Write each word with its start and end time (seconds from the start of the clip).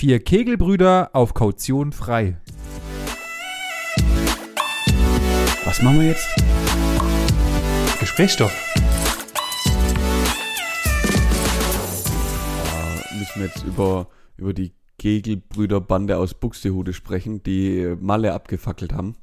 Vier 0.00 0.18
Kegelbrüder 0.18 1.10
auf 1.12 1.34
Kaution 1.34 1.92
frei. 1.92 2.38
Was 5.66 5.82
machen 5.82 6.00
wir 6.00 6.06
jetzt? 6.06 6.26
Gesprächsstoff. 8.00 8.50
Da 12.64 13.14
müssen 13.18 13.40
wir 13.40 13.46
jetzt 13.48 13.62
über, 13.64 14.08
über 14.38 14.54
die 14.54 14.72
Kegelbrüderbande 14.98 16.16
aus 16.16 16.32
Buxtehude 16.32 16.94
sprechen, 16.94 17.42
die 17.42 17.94
Malle 18.00 18.32
abgefackelt 18.32 18.94
haben. 18.94 19.16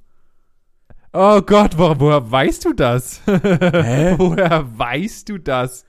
Oh 1.12 1.42
Gott, 1.42 1.76
wo, 1.80 2.00
woher 2.00 2.30
weißt 2.30 2.66
du 2.66 2.74
das? 2.74 3.24
Hä? 3.26 4.14
woher 4.20 4.78
weißt 4.78 5.28
du 5.28 5.40
das? 5.40 5.88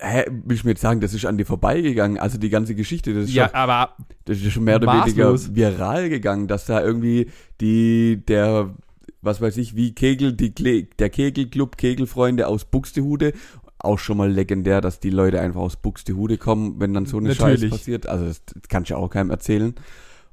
Hä, 0.00 0.24
will 0.44 0.56
ich 0.56 0.64
mir 0.64 0.70
jetzt 0.70 0.80
sagen, 0.80 1.00
das 1.00 1.12
ist 1.14 1.26
an 1.26 1.36
dir 1.38 1.44
vorbeigegangen. 1.46 2.18
Also 2.18 2.38
die 2.38 2.48
ganze 2.48 2.74
Geschichte, 2.74 3.12
das 3.14 3.24
ist, 3.24 3.34
Ja, 3.34 3.46
schon, 3.48 3.54
aber 3.54 3.96
das 4.24 4.38
ist 4.38 4.52
schon 4.52 4.64
mehr 4.64 4.76
oder 4.76 4.86
maßlos. 4.86 5.48
weniger 5.54 5.78
viral 5.78 6.08
gegangen, 6.08 6.48
dass 6.48 6.66
da 6.66 6.82
irgendwie 6.82 7.30
die, 7.60 8.22
der, 8.26 8.74
was 9.22 9.40
weiß 9.40 9.56
ich, 9.58 9.76
wie 9.76 9.94
Kegel, 9.94 10.32
die, 10.32 10.54
der 10.98 11.10
Kegelclub 11.10 11.76
Kegelfreunde 11.76 12.46
aus 12.48 12.64
Buxtehude, 12.64 13.32
auch 13.78 13.98
schon 13.98 14.16
mal 14.16 14.30
legendär, 14.30 14.80
dass 14.80 15.00
die 15.00 15.10
Leute 15.10 15.40
einfach 15.40 15.60
aus 15.60 15.76
Buxtehude 15.76 16.38
kommen, 16.38 16.76
wenn 16.80 16.92
dann 16.94 17.06
so 17.06 17.16
eine 17.18 17.34
Scheiße 17.34 17.44
Natürlich. 17.66 17.70
passiert. 17.70 18.06
Also 18.06 18.26
das, 18.26 18.42
das 18.44 18.68
kann 18.68 18.82
ich 18.84 18.90
ja 18.90 18.96
auch 18.96 19.08
keinem 19.10 19.30
erzählen. 19.30 19.74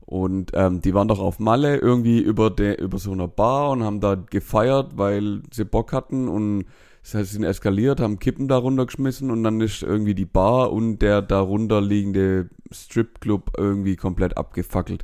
Und 0.02 0.52
ähm, 0.54 0.82
die 0.82 0.94
waren 0.94 1.10
doch 1.10 1.20
auf 1.20 1.40
Malle 1.40 1.76
irgendwie 1.78 2.20
über 2.20 2.50
der 2.50 2.80
über 2.80 2.98
so 2.98 3.12
einer 3.12 3.28
Bar 3.28 3.72
und 3.72 3.84
haben 3.84 4.00
da 4.00 4.16
gefeiert, 4.16 4.98
weil 4.98 5.42
sie 5.52 5.66
Bock 5.66 5.92
hatten 5.92 6.30
und 6.30 6.64
sie 7.12 7.24
sind 7.24 7.44
eskaliert, 7.44 8.00
haben 8.00 8.20
Kippen 8.20 8.48
da 8.48 8.58
runtergeschmissen 8.58 9.32
und 9.32 9.44
dann 9.44 9.62
ist 9.62 9.82
irgendwie 9.82 10.16
die 10.16 10.26
Bar 10.26 10.74
und 10.74 11.00
der 11.00 11.22
darunter 11.22 11.82
liegende 11.82 12.50
Stripclub 12.72 13.52
irgendwie 13.58 13.96
komplett 13.96 14.38
abgefackelt. 14.38 15.04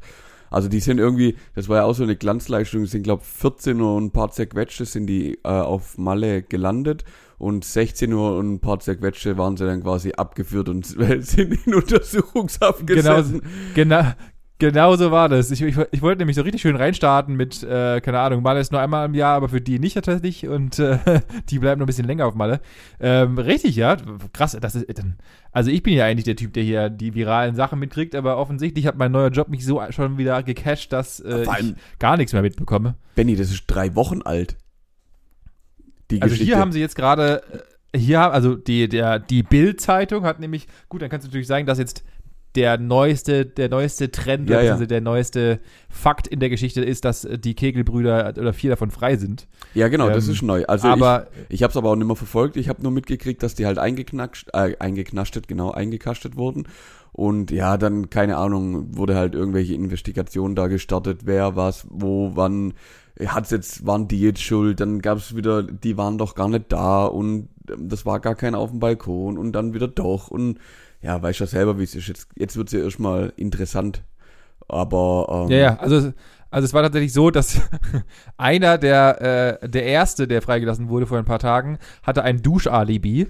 Also 0.49 0.69
die 0.69 0.81
sind 0.81 0.99
irgendwie, 0.99 1.35
das 1.55 1.69
war 1.69 1.77
ja 1.77 1.83
auch 1.85 1.95
so 1.95 2.03
eine 2.03 2.15
Glanzleistung, 2.15 2.85
sind 2.85 3.03
glaube 3.03 3.23
14 3.23 3.79
Uhr 3.79 3.95
und 3.95 4.05
ein 4.05 4.11
paar 4.11 4.31
zerquetschte 4.31 4.85
sind 4.85 5.07
die 5.07 5.39
äh, 5.43 5.47
auf 5.47 5.97
Malle 5.97 6.43
gelandet 6.43 7.05
und 7.39 7.65
16 7.65 8.13
Uhr 8.13 8.37
und 8.37 8.53
ein 8.53 8.59
paar 8.59 8.79
zerquetschte 8.79 9.37
waren 9.37 9.57
sie 9.57 9.65
dann 9.65 9.81
quasi 9.81 10.11
abgeführt 10.11 10.69
und 10.69 10.85
sind 11.19 11.65
in 11.65 11.73
Untersuchungshaft 11.73 12.85
genau, 12.85 13.15
gesessen. 13.17 13.41
genau, 13.73 14.01
genau 14.01 14.13
so 14.61 15.11
war 15.11 15.27
das. 15.29 15.51
Ich, 15.51 15.61
ich, 15.61 15.75
ich 15.91 16.01
wollte 16.01 16.19
nämlich 16.19 16.35
so 16.37 16.41
richtig 16.41 16.61
schön 16.61 16.75
reinstarten 16.77 17.35
mit, 17.35 17.63
äh, 17.63 17.99
keine 18.01 18.19
Ahnung, 18.19 18.41
Malle 18.43 18.59
ist 18.61 18.71
nur 18.71 18.79
einmal 18.79 19.05
im 19.05 19.13
Jahr, 19.13 19.35
aber 19.35 19.49
für 19.49 19.59
die 19.59 19.77
nicht 19.79 19.95
tatsächlich 19.95 20.47
und 20.47 20.79
äh, 20.79 20.99
die 21.49 21.59
bleiben 21.59 21.79
noch 21.79 21.85
ein 21.85 21.87
bisschen 21.87 22.07
länger 22.07 22.27
auf 22.27 22.35
Malle. 22.35 22.61
Ähm, 22.99 23.37
richtig, 23.37 23.75
ja, 23.75 23.97
krass. 24.31 24.57
Das 24.61 24.75
ist, 24.75 24.87
also 25.51 25.69
ich 25.69 25.83
bin 25.83 25.93
ja 25.95 26.05
eigentlich 26.05 26.23
der 26.23 26.37
Typ, 26.37 26.53
der 26.53 26.63
hier 26.63 26.89
die 26.89 27.13
viralen 27.13 27.55
Sachen 27.55 27.79
mitkriegt, 27.79 28.15
aber 28.15 28.37
offensichtlich 28.37 28.87
hat 28.87 28.97
mein 28.97 29.11
neuer 29.11 29.29
Job 29.29 29.49
mich 29.49 29.65
so 29.65 29.81
schon 29.89 30.17
wieder 30.17 30.41
gecasht, 30.43 30.93
dass 30.93 31.19
äh, 31.19 31.45
ich 31.59 31.75
gar 31.99 32.15
nichts 32.15 32.31
mehr 32.31 32.41
mitbekomme. 32.41 32.95
Benny, 33.15 33.35
das 33.35 33.51
ist 33.51 33.65
drei 33.67 33.95
Wochen 33.95 34.21
alt. 34.21 34.57
Die 36.11 36.21
Also 36.21 36.33
Geschichte. 36.33 36.53
hier 36.53 36.59
haben 36.61 36.71
sie 36.71 36.79
jetzt 36.79 36.95
gerade, 36.95 37.41
äh, 37.91 37.97
hier, 37.99 38.19
haben- 38.19 38.33
also 38.33 38.55
die, 38.55 38.87
der, 38.87 39.19
die 39.19 39.43
Bild-Zeitung 39.43 40.23
hat 40.23 40.39
nämlich, 40.39 40.67
gut, 40.89 41.01
dann 41.01 41.09
kannst 41.09 41.25
du 41.25 41.29
natürlich 41.29 41.47
sagen, 41.47 41.65
dass 41.65 41.79
jetzt 41.79 42.03
der 42.55 42.77
neueste, 42.77 43.45
der 43.45 43.69
neueste 43.69 44.11
Trend, 44.11 44.49
Ja, 44.49 44.61
ja. 44.61 44.77
der 44.77 45.01
neueste 45.01 45.59
Fakt 45.89 46.27
in 46.27 46.39
der 46.39 46.49
Geschichte 46.49 46.81
ist, 46.81 47.05
dass 47.05 47.25
äh, 47.25 47.37
die 47.39 47.55
Kegelbrüder 47.55 48.33
oder 48.37 48.53
vier 48.53 48.69
davon 48.69 48.91
frei 48.91 49.17
sind. 49.17 49.47
ja, 49.73 49.87
genau, 49.87 50.09
das 50.09 50.27
ähm, 50.27 50.33
ist 50.33 50.41
neu. 50.41 50.65
Also 50.65 50.87
aber 50.87 51.27
ich, 51.49 51.55
ich 51.55 51.63
habe 51.63 51.71
es 51.71 51.77
aber 51.77 51.89
auch 51.89 51.95
nicht 51.95 52.07
mehr 52.07 52.15
verfolgt. 52.15 52.57
Ich 52.57 52.69
habe 52.69 52.81
nur 52.83 52.91
mitgekriegt, 52.91 53.41
dass 53.41 53.55
die 53.55 53.65
halt 53.65 53.77
eingeknatscht, 53.77 54.49
äh, 54.53 54.75
eingeknaschtet, 54.79 55.47
genau, 55.47 55.71
eingekastet 55.71 56.37
wurden. 56.37 56.67
Und 57.11 57.51
ja, 57.51 57.77
dann, 57.77 58.09
keine 58.09 58.37
Ahnung, 58.37 58.97
wurde 58.97 59.15
halt 59.15 59.35
irgendwelche 59.35 59.75
Investigationen 59.75 60.55
da 60.55 60.67
gestartet, 60.67 61.21
wer 61.25 61.55
was, 61.55 61.85
wo, 61.89 62.31
wann, 62.35 62.73
hat's 63.19 63.51
jetzt, 63.51 63.85
waren 63.85 64.07
die 64.07 64.19
jetzt 64.19 64.41
schuld, 64.41 64.79
dann 64.79 64.99
gab's 64.99 65.35
wieder, 65.35 65.63
die 65.63 65.97
waren 65.97 66.17
doch 66.17 66.35
gar 66.35 66.49
nicht 66.49 66.65
da 66.69 67.05
und 67.05 67.49
ähm, 67.69 67.89
das 67.89 68.05
war 68.05 68.19
gar 68.19 68.35
keiner 68.35 68.57
auf 68.57 68.71
dem 68.71 68.79
Balkon 68.79 69.37
und 69.37 69.51
dann 69.53 69.73
wieder 69.73 69.87
doch 69.87 70.29
und 70.29 70.59
ja, 71.03 71.21
weißt 71.21 71.39
ja 71.41 71.45
selber, 71.45 71.77
wie 71.77 71.83
es 71.83 71.95
ist. 71.95 72.07
Jetzt, 72.07 72.27
jetzt 72.35 72.55
wird's 72.55 72.71
ja 72.71 72.79
erstmal 72.79 73.33
interessant. 73.35 74.03
Aber 74.67 75.45
ähm, 75.45 75.51
Ja, 75.51 75.57
ja, 75.57 75.77
also, 75.77 76.13
also 76.49 76.65
es 76.65 76.73
war 76.73 76.81
tatsächlich 76.81 77.11
so, 77.11 77.29
dass 77.29 77.59
einer 78.37 78.77
der, 78.77 79.59
äh, 79.61 79.69
der 79.69 79.83
erste, 79.85 80.27
der 80.27 80.41
freigelassen 80.41 80.87
wurde 80.87 81.05
vor 81.05 81.17
ein 81.17 81.25
paar 81.25 81.39
Tagen, 81.39 81.77
hatte 82.03 82.23
ein 82.23 82.41
Duschalibi. 82.41 83.27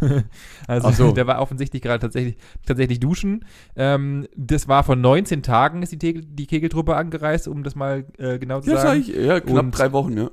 also 0.66 0.90
so. 0.90 1.12
der 1.12 1.26
war 1.26 1.40
offensichtlich 1.40 1.80
gerade 1.80 2.00
tatsächlich, 2.00 2.36
tatsächlich 2.66 3.00
duschen. 3.00 3.46
Ähm, 3.76 4.26
das 4.36 4.68
war 4.68 4.84
vor 4.84 4.96
19 4.96 5.42
Tagen 5.42 5.82
ist 5.82 5.92
die, 5.92 5.98
Tegel, 5.98 6.22
die 6.22 6.46
Kegeltruppe 6.46 6.96
angereist, 6.96 7.48
um 7.48 7.62
das 7.62 7.74
mal 7.74 8.04
äh, 8.18 8.38
genau 8.38 8.60
zu 8.60 8.70
ja, 8.70 8.76
sag 8.76 8.82
sagen. 8.88 9.00
ich, 9.00 9.08
ja, 9.08 9.40
knapp 9.40 9.64
Und- 9.64 9.70
drei 9.78 9.92
Wochen, 9.92 10.18
ja. 10.18 10.30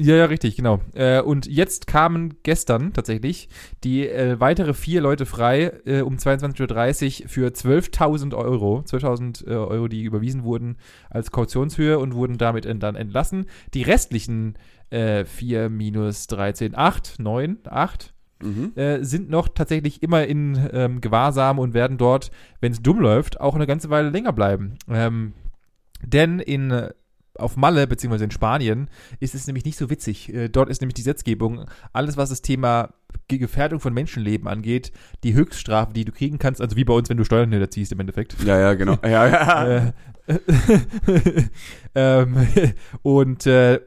Ja, 0.00 0.14
ja, 0.14 0.26
richtig, 0.26 0.54
genau. 0.54 0.78
Äh, 0.94 1.20
und 1.20 1.46
jetzt 1.46 1.88
kamen 1.88 2.34
gestern 2.44 2.92
tatsächlich 2.92 3.48
die 3.82 4.08
äh, 4.08 4.38
weitere 4.38 4.72
vier 4.72 5.00
Leute 5.00 5.26
frei 5.26 5.72
äh, 5.86 6.02
um 6.02 6.14
22.30 6.16 7.22
Uhr 7.24 7.28
für 7.28 7.48
12.000 7.48 8.32
Euro. 8.36 8.84
12.000 8.86 9.46
äh, 9.48 9.54
Euro, 9.54 9.88
die 9.88 10.04
überwiesen 10.04 10.44
wurden 10.44 10.76
als 11.10 11.32
Kautionshöhe 11.32 11.98
und 11.98 12.14
wurden 12.14 12.38
damit 12.38 12.64
en- 12.64 12.78
dann 12.78 12.94
entlassen. 12.94 13.46
Die 13.74 13.82
restlichen 13.82 14.54
äh, 14.90 15.24
4 15.24 15.68
minus 15.68 16.28
13, 16.28 16.76
8, 16.76 17.16
9, 17.18 17.58
8 17.68 18.14
Mhm. 18.40 18.70
äh, 18.76 19.02
sind 19.02 19.30
noch 19.30 19.48
tatsächlich 19.48 20.00
immer 20.00 20.24
in 20.24 20.68
ähm, 20.72 21.00
Gewahrsam 21.00 21.58
und 21.58 21.74
werden 21.74 21.98
dort, 21.98 22.30
wenn 22.60 22.70
es 22.70 22.80
dumm 22.80 23.00
läuft, 23.00 23.40
auch 23.40 23.56
eine 23.56 23.66
ganze 23.66 23.90
Weile 23.90 24.10
länger 24.10 24.32
bleiben. 24.32 24.74
Ähm, 24.88 25.32
denn 26.04 26.38
in 26.38 26.70
äh, 26.70 26.90
auf 27.38 27.56
Malle 27.56 27.86
beziehungsweise 27.86 28.24
in 28.24 28.30
Spanien 28.30 28.88
ist 29.20 29.34
es 29.34 29.46
nämlich 29.46 29.64
nicht 29.64 29.78
so 29.78 29.90
witzig. 29.90 30.32
Äh, 30.32 30.48
dort 30.48 30.68
ist 30.68 30.80
nämlich 30.80 30.94
die 30.94 31.02
Gesetzgebung, 31.02 31.64
alles 31.92 32.16
was 32.16 32.28
das 32.30 32.42
Thema 32.42 32.94
Ge- 33.28 33.38
Gefährdung 33.38 33.80
von 33.80 33.94
Menschenleben 33.94 34.48
angeht, 34.48 34.92
die 35.24 35.34
Höchststrafe, 35.34 35.92
die 35.92 36.04
du 36.04 36.12
kriegen 36.12 36.38
kannst, 36.38 36.60
also 36.60 36.76
wie 36.76 36.84
bei 36.84 36.94
uns, 36.94 37.08
wenn 37.08 37.16
du 37.16 37.24
Steuern 37.24 37.50
hinterziehst 37.50 37.92
im 37.92 38.00
Endeffekt. 38.00 38.36
Ja, 38.44 38.58
ja, 38.58 38.74
genau. 38.74 38.98
Ja, 39.02 39.26
ja. 39.26 39.76
Äh, 39.86 39.92
ähm, 41.94 42.36
und 43.02 43.46
äh, 43.46 43.80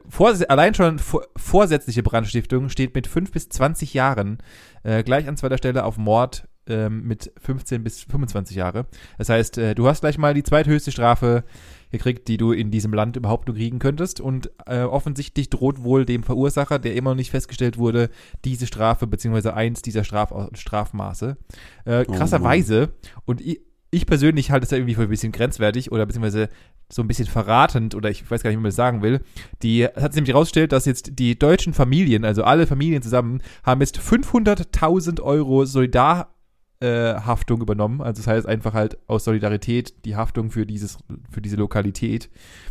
allein 0.48 0.74
schon 0.74 0.98
vor 0.98 1.22
vorsätzliche 1.36 2.02
Brandstiftung 2.02 2.68
steht 2.68 2.94
mit 2.94 3.06
5 3.06 3.30
bis 3.30 3.48
20 3.48 3.94
Jahren 3.94 4.38
äh, 4.82 5.02
gleich 5.02 5.28
an 5.28 5.36
zweiter 5.36 5.58
Stelle 5.58 5.84
auf 5.84 5.98
Mord 5.98 6.48
ähm, 6.66 7.02
mit 7.06 7.32
15 7.40 7.82
bis 7.84 8.02
25 8.02 8.56
Jahre. 8.56 8.86
Das 9.18 9.28
heißt, 9.28 9.58
äh, 9.58 9.74
du 9.74 9.86
hast 9.88 10.00
gleich 10.00 10.18
mal 10.18 10.34
die 10.34 10.42
zweithöchste 10.42 10.92
Strafe 10.92 11.44
gekriegt, 11.92 12.26
die 12.26 12.36
du 12.36 12.50
in 12.50 12.70
diesem 12.70 12.92
Land 12.92 13.16
überhaupt 13.16 13.46
nur 13.46 13.56
kriegen 13.56 13.78
könntest. 13.78 14.20
Und 14.20 14.50
äh, 14.66 14.82
offensichtlich 14.82 15.50
droht 15.50 15.84
wohl 15.84 16.04
dem 16.04 16.24
Verursacher, 16.24 16.78
der 16.80 16.96
immer 16.96 17.10
noch 17.10 17.16
nicht 17.16 17.30
festgestellt 17.30 17.78
wurde, 17.78 18.10
diese 18.44 18.66
Strafe 18.66 19.06
beziehungsweise 19.06 19.54
eins 19.54 19.82
dieser 19.82 20.02
Straf 20.02 20.32
Strafmaße. 20.54 21.36
Äh, 21.84 22.04
Oh 22.08 22.12
krasserweise. 22.12 22.92
und 23.26 23.40
ich, 23.40 23.60
ich 23.90 24.06
persönlich 24.06 24.50
halte 24.50 24.64
es 24.64 24.70
ja 24.70 24.78
irgendwie 24.78 24.94
für 24.94 25.02
ein 25.02 25.08
bisschen 25.10 25.32
grenzwertig 25.32 25.92
oder 25.92 26.06
beziehungsweise 26.06 26.48
so 26.90 27.02
ein 27.02 27.08
bisschen 27.08 27.26
verratend 27.26 27.94
oder 27.94 28.10
ich 28.10 28.28
weiß 28.30 28.42
gar 28.42 28.50
nicht, 28.50 28.56
wie 28.58 28.62
man 28.62 28.68
das 28.70 28.76
sagen 28.76 29.02
will. 29.02 29.20
Die 29.62 29.84
hat 29.84 30.12
sich 30.12 30.16
nämlich 30.16 30.32
herausgestellt, 30.34 30.72
dass 30.72 30.86
jetzt 30.86 31.18
die 31.18 31.38
deutschen 31.38 31.74
Familien, 31.74 32.24
also 32.24 32.42
alle 32.44 32.66
Familien 32.66 33.02
zusammen, 33.02 33.42
haben 33.64 33.80
jetzt 33.80 33.98
500.000 33.98 35.20
Euro 35.20 35.64
Solidar 35.64 36.34
äh, 36.82 37.14
Haftung 37.20 37.60
übernommen. 37.60 38.00
Also 38.00 38.20
das 38.22 38.26
heißt 38.26 38.46
einfach 38.46 38.74
halt 38.74 38.98
aus 39.06 39.24
Solidarität 39.24 40.04
die 40.04 40.16
Haftung 40.16 40.50
für 40.50 40.66
dieses, 40.66 40.98
für 41.30 41.40
diese 41.40 41.56
Lokalität. 41.56 42.28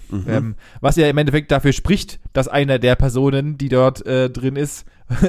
Mhm. 0.10 0.26
Ähm, 0.28 0.56
was 0.82 0.98
ja 0.98 1.08
im 1.08 1.18
Endeffekt 1.18 1.52
dafür 1.52 1.72
spricht, 1.72 2.20
dass 2.34 2.48
einer 2.48 2.80
der 2.80 2.96
Personen, 2.96 3.58
die 3.58 3.70
dort 3.70 4.06
äh, 4.06 4.30
drin 4.30 4.58
ist, 4.58 4.86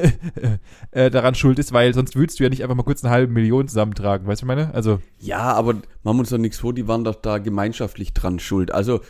äh, 0.90 1.10
daran 1.10 1.34
schuld 1.34 1.58
ist, 1.58 1.72
weil 1.72 1.94
sonst 1.94 2.16
würdest 2.16 2.38
du 2.38 2.44
ja 2.44 2.50
nicht 2.50 2.62
einfach 2.62 2.74
mal 2.74 2.82
kurz 2.82 3.04
eine 3.04 3.12
halbe 3.12 3.32
Million 3.32 3.68
zusammentragen, 3.68 4.26
weißt 4.26 4.42
du, 4.42 4.46
meine? 4.46 4.74
Also, 4.74 5.00
Ja, 5.18 5.52
aber 5.54 5.74
machen 6.02 6.16
wir 6.16 6.20
uns 6.20 6.30
doch 6.30 6.38
nichts 6.38 6.58
vor, 6.58 6.72
die 6.72 6.88
waren 6.88 7.04
doch 7.04 7.16
da 7.16 7.38
gemeinschaftlich 7.38 8.12
dran 8.12 8.38
schuld. 8.38 8.72
Also 8.72 9.00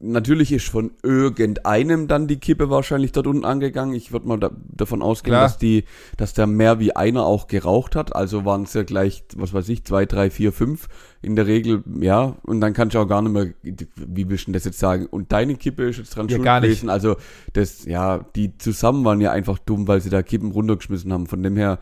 natürlich 0.00 0.50
ist 0.50 0.68
von 0.68 0.92
irgendeinem 1.02 2.08
dann 2.08 2.26
die 2.26 2.38
Kippe 2.38 2.70
wahrscheinlich 2.70 3.12
dort 3.12 3.26
unten 3.26 3.44
angegangen. 3.44 3.94
Ich 3.94 4.12
würde 4.12 4.26
mal 4.26 4.38
da, 4.38 4.50
davon 4.68 5.02
ausgehen, 5.02 5.32
Klar. 5.32 5.42
dass 5.42 5.58
die, 5.58 5.84
dass 6.16 6.32
da 6.32 6.46
mehr 6.46 6.80
wie 6.80 6.96
einer 6.96 7.24
auch 7.24 7.46
geraucht 7.46 7.94
hat. 7.94 8.16
Also 8.16 8.44
waren 8.44 8.62
es 8.62 8.72
ja 8.74 8.82
gleich, 8.82 9.24
was 9.36 9.52
weiß 9.52 9.68
ich, 9.68 9.84
zwei, 9.84 10.06
drei, 10.06 10.30
vier, 10.30 10.52
fünf 10.52 10.88
in 11.22 11.36
der 11.36 11.46
Regel, 11.46 11.84
ja. 12.00 12.36
Und 12.42 12.60
dann 12.62 12.72
kann 12.72 12.88
ich 12.88 12.96
auch 12.96 13.06
gar 13.06 13.20
nicht 13.20 13.32
mehr, 13.32 13.52
wie 13.96 14.28
willst 14.30 14.48
du 14.48 14.52
das 14.52 14.64
jetzt 14.64 14.78
sagen? 14.78 15.06
Und 15.06 15.32
deine 15.32 15.54
Kippe 15.56 15.84
ist 15.88 15.98
jetzt 15.98 16.16
dran 16.16 16.28
Ja, 16.28 16.36
schuld 16.36 16.44
gar 16.44 16.60
nicht. 16.60 16.70
gewesen. 16.70 16.88
Also 16.88 17.16
das, 17.52 17.84
ja, 17.84 18.24
die 18.34 18.56
zusammen 18.56 19.04
waren 19.04 19.20
ja 19.20 19.30
einfach 19.32 19.58
dumm, 19.58 19.86
weil 19.86 20.00
sie 20.00 20.10
da 20.10 20.22
Kippen 20.22 20.50
runtergeschmissen 20.52 21.12
haben. 21.12 21.26
Von 21.26 21.42
dem 21.42 21.56
her, 21.56 21.78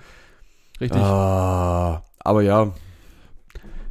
richtig. 0.81 1.00
ah, 1.00 2.03
aber 2.19 2.43
ja, 2.43 2.73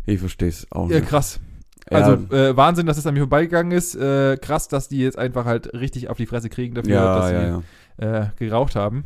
ich 0.05 0.19
verstehe 0.19 0.49
es 0.49 0.67
auch 0.71 0.89
ja, 0.89 0.99
nicht. 0.99 1.09
krass. 1.09 1.39
Ja. 1.89 1.97
Also 1.97 2.35
äh, 2.35 2.55
Wahnsinn, 2.57 2.85
dass 2.85 2.97
es 2.97 3.07
an 3.07 3.13
mir 3.13 3.21
vorbeigegangen 3.21 3.71
ist. 3.71 3.95
Äh, 3.95 4.37
krass, 4.37 4.67
dass 4.67 4.89
die 4.89 4.99
jetzt 4.99 5.17
einfach 5.17 5.45
halt 5.45 5.73
richtig 5.73 6.09
auf 6.09 6.17
die 6.17 6.25
Fresse 6.25 6.49
kriegen 6.49 6.75
dafür, 6.75 6.93
ja, 6.93 7.19
dass 7.19 7.31
ja, 7.31 7.39
sie 7.39 8.05
ja. 8.05 8.21
Äh, 8.23 8.29
geraucht 8.37 8.75
haben. 8.75 9.05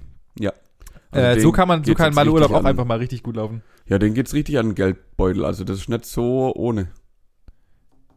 Also 1.12 1.28
äh, 1.28 1.34
den 1.36 1.42
so 1.42 1.52
kann 1.52 1.68
man, 1.68 1.84
so 1.84 1.94
kann 1.94 2.14
Malle 2.14 2.32
Urlaub 2.32 2.52
auch 2.52 2.60
an. 2.60 2.68
einfach 2.68 2.86
mal 2.86 2.98
richtig 2.98 3.24
gut 3.24 3.36
laufen. 3.36 3.62
Ja, 3.86 4.00
den 4.00 4.14
geht's 4.14 4.34
richtig 4.34 4.58
an 4.58 4.68
den 4.70 4.76
Geldbeutel. 4.76 5.44
Also 5.44 5.64
das 5.64 5.78
ist 5.78 5.90
nicht 5.90 6.06
so 6.06 6.54
ohne. 6.56 6.88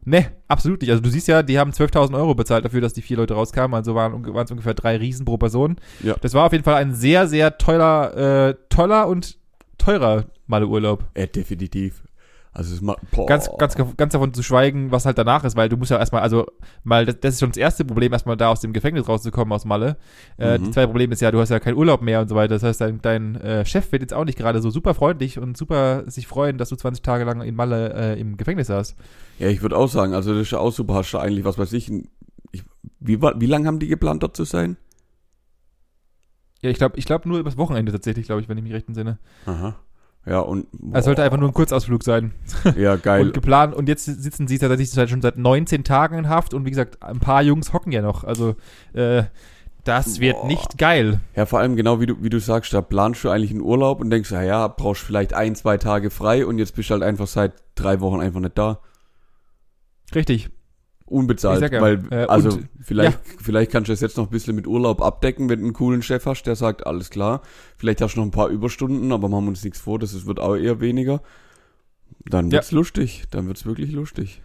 Ne, 0.05 0.31
absolut 0.47 0.81
nicht. 0.81 0.91
Also 0.91 1.01
du 1.01 1.09
siehst 1.09 1.27
ja, 1.27 1.41
die 1.43 1.59
haben 1.59 1.71
12.000 1.71 2.15
Euro 2.15 2.35
bezahlt 2.35 2.63
dafür, 2.63 2.79
dass 2.79 2.93
die 2.93 3.01
vier 3.01 3.17
Leute 3.17 3.33
rauskamen. 3.33 3.73
Also 3.75 3.95
waren 3.95 4.23
es 4.23 4.51
ungefähr 4.51 4.75
drei 4.75 4.97
Riesen 4.97 5.25
pro 5.25 5.37
Person. 5.37 5.77
Ja. 6.03 6.15
Das 6.21 6.33
war 6.33 6.45
auf 6.45 6.51
jeden 6.51 6.63
Fall 6.63 6.75
ein 6.75 6.93
sehr, 6.93 7.27
sehr 7.27 7.57
toller, 7.57 8.49
äh, 8.49 8.55
toller 8.69 9.07
und 9.07 9.39
teurer 9.77 10.25
Malle-Urlaub. 10.47 11.03
Äh, 11.15 11.27
definitiv. 11.27 12.03
Also 12.55 12.73
es 12.73 12.81
macht. 12.81 12.99
Ganz, 13.27 13.49
ganz, 13.57 13.75
ganz 13.97 14.13
davon 14.13 14.33
zu 14.33 14.41
schweigen, 14.41 14.89
was 14.89 15.05
halt 15.05 15.17
danach 15.17 15.43
ist, 15.43 15.57
weil 15.57 15.67
du 15.67 15.75
musst 15.75 15.91
ja 15.91 15.97
erstmal, 15.99 16.21
also, 16.21 16.45
mal, 16.85 17.05
das, 17.05 17.19
das 17.19 17.33
ist 17.33 17.39
schon 17.41 17.49
das 17.49 17.57
erste 17.57 17.83
Problem, 17.83 18.13
erstmal 18.13 18.37
da 18.37 18.47
aus 18.47 18.61
dem 18.61 18.71
Gefängnis 18.71 19.09
rauszukommen 19.09 19.51
aus 19.51 19.65
Malle. 19.65 19.97
Äh, 20.37 20.57
Mhm. 20.57 20.63
Die 20.63 20.71
zweite 20.71 20.87
Problem 20.87 21.11
ist 21.11 21.21
ja, 21.21 21.31
du 21.31 21.41
hast 21.41 21.49
ja 21.49 21.59
keinen 21.59 21.75
Urlaub 21.75 22.01
mehr 22.01 22.21
und 22.21 22.29
so 22.29 22.35
weiter. 22.35 22.53
Das 22.53 22.63
heißt, 22.63 22.79
dein, 22.79 23.01
dein 23.01 23.35
äh, 23.35 23.65
Chef 23.65 23.91
wird 23.91 24.03
jetzt 24.03 24.13
auch 24.13 24.23
nicht 24.23 24.37
gerade 24.37 24.61
so 24.61 24.69
super 24.69 24.93
freundlich 24.93 25.37
und 25.37 25.57
super 25.57 26.09
sich 26.09 26.27
freuen, 26.27 26.57
dass 26.57 26.69
du 26.69 26.77
20 26.77 27.01
Tage 27.03 27.25
lang 27.25 27.41
in 27.41 27.55
Malle 27.55 27.93
äh, 27.93 28.19
im 28.19 28.37
Gefängnis 28.37 28.67
saßt. 28.67 28.95
Ja, 29.39 29.49
ich 29.49 29.61
würde 29.61 29.75
auch 29.77 29.89
sagen, 29.89 30.13
also 30.13 30.31
das 30.31 30.43
ist 30.43 30.51
ja 30.51 30.59
auch 30.59 30.71
super. 30.71 30.93
Hast 30.93 31.11
du 31.11 31.17
eigentlich, 31.17 31.43
was 31.43 31.57
weiß 31.57 31.73
ich, 31.73 31.91
ich 32.53 32.63
wie, 33.01 33.21
wie 33.21 33.45
lange 33.47 33.67
haben 33.67 33.79
die 33.79 33.87
geplant, 33.87 34.23
dort 34.23 34.37
zu 34.37 34.45
sein? 34.45 34.77
Ja, 36.61 36.69
ich 36.69 36.77
glaube, 36.77 36.97
ich 36.97 37.05
glaube 37.05 37.27
nur 37.27 37.37
übers 37.39 37.57
Wochenende 37.57 37.91
tatsächlich, 37.91 38.25
glaube 38.27 38.41
ich, 38.41 38.47
wenn 38.47 38.57
ich 38.57 38.63
mich 38.63 38.73
recht 38.73 38.87
entsinne. 38.87 39.19
Aha. 39.45 39.75
Ja, 40.25 40.39
und. 40.39 40.67
Es 40.93 41.05
sollte 41.05 41.23
einfach 41.23 41.37
nur 41.37 41.49
ein 41.49 41.53
Kurzausflug 41.53 42.03
sein. 42.03 42.33
Ja, 42.75 42.95
geil. 42.95 43.27
Und 43.27 43.33
geplant. 43.33 43.75
Und 43.75 43.87
jetzt 43.87 44.05
sitzen 44.05 44.47
sie 44.47 44.57
tatsächlich 44.57 45.09
schon 45.09 45.21
seit 45.21 45.37
19 45.37 45.83
Tagen 45.83 46.17
in 46.17 46.29
Haft. 46.29 46.53
Und 46.53 46.65
wie 46.65 46.71
gesagt, 46.71 47.01
ein 47.03 47.19
paar 47.19 47.43
Jungs 47.43 47.73
hocken 47.73 47.91
ja 47.91 48.01
noch. 48.01 48.23
Also, 48.23 48.55
äh, 48.93 49.23
das 49.83 50.19
wird 50.19 50.41
Boah. 50.41 50.47
nicht 50.47 50.79
geil. 50.79 51.19
Ja, 51.35 51.45
vor 51.45 51.59
allem 51.59 51.75
genau 51.75 51.99
wie 51.99 52.07
du, 52.07 52.23
wie 52.23 52.29
du 52.29 52.39
sagst, 52.39 52.73
da 52.73 52.81
planst 52.81 53.23
du 53.23 53.29
eigentlich 53.29 53.51
einen 53.51 53.61
Urlaub 53.61 54.01
und 54.01 54.09
denkst, 54.09 54.31
ja, 54.31 54.41
ja, 54.41 54.67
brauchst 54.67 55.03
vielleicht 55.03 55.33
ein, 55.33 55.55
zwei 55.55 55.77
Tage 55.77 56.09
frei 56.09 56.45
und 56.45 56.57
jetzt 56.57 56.75
bist 56.75 56.89
du 56.89 56.93
halt 56.93 57.03
einfach 57.03 57.27
seit 57.27 57.53
drei 57.75 57.99
Wochen 58.01 58.19
einfach 58.19 58.39
nicht 58.39 58.57
da. 58.57 58.79
Richtig. 60.15 60.49
Unbezahlt. 61.07 61.61
Ich 61.63 61.71
ja, 61.71 61.81
weil, 61.81 62.01
äh, 62.11 62.25
also 62.25 62.49
und- 62.49 62.67
vielleicht, 62.81 63.19
vielleicht 63.39 63.71
kannst 63.71 63.89
du 63.89 63.93
das 63.93 64.01
jetzt 64.01 64.17
noch 64.17 64.25
ein 64.25 64.31
bisschen 64.31 64.55
mit 64.55 64.65
Urlaub 64.65 65.01
abdecken, 65.01 65.49
wenn 65.49 65.59
du 65.59 65.65
einen 65.65 65.73
coolen 65.73 66.01
Chef 66.01 66.25
hast, 66.25 66.43
der 66.43 66.55
sagt, 66.55 66.87
alles 66.87 67.11
klar, 67.11 67.41
vielleicht 67.77 68.01
hast 68.01 68.15
du 68.15 68.19
noch 68.21 68.25
ein 68.27 68.31
paar 68.31 68.47
Überstunden, 68.49 69.11
aber 69.11 69.29
machen 69.29 69.45
wir 69.45 69.49
uns 69.49 69.63
nichts 69.63 69.79
vor, 69.79 69.99
das 69.99 70.25
wird 70.25 70.39
auch 70.39 70.55
eher 70.55 70.79
weniger. 70.81 71.21
Dann 72.27 72.47
Ja. 72.47 72.53
wird's 72.53 72.71
lustig. 72.71 73.25
Dann 73.29 73.47
wird's 73.47 73.65
wirklich 73.67 73.91
lustig. 73.91 74.41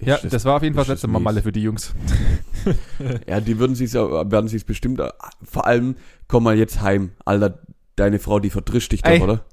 Ja, 0.00 0.14
Ist 0.16 0.32
das, 0.32 0.46
war 0.46 0.56
auf 0.56 0.62
jeden 0.62 0.74
Fall 0.74 0.84
das 0.84 0.88
letzte 0.88 1.08
Mal. 1.08 1.18
Malle 1.20 1.42
für 1.42 1.52
die 1.52 1.62
Jungs. 1.62 1.94
Ja, 3.28 3.40
die 3.40 3.58
würden 3.58 3.74
sich's 3.74 3.92
ja, 3.92 4.30
werden 4.30 4.48
sich's 4.48 4.64
bestimmt, 4.64 5.00
äh, 5.00 5.10
vor 5.42 5.66
allem, 5.66 5.96
komm 6.28 6.44
mal 6.44 6.56
jetzt 6.56 6.80
heim. 6.80 7.10
Alter, 7.24 7.58
deine 7.96 8.18
Frau, 8.20 8.38
die 8.38 8.50
verdrischt 8.50 8.92
dich 8.92 9.02
doch, 9.02 9.10
Ey. 9.10 9.20
oder? 9.20 9.44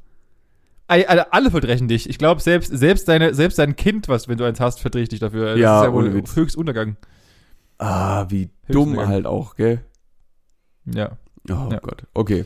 Alter, 0.89 1.27
alle 1.33 1.51
verdrechen 1.51 1.87
dich. 1.87 2.09
Ich 2.09 2.17
glaube, 2.17 2.41
selbst, 2.41 2.75
selbst, 2.75 3.07
deine, 3.07 3.33
selbst 3.33 3.59
dein 3.59 3.75
Kind, 3.75 4.07
was, 4.07 4.27
wenn 4.27 4.37
du 4.37 4.43
eins 4.45 4.59
hast, 4.59 4.79
verdreht 4.81 5.11
dich 5.11 5.19
dafür. 5.19 5.51
Das 5.51 5.59
Ja, 5.59 5.79
ist 5.81 5.85
ja 5.87 5.93
wohl 5.93 6.05
ohne 6.05 6.15
Witz. 6.15 6.35
höchst 6.35 6.55
Untergang. 6.57 6.97
Ah, 7.77 8.25
wie 8.29 8.49
dumm 8.67 8.97
halt 8.99 9.25
auch, 9.25 9.55
gell? 9.55 9.81
Ja. 10.85 11.11
Oh 11.49 11.69
Ja. 11.71 11.79
Gott. 11.79 12.03
Okay. 12.13 12.45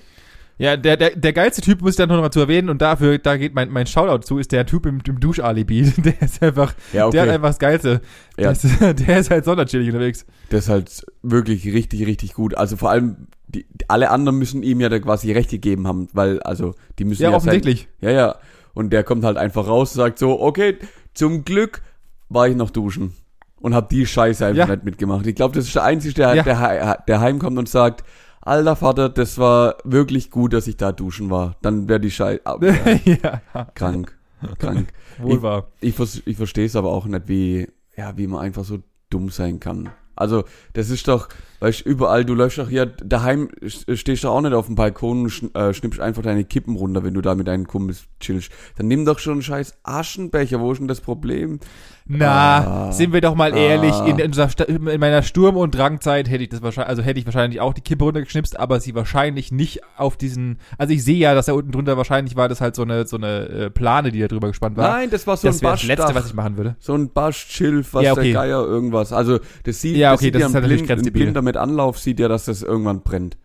Ja, 0.63 0.77
der, 0.77 0.95
der, 0.95 1.09
der 1.09 1.33
geilste 1.33 1.61
Typ, 1.61 1.81
muss 1.81 1.91
ich 1.91 1.97
dann 1.97 2.07
noch 2.07 2.21
mal 2.21 2.31
zu 2.31 2.39
erwähnen, 2.39 2.69
und 2.69 2.81
dafür, 2.81 3.17
da 3.17 3.35
geht 3.35 3.53
mein, 3.53 3.69
mein 3.69 3.85
Shoutout 3.85 4.25
zu, 4.25 4.37
ist 4.37 4.53
der 4.53 4.65
Typ 4.65 4.85
im, 4.85 4.99
im 5.05 5.19
Duschalibi. 5.19 5.91
Der 5.97 6.21
ist 6.21 6.41
einfach, 6.41 6.73
Ja, 6.93 7.09
der 7.09 7.21
hat 7.21 7.27
okay. 7.27 7.35
einfach 7.35 7.49
das 7.49 7.59
Geilste. 7.59 8.01
Ja. 8.37 8.49
Das, 8.53 8.61
der 8.79 9.17
ist 9.19 9.29
halt 9.29 9.43
sonderchillig 9.43 9.89
unterwegs. 9.89 10.25
Das 10.51 10.63
ist 10.63 10.69
halt 10.69 11.05
wirklich 11.21 11.65
richtig, 11.65 12.07
richtig 12.07 12.33
gut. 12.33 12.55
Also 12.55 12.77
vor 12.77 12.91
allem, 12.91 13.27
die, 13.47 13.65
alle 13.89 14.09
anderen 14.09 14.37
müssen 14.39 14.63
ihm 14.63 14.79
ja 14.79 14.87
da 14.87 14.99
quasi 14.99 15.33
Rechte 15.33 15.59
geben 15.59 15.85
haben, 15.85 16.07
weil, 16.13 16.39
also, 16.43 16.75
die 16.97 17.03
müssen 17.03 17.23
Ja, 17.23 17.31
ja, 17.31 17.35
offensichtlich. 17.35 17.89
Sein, 17.99 18.11
ja, 18.11 18.15
ja. 18.15 18.35
Und 18.73 18.91
der 18.93 19.03
kommt 19.03 19.25
halt 19.25 19.35
einfach 19.35 19.67
raus 19.67 19.91
und 19.91 19.97
sagt 19.97 20.17
so, 20.17 20.39
okay, 20.41 20.77
zum 21.13 21.43
Glück 21.43 21.81
war 22.29 22.47
ich 22.47 22.55
noch 22.55 22.69
duschen. 22.69 23.11
Und 23.59 23.75
hab 23.75 23.89
die 23.89 24.05
Scheiße 24.05 24.45
einfach 24.45 24.67
Ja. 24.69 24.73
nicht 24.75 24.85
mitgemacht. 24.85 25.27
Ich 25.27 25.35
glaube, 25.35 25.55
das 25.55 25.65
ist 25.65 25.75
der 25.75 25.83
Einzige, 25.83 26.13
der, 26.13 26.35
Ja. 26.35 26.43
der, 26.43 27.03
der 27.05 27.19
heimkommt 27.19 27.57
und 27.57 27.67
sagt, 27.67 28.03
alter 28.45 28.75
Vater, 28.75 29.09
das 29.09 29.37
war 29.37 29.77
wirklich 29.83 30.29
gut, 30.29 30.53
dass 30.53 30.67
ich 30.67 30.77
da 30.77 30.91
duschen 30.91 31.29
war. 31.29 31.55
Dann 31.61 31.87
wäre 31.87 31.99
die 31.99 32.11
Scheiße 32.11 32.41
ja, 33.05 33.41
krank. 33.73 34.17
Krank. 34.59 34.93
wohl 35.19 35.41
wahr. 35.41 35.67
Ich, 35.79 35.95
vers 35.95 36.21
ich 36.25 36.37
verstehe 36.37 36.65
es 36.65 36.75
aber 36.75 36.89
auch 36.89 37.05
nicht, 37.05 37.27
wie, 37.27 37.67
ja, 37.95 38.17
wie 38.17 38.27
man 38.27 38.41
einfach 38.41 38.63
so 38.63 38.79
dumm 39.09 39.29
sein 39.29 39.59
kann. 39.59 39.89
Also, 40.15 40.43
das 40.73 40.89
ist 40.89 41.07
doch, 41.07 41.29
du, 41.71 41.89
überall, 41.89 42.25
du 42.25 42.33
läufst 42.33 42.57
doch 42.57 42.69
hier 42.69 42.85
daheim, 42.85 43.49
st- 43.61 43.95
stehst 43.97 44.23
du 44.23 44.29
auch 44.29 44.41
nicht 44.41 44.53
auf 44.53 44.65
dem 44.67 44.75
Balkon 44.75 45.23
und 45.23 45.29
schn 45.29 45.53
äh, 45.55 45.73
schnippst 45.73 45.99
einfach 45.99 46.21
deine 46.23 46.43
Kippen 46.43 46.75
runter, 46.75 47.03
wenn 47.03 47.13
du 47.13 47.21
da 47.21 47.35
mit 47.35 47.47
deinen 47.47 47.67
Kumpels 47.67 48.03
chillst. 48.19 48.51
Dann 48.77 48.87
nimm 48.87 49.05
doch 49.05 49.19
schon 49.19 49.33
einen 49.33 49.41
scheiß 49.43 49.79
Aschenbecher, 49.83 50.59
wo 50.59 50.71
ist 50.71 50.79
denn 50.79 50.87
das 50.87 51.01
Problem? 51.01 51.59
Na, 52.05 52.87
Ah. 52.87 52.91
sind 52.91 53.13
wir 53.13 53.21
doch 53.21 53.33
mal 53.33 53.55
ehrlich, 53.55 53.93
Ah. 53.93 54.05
in, 54.07 54.21
unserer 54.21 54.49
in 54.67 54.99
meiner 54.99 55.23
Sturm- 55.23 55.55
und 55.55 55.73
Drangzeit 55.73 56.29
hätte 56.29 56.43
ich 56.43 56.49
das 56.49 56.61
wahrscheinlich, 56.61 56.89
also 56.89 57.01
hätte 57.01 57.17
ich 57.19 57.25
wahrscheinlich 57.25 57.61
auch 57.61 57.73
die 57.73 57.79
Kippe 57.81 58.03
runtergeschnipst, 58.03 58.59
aber 58.59 58.81
sie 58.81 58.93
wahrscheinlich 58.93 59.53
nicht 59.53 59.79
auf 59.97 60.17
diesen, 60.17 60.59
also 60.77 60.93
ich 60.93 61.01
sehe 61.03 61.17
ja, 61.17 61.33
dass 61.33 61.45
da 61.45 61.53
unten 61.53 61.71
drunter 61.71 61.95
wahrscheinlich 61.95 62.35
war 62.35 62.49
das 62.49 62.59
halt 62.59 62.75
so 62.75 62.81
eine, 62.81 63.07
so 63.07 63.15
eine 63.15 63.47
äh, 63.47 63.69
Plane, 63.69 64.11
die 64.11 64.19
da 64.19 64.27
drüber 64.27 64.49
gespannt 64.49 64.75
war. 64.75 64.89
Nein, 64.91 65.11
das 65.11 65.25
war 65.27 65.37
so 65.37 65.47
das 65.47 65.59
ein 65.59 65.61
wäre 65.61 65.71
das 65.75 65.83
Letzte, 65.85 66.13
was 66.15 66.27
ich 66.27 66.33
machen 66.33 66.57
würde. 66.57 66.75
so 66.79 66.93
ein 66.93 67.09
Baschschilf, 67.09 67.93
was 67.93 68.03
Ja, 68.03 68.11
okay. 68.11 68.23
der 68.23 68.33
Geier 68.33 68.65
irgendwas. 68.65 69.13
Also, 69.13 69.39
das 69.63 69.79
sieht, 69.79 69.95
Ja, 69.95 70.11
das 70.11 70.19
okay, 70.19 70.25
sieht 70.25 70.35
das 70.35 70.41
ja 70.41 70.47
ist 70.47 70.51
ein, 70.51 70.53
halt 70.55 70.63
natürlich 70.71 70.87
Blind, 70.87 71.07
ein. 71.07 71.13
Blinder 71.13 71.41
mit 71.41 71.52
Anlauf 71.57 71.99
sieht 71.99 72.19
ja, 72.19 72.27
dass 72.27 72.45
das 72.45 72.61
irgendwann 72.63 73.01
brennt. 73.01 73.37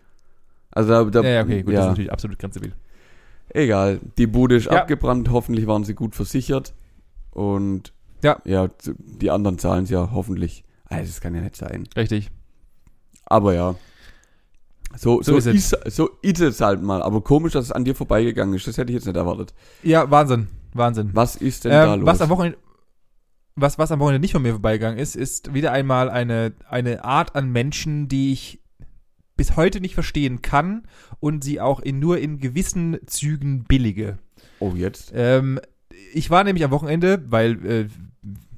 Also 0.71 0.91
da, 0.91 1.05
da 1.05 1.23
Ja, 1.23 1.29
ja, 1.37 1.43
okay, 1.43 1.63
gut, 1.63 1.73
das 1.75 1.81
ist 1.81 1.85
ja. 1.85 1.89
natürlich 1.91 2.13
absolut 2.13 2.39
grenzdebil. 2.39 2.73
Egal, 3.51 4.01
die 4.19 4.27
Bude 4.27 4.57
ist 4.57 4.67
Ja. 4.67 4.73
abgebrannt, 4.83 5.31
hoffentlich 5.31 5.67
waren 5.67 5.85
sie 5.85 5.95
gut 5.95 6.15
versichert. 6.15 6.75
Und 7.31 7.93
Ja. 8.23 8.41
ja, 8.45 8.69
die 8.85 9.31
anderen 9.31 9.59
zahlen 9.59 9.85
es 9.85 9.91
ja 9.91 10.11
hoffentlich. 10.13 10.65
Also, 10.87 11.07
das 11.07 11.21
kann 11.21 11.35
ja 11.35 11.41
nicht 11.43 11.57
sein. 11.57 11.89
Richtig. 11.97 12.31
Aber 13.27 13.55
ja. 13.55 13.75
So, 14.97 15.23
So 15.23 15.39
so, 15.39 15.51
ist 15.51 15.73
es. 15.75 15.95
so 15.97 16.09
ist 16.23 16.41
es 16.41 16.61
halt 16.61 16.83
mal. 16.83 17.03
Aber 17.03 17.21
komisch, 17.21 17.53
dass 17.53 17.67
es 17.67 17.73
an 17.73 17.85
dir 17.85 17.95
vorbeigegangen 17.95 18.55
ist. 18.55 18.67
Das 18.67 18.79
hätte 18.79 18.91
ich 18.91 18.95
jetzt 18.95 19.07
nicht 19.07 19.17
erwartet. 19.17 19.53
Ja, 19.83 20.11
Wahnsinn. 20.11 20.49
Wahnsinn. 20.73 21.11
Was 21.13 21.37
ist 21.37 21.65
denn 21.65 21.73
da 21.73 21.95
Ähm, 21.95 22.01
los? 22.01 22.07
was 22.09 22.21
am 22.23 22.31
Wochenende 22.31 22.57
was, 23.61 23.79
was 23.79 23.93
am 23.93 24.01
Wochenende 24.01 24.21
nicht 24.21 24.33
von 24.33 24.43
mir 24.43 24.53
vorbeigegangen 24.53 24.99
ist, 24.99 25.17
ist 25.17 25.55
wieder 25.55 25.73
einmal 25.73 26.11
eine, 26.11 26.53
eine 26.69 27.05
Art 27.05 27.35
an 27.37 27.51
Menschen, 27.51 28.09
die 28.09 28.33
ich 28.33 28.61
bis 29.37 29.57
heute 29.57 29.81
nicht 29.81 29.95
verstehen 29.95 30.43
kann 30.43 30.83
und 31.21 31.45
sie 31.45 31.61
auch 31.61 31.81
in, 31.81 31.99
nur 32.01 32.19
in 32.19 32.39
gewissen 32.41 32.99
Zügen 33.07 33.65
billige. 33.65 34.19
oh, 34.61 34.73
jetzt? 34.75 35.13
Ähm, 35.15 35.61
ich 36.13 36.31
war 36.31 36.43
nämlich 36.45 36.65
am 36.65 36.71
Wochenende, 36.71 37.23
weil, 37.29 37.67
äh, 37.67 37.87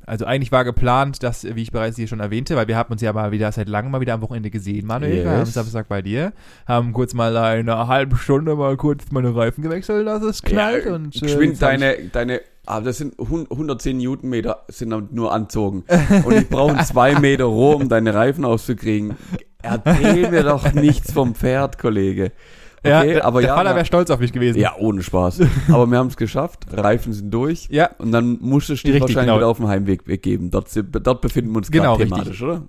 also 0.06 0.24
eigentlich 0.24 0.50
war 0.52 0.64
geplant, 0.64 1.22
dass, 1.22 1.44
wie 1.44 1.62
ich 1.62 1.70
bereits 1.70 1.96
hier 1.96 2.08
schon 2.08 2.20
erwähnte, 2.20 2.56
weil 2.56 2.66
wir 2.66 2.76
haben 2.76 2.90
uns 2.92 3.02
ja 3.02 3.12
mal 3.12 3.30
wieder 3.30 3.52
seit 3.52 3.68
langem 3.68 3.92
mal 3.92 4.00
wieder 4.00 4.14
am 4.14 4.22
Wochenende 4.22 4.50
gesehen, 4.50 4.86
Manuel. 4.86 5.16
Wir 5.16 5.22
Yes. 5.24 5.38
haben 5.38 5.44
Samstag 5.46 5.88
bei 5.88 6.00
dir, 6.02 6.32
haben 6.66 6.92
kurz 6.92 7.12
mal 7.14 7.36
eine 7.36 7.86
halbe 7.86 8.16
Stunde 8.16 8.56
mal 8.56 8.76
kurz 8.76 9.04
meine 9.10 9.34
Reifen 9.36 9.62
gewechselt, 9.62 10.06
dass 10.06 10.22
es 10.22 10.42
knallt 10.42 10.86
Ja, 10.86 10.94
und 10.94 11.22
äh, 11.22 11.52
deine, 11.54 11.96
deine, 12.12 12.40
ah, 12.70 12.80
das 12.80 12.98
sind 12.98 13.14
hun- 13.18 13.46
110 13.50 13.98
Newtonmeter 13.98 14.64
sind 14.68 14.90
dann 14.90 15.08
nur 15.12 15.32
anzogen. 15.32 15.84
Und 16.24 16.32
ich 16.34 16.48
brauche 16.48 16.76
zwei 16.84 17.18
Meter 17.18 17.44
Rohr, 17.44 17.76
um 17.76 17.88
deine 17.88 18.14
Reifen 18.14 18.44
auszukriegen. 18.44 19.16
Erzähl 19.62 20.30
mir 20.30 20.42
doch 20.42 20.72
nichts 20.72 21.12
vom 21.12 21.34
Pferd, 21.34 21.78
Kollege. 21.78 22.32
Ja, 22.82 23.00
Okay, 23.00 23.12
der, 23.14 23.24
aber 23.26 23.40
der 23.42 23.50
ja, 23.50 23.56
Vater 23.56 23.74
wäre 23.74 23.84
stolz 23.84 24.08
auf 24.10 24.20
mich 24.20 24.32
gewesen. 24.32 24.58
Ja, 24.58 24.74
ohne 24.78 25.02
Spaß. 25.02 25.40
Aber 25.68 25.86
wir 25.86 25.98
haben 25.98 26.06
es 26.06 26.16
geschafft. 26.16 26.60
Reifen 26.72 27.12
sind 27.12 27.30
durch. 27.30 27.68
Ja, 27.70 27.90
Und 27.98 28.10
dann 28.12 28.38
musstest 28.40 28.84
du 28.84 28.92
dich 28.92 29.00
wahrscheinlich 29.02 29.26
genau. 29.26 29.36
wieder 29.36 29.48
auf 29.48 29.58
dem 29.58 29.68
Heimweg 29.68 30.06
weggeben. 30.08 30.50
Dort, 30.50 30.68
dort 30.90 31.20
befinden 31.20 31.50
wir 31.52 31.58
uns 31.58 31.70
Genau, 31.70 31.98
gerade 31.98 32.04
richtig. 32.04 32.18
thematisch, 32.18 32.42
oder? 32.42 32.62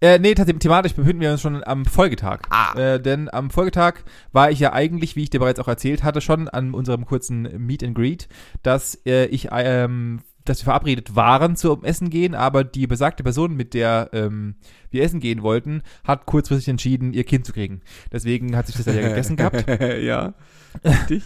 Äh, 0.00 0.18
nee, 0.18 0.34
tatsächlich, 0.34 0.62
thematisch 0.62 0.94
befinden 0.94 1.20
wir 1.20 1.32
uns 1.32 1.40
schon 1.40 1.64
am 1.64 1.86
Folgetag. 1.86 2.42
Ah. 2.50 2.78
Äh, 2.78 3.00
denn 3.00 3.32
am 3.32 3.50
Folgetag 3.50 3.94
war 4.32 4.50
ich 4.50 4.60
ja 4.60 4.72
eigentlich, 4.72 5.16
wie 5.16 5.22
ich 5.22 5.30
dir 5.30 5.40
bereits 5.40 5.58
auch 5.58 5.68
erzählt 5.68 6.02
hatte, 6.04 6.20
schon 6.20 6.48
an 6.48 6.74
unserem 6.74 7.06
kurzen 7.06 7.42
Meet 7.66 7.82
and 7.82 7.94
Greet, 7.94 8.28
dass 8.62 9.00
äh, 9.06 9.24
ich, 9.26 9.48
ähm, 9.52 10.20
dass 10.44 10.60
wir 10.60 10.64
verabredet 10.64 11.16
waren 11.16 11.56
zum 11.56 11.82
Essen 11.82 12.10
gehen, 12.10 12.34
aber 12.34 12.62
die 12.62 12.86
besagte 12.86 13.22
Person, 13.22 13.56
mit 13.56 13.72
der 13.72 14.10
ähm, 14.12 14.56
wir 14.90 15.02
essen 15.02 15.18
gehen 15.20 15.42
wollten, 15.42 15.82
hat 16.04 16.26
kurzfristig 16.26 16.68
entschieden, 16.68 17.14
ihr 17.14 17.24
Kind 17.24 17.46
zu 17.46 17.54
kriegen. 17.54 17.80
Deswegen 18.12 18.54
hat 18.54 18.66
sich 18.66 18.76
das 18.76 18.86
ja 18.86 18.92
gegessen 19.08 19.36
gehabt. 19.36 19.64
ja. 20.00 20.34
Richtig. 20.84 21.24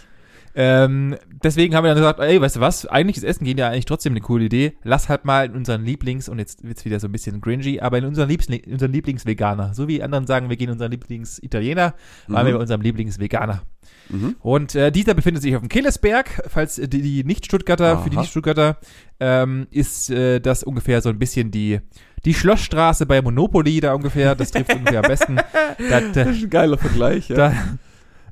Ähm, 0.53 1.15
deswegen 1.43 1.75
haben 1.75 1.83
wir 1.83 1.89
dann 1.89 1.97
gesagt, 1.97 2.19
ey, 2.19 2.41
weißt 2.41 2.57
du 2.57 2.59
was, 2.59 2.85
eigentlich 2.85 3.17
ist 3.17 3.23
Essen 3.23 3.45
gehen 3.45 3.57
ja 3.57 3.69
eigentlich 3.69 3.85
trotzdem 3.85 4.13
eine 4.13 4.21
coole 4.21 4.45
Idee. 4.45 4.73
Lass 4.83 5.09
halt 5.09 5.25
mal 5.25 5.45
in 5.45 5.53
unseren 5.53 5.85
Lieblings, 5.85 6.29
und 6.29 6.39
jetzt 6.39 6.63
wird's 6.63 6.85
wieder 6.85 6.99
so 6.99 7.07
ein 7.07 7.11
bisschen 7.11 7.41
cringy, 7.41 7.79
aber 7.79 7.97
in 7.97 8.05
unseren, 8.05 8.29
Liebs 8.29 8.47
unseren 8.47 8.91
Lieblingsveganer. 8.91 9.73
So 9.73 9.87
wie 9.87 10.03
anderen 10.03 10.27
sagen, 10.27 10.49
wir 10.49 10.57
gehen 10.57 10.67
in 10.67 10.73
unseren 10.73 10.91
Lieblingsitaliener, 10.91 11.95
waren 12.27 12.45
wir 12.45 12.53
bei 12.53 12.59
unserem 12.59 12.81
Lieblingsveganer. 12.81 13.61
Mhm. 14.09 14.35
Und 14.39 14.75
äh, 14.75 14.91
dieser 14.91 15.13
befindet 15.13 15.41
sich 15.41 15.55
auf 15.55 15.61
dem 15.61 15.69
Killesberg. 15.69 16.43
Falls 16.47 16.77
äh, 16.77 16.87
die, 16.87 17.01
die 17.01 17.23
Nicht-Stuttgarter, 17.23 17.99
für 17.99 18.09
die. 18.09 18.17
Nicht-Stuttgarter, 18.17 18.77
ähm, 19.19 19.67
ist 19.71 20.09
äh, 20.09 20.39
das 20.39 20.63
ungefähr 20.63 21.01
so 21.01 21.09
ein 21.09 21.19
bisschen 21.19 21.51
die, 21.51 21.79
die 22.25 22.33
Schlossstraße 22.33 23.05
bei 23.05 23.21
Monopoly 23.21 23.79
da 23.79 23.93
ungefähr. 23.93 24.35
Das 24.35 24.51
trifft 24.51 24.73
ungefähr 24.73 25.03
am 25.03 25.07
besten. 25.07 25.37
Da, 25.89 25.99
da, 25.99 26.23
Das 26.25 26.37
ist 26.37 26.43
ein 26.43 26.49
geiler 26.49 26.77
Vergleich, 26.77 27.29
ja. 27.29 27.35
da, 27.35 27.53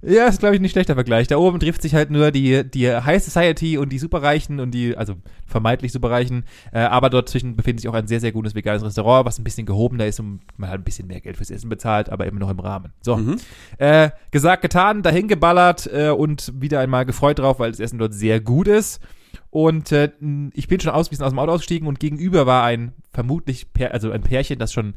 Ja, 0.02 0.28
ist, 0.28 0.40
glaube 0.40 0.56
ich, 0.56 0.62
nicht 0.62 0.72
schlechter 0.72 0.94
Vergleich. 0.94 1.28
Da 1.28 1.38
oben 1.38 1.60
trifft 1.60 1.82
sich 1.82 1.94
halt 1.94 2.10
nur 2.10 2.32
die, 2.32 2.64
die 2.70 2.90
High 2.90 3.22
Society 3.22 3.78
und 3.78 3.90
die 3.90 4.00
Superreichen 4.00 4.60
und 4.60 4.72
die, 4.72 4.96
also 4.96 5.16
vermeintlich 5.46 5.92
Superreichen. 5.92 6.46
Äh, 6.72 6.80
aber 6.80 7.10
dort 7.10 7.28
zwischen 7.28 7.56
befindet 7.56 7.82
sich 7.82 7.90
auch 7.90 7.94
ein 7.94 8.08
sehr, 8.08 8.22
sehr 8.22 8.32
gutes 8.32 8.56
veganes 8.56 8.84
Restaurant, 8.84 9.26
was 9.26 9.40
ein 9.40 9.44
bisschen 9.44 9.66
gehobener 9.66 10.06
ist 10.06 10.20
und 10.20 10.40
man 10.58 10.70
halt 10.70 10.82
ein 10.82 10.86
bisschen 10.86 11.08
mehr 11.08 11.20
Geld 11.20 11.38
fürs 11.38 11.52
Essen 11.52 11.70
bezahlt, 11.70 12.10
aber 12.10 12.28
immer 12.28 12.40
noch 12.40 12.50
im 12.50 12.60
Rahmen. 12.60 12.94
So. 13.02 13.18
Mhm. 13.18 13.38
Äh, 13.78 14.12
gesagt, 14.32 14.62
getan, 14.62 15.02
dahin 15.02 15.28
geballert 15.28 15.90
äh, 15.92 16.10
und 16.10 16.54
wieder 16.56 16.80
einmal 16.80 17.06
gefreut 17.06 17.40
drauf, 17.40 17.60
weil 17.60 17.72
das 17.72 17.80
Essen 17.80 18.00
dort 18.00 18.14
sehr 18.14 18.40
gut 18.40 18.68
ist. 18.68 19.02
Und 19.52 19.92
äh, 19.92 20.12
ich 20.54 20.68
bin 20.68 20.80
schon 20.80 20.92
aus, 20.92 21.08
ein 21.08 21.10
bisschen 21.10 21.26
aus 21.26 21.32
dem 21.32 21.40
Auto 21.40 21.52
ausgestiegen 21.52 21.88
und 21.88 22.00
gegenüber 22.00 22.46
war 22.46 22.64
ein 22.64 22.94
vermutlich, 23.12 23.68
also 23.92 24.12
ein 24.12 24.22
Pärchen, 24.22 24.60
das 24.60 24.72
schon, 24.72 24.94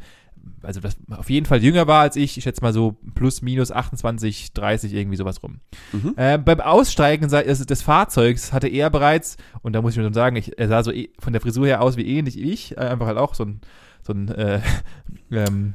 also 0.63 0.81
das 0.81 0.97
auf 1.11 1.31
jeden 1.31 1.47
Fall 1.47 1.63
jünger 1.63 1.87
war 1.87 2.03
als 2.03 2.17
ich. 2.17 2.37
Ich 2.39 2.45
schätze 2.45 2.63
mal 2.63 2.73
so 2.73 2.97
plus 3.15 3.43
minus 3.43 3.71
28, 3.73 4.53
30, 4.53 4.93
irgendwie 4.95 5.17
sowas 5.17 5.43
rum. 5.43 5.61
Mhm. 5.93 6.15
Äh, 6.17 6.39
beim 6.39 6.61
Aussteigen 6.61 7.29
des 7.29 7.67
des 7.67 7.83
Fahrzeugs 7.83 8.53
hatte 8.53 8.69
er 8.69 8.91
bereits, 8.91 9.37
und 9.63 9.73
da 9.75 9.83
muss 9.83 9.93
ich 9.93 9.99
mir 9.99 10.05
schon 10.05 10.13
sagen, 10.15 10.37
ich, 10.37 10.59
er 10.59 10.69
sah 10.69 10.83
so 10.83 10.93
eh- 10.93 11.11
von 11.19 11.33
der 11.33 11.41
Frisur 11.43 11.67
her 11.67 11.83
aus 11.83 11.97
wie 11.97 12.07
ähnlich 12.07 12.37
wie 12.37 12.51
ich, 12.53 12.77
äh, 12.77 12.81
einfach 12.81 13.07
halt 13.07 13.19
auch 13.19 13.35
so 13.35 13.45
ein, 13.45 13.61
so 14.03 14.13
ein 14.13 14.29
äh, 14.29 14.61
ähm, 15.31 15.75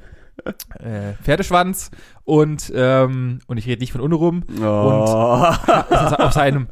äh, 0.79 1.13
Pferdeschwanz 1.23 1.91
und, 2.23 2.71
ähm, 2.75 3.39
und 3.47 3.57
ich 3.57 3.65
rede 3.67 3.79
nicht 3.81 3.91
von 3.91 4.01
Unrum, 4.01 4.43
Oh. 4.61 5.45
ist 5.49 6.19
aus 6.19 6.33
seinem 6.35 6.67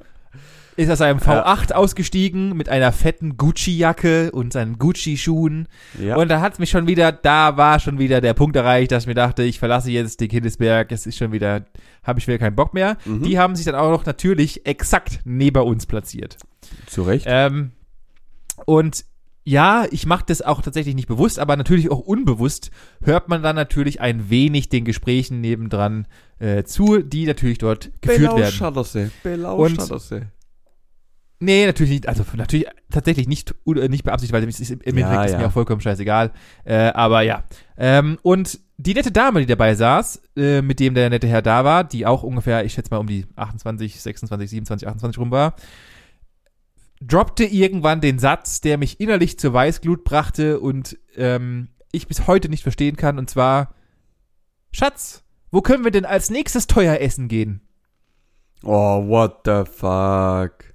ist 0.78 0.90
aus 0.90 0.98
seinem 0.98 1.20
V8 1.20 1.72
ausgestiegen 1.72 2.56
mit 2.56 2.70
einer 2.70 2.92
fetten 2.92 3.38
Gucci-Jacke 3.38 4.32
und 4.32 4.54
seinen 4.54 4.78
Gucci-Schuhen. 4.78 5.68
ja. 6.00 6.16
Und 6.18 6.28
da 6.30 6.42
hat 6.42 6.60
mich 6.60 6.70
schon 6.70 6.88
wieder, 6.88 7.12
da 7.12 7.58
war 7.58 7.80
schon 7.80 7.98
wieder 7.98 8.22
der 8.22 8.34
Punkt 8.34 8.56
erreicht, 8.56 8.92
dass 8.92 9.04
ich 9.04 9.08
mir 9.08 9.14
dachte, 9.14 9.44
ich 9.44 9.60
verlasse 9.60 9.92
jetzt 9.92 10.20
den 10.20 10.28
Kindesberg, 10.28 10.92
es 10.92 11.06
ist 11.06 11.18
schon 11.18 11.32
wieder, 11.32 11.66
habe 12.04 12.20
ich 12.20 12.28
wieder 12.28 12.38
keinen 12.38 12.56
Bock 12.56 12.74
mehr. 12.74 12.98
Mhm. 13.06 13.24
Die 13.24 13.40
haben 13.40 13.56
sich 13.56 13.66
dann 13.66 13.76
auch 13.76 13.92
noch 13.92 14.06
natürlich 14.06 14.66
exakt 14.66 15.22
neben 15.24 15.64
uns 15.64 15.86
platziert. 15.86 16.38
Zu 16.88 17.04
Recht. 17.04 17.26
Ähm, 17.28 17.72
und 18.66 19.06
ja, 19.48 19.86
ich 19.92 20.08
mache 20.08 20.26
das 20.28 20.42
auch 20.42 20.62
tatsächlich 20.64 20.96
nicht 20.96 21.08
bewusst, 21.08 21.38
aber 21.38 21.56
natürlich 21.56 21.92
auch 21.92 22.00
unbewusst 22.00 22.72
hört 23.04 23.30
man 23.30 23.44
dann 23.44 23.56
natürlich 23.56 24.02
ein 24.02 24.30
wenig 24.32 24.70
den 24.70 24.86
Gesprächen 24.86 25.40
nebendran 25.40 26.08
äh, 26.40 26.64
zu, 26.64 26.98
die 26.98 27.28
natürlich 27.28 27.60
dort 27.60 27.92
geführt 28.02 28.32
werden. 28.38 28.52
Und-. 29.56 29.78
Nee, 31.40 31.66
natürlich 31.66 31.92
nicht. 31.92 32.08
Also 32.08 32.24
natürlich 32.36 32.68
tatsächlich 32.90 33.28
nicht, 33.28 33.54
äh, 33.68 33.88
nicht 33.90 34.04
beabsichtigt, 34.04 34.34
weil 34.34 34.48
es 34.48 34.60
ist, 34.60 34.72
im 34.72 34.80
Endeffekt 34.82 35.14
Ja, 35.14 35.24
ist 35.26 35.32
ja. 35.34 35.38
mir 35.40 35.48
auch 35.48 35.52
vollkommen 35.52 35.82
scheißegal. 35.82 36.32
Äh, 36.64 36.76
aber 36.94 37.22
ja. 37.22 37.44
Ähm, 37.78 38.18
und 38.22 38.60
die 38.78 38.94
nette 38.94 39.12
Dame, 39.12 39.42
die 39.42 39.46
dabei 39.46 39.76
saß, 39.76 40.22
äh, 40.38 40.62
mit 40.62 40.80
dem 40.80 40.94
der 40.96 41.10
nette 41.10 41.28
Herr 41.28 41.42
da 41.42 41.64
war, 41.66 41.84
die 41.84 42.06
auch 42.06 42.24
ungefähr, 42.24 42.66
ich 42.66 42.74
schätze 42.74 42.92
mal 42.92 43.00
um 43.00 43.08
die 43.08 43.26
28, 43.36 44.02
26, 44.02 44.50
27, 44.50 44.88
28 44.88 45.20
rum 45.20 45.32
war, 45.32 45.56
droppte 47.02 47.44
irgendwann 47.44 48.02
den 48.02 48.20
Satz, 48.20 48.62
der 48.62 48.78
mich 48.78 49.00
innerlich 49.00 49.38
zur 49.38 49.54
Weißglut 49.54 50.04
brachte 50.04 50.60
und 50.60 50.98
ähm, 51.16 51.70
ich 51.92 52.08
bis 52.08 52.28
heute 52.28 52.50
nicht 52.50 52.64
verstehen 52.64 52.96
kann. 52.96 53.20
Und 53.20 53.30
zwar, 53.30 53.76
Schatz, 54.72 55.24
wo 55.52 55.62
können 55.62 55.84
wir 55.84 55.92
denn 55.92 56.06
als 56.06 56.30
nächstes 56.30 56.68
teuer 56.68 57.00
essen 57.00 57.28
gehen? 57.28 57.62
Oh, 58.64 59.08
what 59.08 59.42
the 59.46 59.64
fuck. 59.70 60.75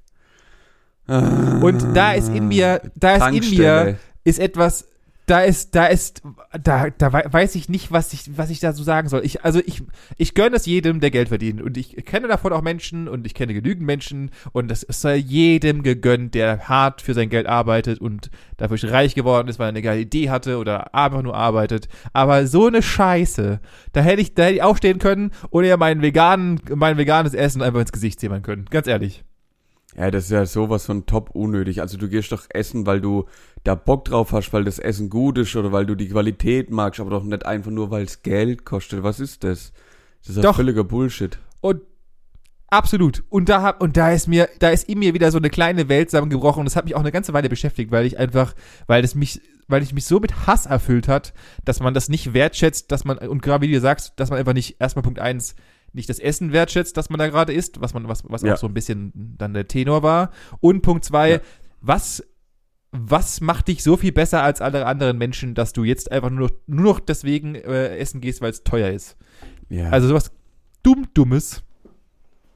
Und 1.62 1.84
da 1.94 2.12
ist 2.12 2.28
in 2.28 2.48
mir, 2.48 2.80
da 2.94 3.16
ist 3.16 3.20
in 3.44 3.50
mir, 3.58 3.98
ist 4.24 4.38
etwas, 4.38 4.86
da 5.26 5.40
ist, 5.42 5.76
da 5.76 5.86
ist, 5.86 6.22
da, 6.60 6.90
da 6.90 7.12
wei- 7.12 7.26
weiß 7.30 7.54
ich 7.54 7.68
nicht, 7.68 7.92
was 7.92 8.12
ich, 8.12 8.36
was 8.36 8.50
ich 8.50 8.58
da 8.58 8.72
so 8.72 8.82
sagen 8.82 9.08
soll. 9.08 9.24
Ich, 9.24 9.44
also 9.44 9.60
ich, 9.64 9.82
ich 10.16 10.34
gönne 10.34 10.56
es 10.56 10.66
jedem, 10.66 10.98
der 10.98 11.12
Geld 11.12 11.28
verdient. 11.28 11.62
Und 11.62 11.76
ich 11.76 11.94
kenne 12.04 12.26
davon 12.26 12.52
auch 12.52 12.62
Menschen 12.62 13.06
und 13.06 13.24
ich 13.26 13.34
kenne 13.34 13.54
genügend 13.54 13.86
Menschen 13.86 14.32
und 14.52 14.68
das 14.68 14.82
ist 14.82 15.04
jedem 15.04 15.84
gegönnt, 15.84 16.34
der 16.34 16.68
hart 16.68 17.00
für 17.00 17.14
sein 17.14 17.28
Geld 17.28 17.46
arbeitet 17.46 18.00
und 18.00 18.28
dadurch 18.56 18.84
reich 18.90 19.14
geworden 19.14 19.46
ist, 19.46 19.60
weil 19.60 19.66
er 19.66 19.70
eine 19.70 19.82
geile 19.82 20.00
Idee 20.00 20.30
hatte 20.30 20.58
oder 20.58 20.94
einfach 20.96 21.22
nur 21.22 21.36
arbeitet. 21.36 21.88
Aber 22.12 22.48
so 22.48 22.66
eine 22.66 22.82
Scheiße, 22.82 23.60
da 23.92 24.00
hätte 24.00 24.22
ich, 24.22 24.34
da 24.34 24.42
hätte 24.44 24.54
ich 24.56 24.62
aufstehen 24.64 24.98
können 24.98 25.30
und 25.50 25.62
ihr 25.64 25.76
meinen 25.76 26.02
veganen, 26.02 26.60
mein 26.74 26.98
veganes 26.98 27.34
Essen 27.34 27.62
einfach 27.62 27.80
ins 27.80 27.92
Gesicht 27.92 28.18
zimmern 28.18 28.42
können. 28.42 28.64
Ganz 28.68 28.88
ehrlich. 28.88 29.22
Ja, 29.96 30.10
das 30.10 30.24
ist 30.24 30.30
ja 30.30 30.46
sowas 30.46 30.86
von 30.86 31.06
top 31.06 31.30
unnötig. 31.30 31.80
Also 31.80 31.96
du 31.98 32.08
gehst 32.08 32.30
doch 32.32 32.44
essen, 32.50 32.86
weil 32.86 33.00
du 33.00 33.26
da 33.64 33.74
Bock 33.74 34.04
drauf 34.04 34.32
hast, 34.32 34.52
weil 34.52 34.64
das 34.64 34.78
Essen 34.78 35.10
gut 35.10 35.36
ist 35.38 35.56
oder 35.56 35.72
weil 35.72 35.84
du 35.84 35.94
die 35.94 36.08
Qualität 36.08 36.70
magst, 36.70 37.00
aber 37.00 37.10
doch 37.10 37.24
nicht 37.24 37.44
einfach 37.44 37.70
nur, 37.70 37.90
weil 37.90 38.04
es 38.04 38.22
Geld 38.22 38.64
kostet. 38.64 39.02
Was 39.02 39.20
ist 39.20 39.42
das? 39.42 39.72
Das 40.26 40.36
ist 40.36 40.44
Doch. 40.44 40.56
völliger 40.56 40.84
Bullshit. 40.84 41.38
Und 41.60 41.82
absolut. 42.68 43.24
Und 43.30 43.48
da 43.48 43.62
hab, 43.62 43.82
und 43.82 43.96
da 43.96 44.12
ist 44.12 44.28
mir, 44.28 44.48
da 44.60 44.70
ist 44.70 44.88
in 44.88 45.00
mir 45.00 45.12
wieder 45.12 45.32
so 45.32 45.38
eine 45.38 45.50
kleine 45.50 45.88
Welt 45.88 46.10
zusammengebrochen 46.10 46.60
und 46.60 46.66
das 46.66 46.76
hat 46.76 46.84
mich 46.84 46.94
auch 46.94 47.00
eine 47.00 47.12
ganze 47.12 47.32
Weile 47.32 47.48
beschäftigt, 47.48 47.90
weil 47.90 48.06
ich 48.06 48.18
einfach, 48.18 48.54
weil 48.86 49.02
es 49.02 49.14
mich, 49.14 49.40
weil 49.66 49.82
ich 49.82 49.92
mich 49.92 50.04
so 50.04 50.20
mit 50.20 50.46
Hass 50.46 50.66
erfüllt 50.66 51.08
hat, 51.08 51.32
dass 51.64 51.80
man 51.80 51.94
das 51.94 52.08
nicht 52.08 52.32
wertschätzt, 52.32 52.92
dass 52.92 53.04
man, 53.04 53.18
und 53.18 53.42
gerade 53.42 53.66
wie 53.66 53.72
du 53.72 53.80
sagst, 53.80 54.12
dass 54.16 54.30
man 54.30 54.38
einfach 54.38 54.54
nicht, 54.54 54.76
erstmal 54.80 55.02
Punkt 55.02 55.18
eins, 55.18 55.56
nicht 55.92 56.08
das 56.08 56.18
Essen 56.18 56.52
wertschätzt, 56.52 56.96
das 56.96 57.10
man 57.10 57.18
da 57.18 57.28
gerade 57.28 57.52
isst, 57.52 57.80
was 57.80 57.94
man, 57.94 58.08
was, 58.08 58.22
was 58.28 58.42
Ja. 58.42 58.54
auch 58.54 58.58
so 58.58 58.66
ein 58.66 58.74
bisschen 58.74 59.12
dann 59.38 59.54
der 59.54 59.68
Tenor 59.68 60.02
war. 60.02 60.30
Und 60.60 60.82
Punkt 60.82 61.04
zwei, 61.04 61.30
Ja. 61.32 61.40
was, 61.80 62.22
was 62.92 63.40
macht 63.40 63.68
dich 63.68 63.82
so 63.82 63.96
viel 63.96 64.12
besser 64.12 64.42
als 64.42 64.60
alle 64.60 64.86
anderen 64.86 65.18
Menschen, 65.18 65.54
dass 65.54 65.72
du 65.72 65.84
jetzt 65.84 66.10
einfach 66.10 66.30
nur 66.30 66.48
noch, 66.48 66.50
nur 66.66 66.84
noch 66.84 67.00
deswegen 67.00 67.54
äh, 67.54 67.96
essen 67.98 68.20
gehst, 68.20 68.40
weil 68.40 68.50
es 68.50 68.64
teuer 68.64 68.90
ist? 68.90 69.16
Ja. 69.68 69.90
Also 69.90 70.08
sowas 70.08 70.32
dumm, 70.82 71.06
dummes. 71.14 71.62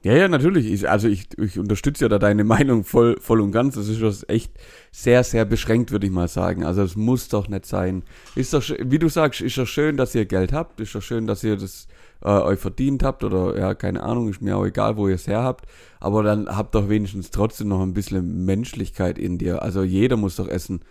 Ja, 0.03 0.13
ja, 0.13 0.27
natürlich. 0.27 0.67
Ich, 0.67 0.87
also 0.87 1.07
ich, 1.07 1.27
ich 1.39 1.57
unterstütze 1.57 2.05
ja 2.05 2.09
da 2.09 2.19
deine 2.19 2.43
Meinung 2.55 2.83
voll, 2.83 3.17
voll 3.19 3.41
und 3.41 3.51
ganz. 3.51 3.73
Das 3.75 3.87
ist 3.87 4.01
was 4.03 4.23
echt 4.29 4.51
sehr, 4.91 5.23
sehr 5.23 5.45
beschränkt, 5.45 5.91
würde 5.91 6.05
ich 6.05 6.11
mal 6.13 6.27
sagen. 6.27 6.63
Also 6.63 6.83
es 6.83 6.95
muss 6.95 7.27
doch 7.29 7.47
nicht 7.47 7.65
sein. 7.65 8.03
Ist 8.35 8.53
doch, 8.53 8.63
wie 8.83 8.99
du 8.99 9.09
sagst, 9.09 9.41
ist 9.41 9.57
doch 9.57 9.65
schön, 9.65 9.97
dass 9.97 10.13
ihr 10.13 10.25
Geld 10.25 10.53
habt. 10.53 10.79
Ist 10.79 10.93
doch 10.93 11.01
schön, 11.01 11.25
dass 11.25 11.43
ihr 11.43 11.55
das 11.57 11.87
äh, 12.25 12.41
euch 12.41 12.59
verdient 12.59 13.03
habt 13.03 13.23
oder 13.23 13.57
ja, 13.57 13.75
keine 13.75 14.01
Ahnung, 14.01 14.27
ist 14.29 14.41
mir 14.41 14.57
auch 14.57 14.65
egal, 14.65 14.97
wo 14.97 15.07
ihr 15.07 15.15
es 15.15 15.27
her 15.27 15.43
habt. 15.43 15.65
Aber 15.99 16.23
dann 16.23 16.47
habt 16.47 16.73
doch 16.73 16.89
wenigstens 16.89 17.29
trotzdem 17.29 17.67
noch 17.67 17.81
ein 17.81 17.93
bisschen 17.93 18.45
Menschlichkeit 18.45 19.19
in 19.19 19.37
dir. 19.37 19.61
Also 19.61 19.83
jeder 19.83 20.17
muss 20.17 20.35
doch 20.35 20.47
essen. 20.47 20.81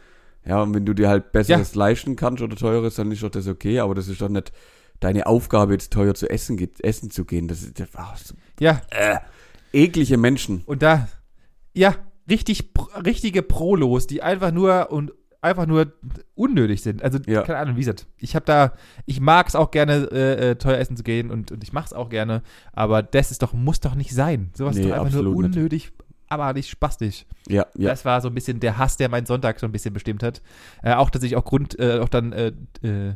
Ja, 0.47 0.63
und 0.63 0.75
wenn 0.75 0.87
du 0.87 0.95
dir 0.95 1.09
halt 1.09 1.33
Besseres 1.33 1.75
leisten 1.75 2.17
kannst 2.17 2.43
oder 2.43 2.55
teures, 2.55 2.95
dann 2.95 3.11
ist 3.11 3.23
doch 3.23 3.31
das 3.31 3.49
okay. 3.49 3.81
Aber 3.81 3.95
das 3.95 4.09
ist 4.09 4.21
doch 4.21 4.29
nicht 4.29 4.53
deine 5.01 5.27
Aufgabe, 5.27 5.73
jetzt 5.73 5.93
teuer 5.93 6.15
zu 6.15 6.31
essen, 6.31 6.57
essen 6.81 7.11
zu 7.11 7.25
gehen. 7.25 7.49
Das 7.49 7.63
ist, 7.63 7.83
ach, 7.97 8.17
so 8.17 8.35
Ja, 8.61 8.81
äh, 8.91 9.19
eklige 9.73 10.19
Menschen. 10.19 10.63
Und 10.67 10.83
da, 10.83 11.09
ja, 11.73 11.97
richtig, 12.31 12.71
richtige 13.05 13.43
Prolos, 13.43 14.07
die 14.07 14.23
einfach 14.23 14.53
nur 14.53 14.93
und 14.93 15.13
einfach 15.45 15.67
nur 15.67 15.93
unnötig 16.35 16.83
sind. 16.83 17.03
Also, 17.03 17.19
Ja. 17.27 17.43
keine 17.43 17.59
Ahnung, 17.59 17.77
wie 17.77 17.81
gesagt, 17.81 18.07
ich 18.19 18.35
habe 18.35 18.45
da, 18.45 18.73
ich 19.07 19.21
mag 19.21 19.47
es 19.49 19.55
auch 19.55 19.71
gerne, 19.71 20.09
äh, 20.11 20.51
äh, 20.51 20.55
teuer 20.57 20.79
essen 20.79 20.97
zu 20.97 21.03
gehen 21.05 21.31
und, 21.31 21.53
und 21.53 21.63
ich 21.63 21.73
mache 21.73 21.87
es 21.87 21.93
auch 21.93 22.09
gerne, 22.09 22.43
aber 22.73 23.03
das 23.03 23.31
ist 23.31 23.43
doch, 23.43 23.53
muss 23.53 23.81
doch 23.81 23.95
nicht 23.95 24.13
sein. 24.15 24.51
Sowas 24.55 24.77
ist 24.77 24.83
Nee, 24.83 24.89
doch 24.89 24.97
einfach 24.97 25.11
nur 25.13 25.21
absolut 25.21 25.47
nicht. 25.47 25.57
unnötig, 25.57 25.93
aber 26.29 26.53
nicht 26.55 26.69
spastisch. 26.69 27.27
Ja, 27.49 27.67
ja. 27.77 27.91
Das 27.91 28.05
war 28.05 28.21
so 28.21 28.29
ein 28.29 28.35
bisschen 28.35 28.59
der 28.59 28.79
Hass, 28.79 28.97
der 28.97 29.09
meinen 29.09 29.27
Sonntag 29.27 29.61
so 29.61 29.67
ein 29.67 29.73
bisschen 29.73 29.93
bestimmt 29.95 30.23
hat. 30.23 30.43
Äh, 30.83 30.95
auch 30.95 31.11
tatsächlich 31.11 31.37
auch 31.37 31.45
Grund, 31.45 31.79
äh, 31.79 31.99
auch 32.01 32.09
dann 32.09 32.33
äh, 32.33 32.53
äh, 32.83 33.15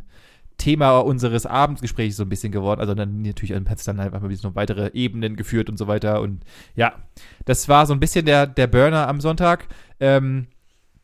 Thema 0.59 0.99
unseres 0.99 1.47
Abendgesprächs 1.47 2.17
so 2.17 2.25
ein 2.25 2.29
bisschen 2.29 2.51
geworden. 2.53 2.81
Also 2.81 2.95
dann 2.95 3.23
natürlich 3.23 3.55
hat 3.55 3.79
es 3.79 3.85
dann 3.85 4.01
einfach 4.01 4.21
mal 4.21 4.27
ein 4.27 4.31
bisschen 4.31 4.51
noch 4.51 4.57
weitere 4.57 4.91
Ebenen 4.93 5.37
geführt 5.37 5.71
und 5.71 5.77
so 5.79 5.87
weiter. 5.87 6.21
Und 6.21 6.43
ja, 6.75 6.95
das 7.45 7.69
war 7.69 7.87
so 7.87 7.93
ein 7.95 8.01
bisschen 8.01 8.27
der, 8.27 8.47
der 8.49 8.67
Burner 8.67 9.07
am 9.09 9.21
Sonntag. 9.21 9.69
Ähm, 10.01 10.49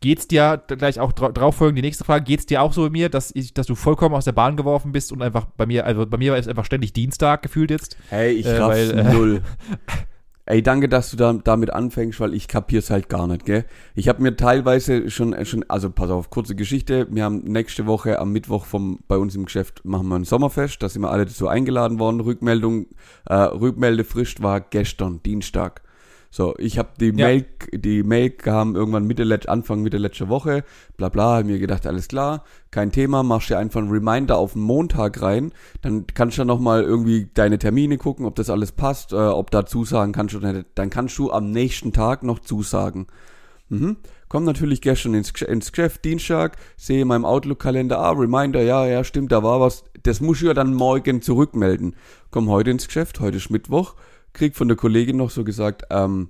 geht's 0.04 0.28
dir 0.28 0.62
gleich 0.66 1.00
auch 1.00 1.12
dra 1.12 1.32
drauf 1.32 1.56
folgen, 1.56 1.76
die 1.76 1.82
nächste 1.82 2.04
Frage, 2.04 2.25
geht's 2.25 2.44
dir 2.44 2.61
auch 2.61 2.75
so 2.75 2.82
bei 2.82 2.90
mir, 2.90 3.08
dass 3.08 3.32
ich, 3.34 3.54
dass 3.54 3.66
du 3.66 3.75
vollkommen 3.75 4.14
aus 4.14 4.26
der 4.26 4.32
Bahn 4.32 4.54
geworfen 4.54 4.92
bist 4.92 5.12
und 5.12 5.23
einfach 5.23 5.46
bei 5.56 5.64
mir, 5.64 5.87
also 5.87 6.06
bei 6.06 6.18
mir 6.18 6.32
war 6.32 6.38
es 6.38 6.46
einfach 6.46 6.66
ständig 6.66 6.92
Dienstag 6.92 7.42
gefühlt 7.42 7.70
jetzt. 7.70 7.96
Hey, 8.11 8.32
ich 8.32 8.44
Äh, 8.44 8.58
raff's 8.58 8.90
weil, 8.90 8.99
äh, 8.99 9.12
null. 9.14 9.42
Ey, 10.46 10.62
danke, 10.62 10.90
dass 10.90 11.11
du 11.11 11.16
da, 11.16 11.32
damit 11.32 11.73
anfängst, 11.73 12.20
weil 12.20 12.34
ich 12.34 12.49
kapier's 12.49 12.90
halt 12.90 13.08
gar 13.08 13.26
nicht, 13.26 13.46
gell? 13.46 13.64
Ich 13.94 14.08
habe 14.08 14.20
mir 14.20 14.37
teilweise 14.37 15.08
schon, 15.08 15.42
schon, 15.46 15.64
also 15.70 15.88
pass 15.88 16.11
auf, 16.11 16.28
kurze 16.28 16.54
Geschichte. 16.54 17.06
Wir 17.11 17.25
haben 17.25 17.38
nächste 17.44 17.87
Woche 17.87 18.18
am 18.18 18.30
Mittwoch 18.30 18.66
vom, 18.66 18.99
bei 19.08 19.16
uns 19.16 19.34
im 19.34 19.46
Geschäft 19.46 19.87
machen 19.87 20.06
wir 20.08 20.16
ein 20.16 20.25
Sommerfest. 20.25 20.82
Da 20.82 20.90
sind 20.90 21.00
wir 21.00 21.11
alle 21.11 21.25
dazu 21.25 21.49
eingeladen 21.49 21.99
worden. 21.99 22.20
Rückmeldung, 22.20 22.88
äh, 23.25 23.37
Rückmeldefrist 23.37 24.42
war 24.42 24.61
gestern, 24.61 25.23
Dienstag. 25.23 25.80
So, 26.34 26.52
ich 26.58 26.78
habe 26.78 26.88
die 26.98 27.12
Ja. 27.14 27.28
Mail, 27.28 27.46
die 27.72 28.02
Mail 28.02 28.30
kam 28.30 28.74
irgendwann 28.74 29.06
Mitte, 29.06 29.40
Anfang 29.46 29.82
Mitte 29.82 29.98
letzter 29.98 30.28
Woche, 30.28 30.64
bla 30.96 31.08
bla, 31.08 31.36
hab 31.36 31.44
mir 31.46 31.60
gedacht, 31.60 31.86
alles 31.86 32.08
klar, 32.08 32.42
kein 32.72 32.90
Thema, 32.90 33.22
machst 33.22 33.50
dir 33.50 33.58
einfach 33.58 33.80
einen 33.80 33.92
Reminder 33.92 34.36
auf 34.36 34.54
den 34.54 34.62
Montag 34.62 35.22
rein, 35.22 35.52
dann 35.80 36.08
kannst 36.12 36.36
du 36.36 36.40
dann 36.40 36.48
nochmal 36.48 36.82
irgendwie 36.82 37.28
deine 37.34 37.58
Termine 37.58 37.98
gucken, 37.98 38.26
ob 38.26 38.34
das 38.34 38.50
alles 38.50 38.72
passt, 38.72 39.12
äh, 39.12 39.14
ob 39.14 39.52
da 39.52 39.64
Zusagen 39.64 40.12
kannst 40.12 40.34
du 40.34 40.64
dann 40.74 40.90
kannst 40.90 41.16
du 41.18 41.30
am 41.30 41.52
nächsten 41.52 41.92
Tag 41.92 42.24
noch 42.24 42.40
zusagen. 42.40 43.06
Mhm. 43.68 43.98
Komm 44.28 44.42
natürlich 44.42 44.80
gestern 44.80 45.14
ins, 45.14 45.30
ins 45.40 45.70
Geschäft, 45.70 46.04
Dienstag, 46.04 46.56
sehe 46.76 47.02
in 47.02 47.06
meinem 47.06 47.24
Outlook-Kalender, 47.24 48.00
ah, 48.00 48.10
Reminder, 48.10 48.60
ja, 48.60 48.84
ja, 48.86 49.04
stimmt, 49.04 49.30
da 49.30 49.44
war 49.44 49.60
was. 49.60 49.84
Das 50.02 50.20
muss 50.20 50.38
ich 50.38 50.48
ja 50.48 50.54
dann 50.54 50.74
morgen 50.74 51.22
zurückmelden. 51.22 51.94
Komm 52.32 52.48
heute 52.50 52.72
ins 52.72 52.88
Geschäft, 52.88 53.20
heute 53.20 53.36
ist 53.36 53.50
Mittwoch, 53.50 53.94
krieg 54.34 54.56
von 54.56 54.68
der 54.68 54.76
Kollegin 54.76 55.16
noch 55.16 55.30
so 55.30 55.44
gesagt, 55.44 55.84
ähm, 55.90 56.28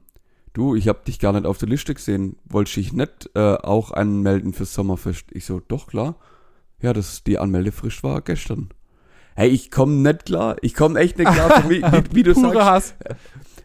du, 0.52 0.76
ich 0.76 0.86
hab 0.86 1.04
dich 1.04 1.18
gar 1.18 1.32
nicht 1.32 1.46
auf 1.46 1.58
der 1.58 1.68
Liste 1.68 1.94
gesehen, 1.94 2.36
wolltest 2.44 2.76
dich 2.76 2.92
nicht 2.92 3.30
äh, 3.34 3.54
auch 3.54 3.90
anmelden 3.90 4.52
fürs 4.52 4.72
Sommerfest? 4.74 5.26
Ich 5.32 5.44
so, 5.44 5.60
doch, 5.66 5.88
klar. 5.88 6.16
Ja, 6.80 6.92
das, 6.92 7.24
die 7.24 7.38
Anmeldefrist 7.38 8.04
war 8.04 8.20
gestern. 8.20 8.68
Hey, 9.34 9.48
ich 9.48 9.70
komm 9.70 10.02
nicht 10.02 10.26
klar, 10.26 10.56
ich 10.62 10.74
komm 10.74 10.96
echt 10.96 11.18
nicht 11.18 11.32
klar, 11.32 11.62
für 11.62 11.68
mich, 11.68 11.82
wie, 11.82 12.14
wie 12.14 12.22
du 12.22 12.34
Pure 12.34 12.52
sagst. 12.52 12.94
Hass. 13.00 13.16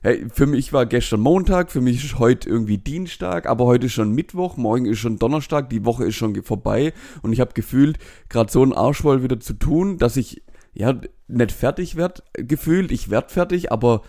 Hey, 0.01 0.25
für 0.34 0.46
mich 0.46 0.72
war 0.72 0.86
gestern 0.86 1.19
Montag, 1.19 1.72
für 1.72 1.81
mich 1.81 2.03
ist 2.03 2.17
heute 2.17 2.50
irgendwie 2.50 2.77
Dienstag, 2.77 3.46
aber 3.46 3.65
heute 3.65 3.88
ist 3.88 3.93
schon 3.93 4.15
Mittwoch, 4.15 4.55
morgen 4.55 4.86
ist 4.86 5.00
schon 5.00 5.19
Donnerstag, 5.19 5.69
die 5.69 5.84
Woche 5.84 6.05
ist 6.05 6.15
schon 6.15 6.41
vorbei 6.41 6.93
und 7.22 7.34
ich 7.34 7.41
habe 7.41 7.51
gefühlt, 7.53 8.00
gerade 8.29 8.50
so 8.50 8.63
einen 8.63 8.72
Arsch 8.72 9.01
voll 9.01 9.22
wieder 9.22 9.41
zu 9.41 9.53
tun, 9.53 9.98
dass 9.98 10.15
ich 10.15 10.41
ja 10.74 11.00
nicht 11.27 11.51
fertig 11.51 11.98
werd 11.98 12.24
gefühlt, 12.34 12.91
ich 12.91 13.10
werd 13.10 13.31
fertig, 13.31 13.74
aber 13.74 14.03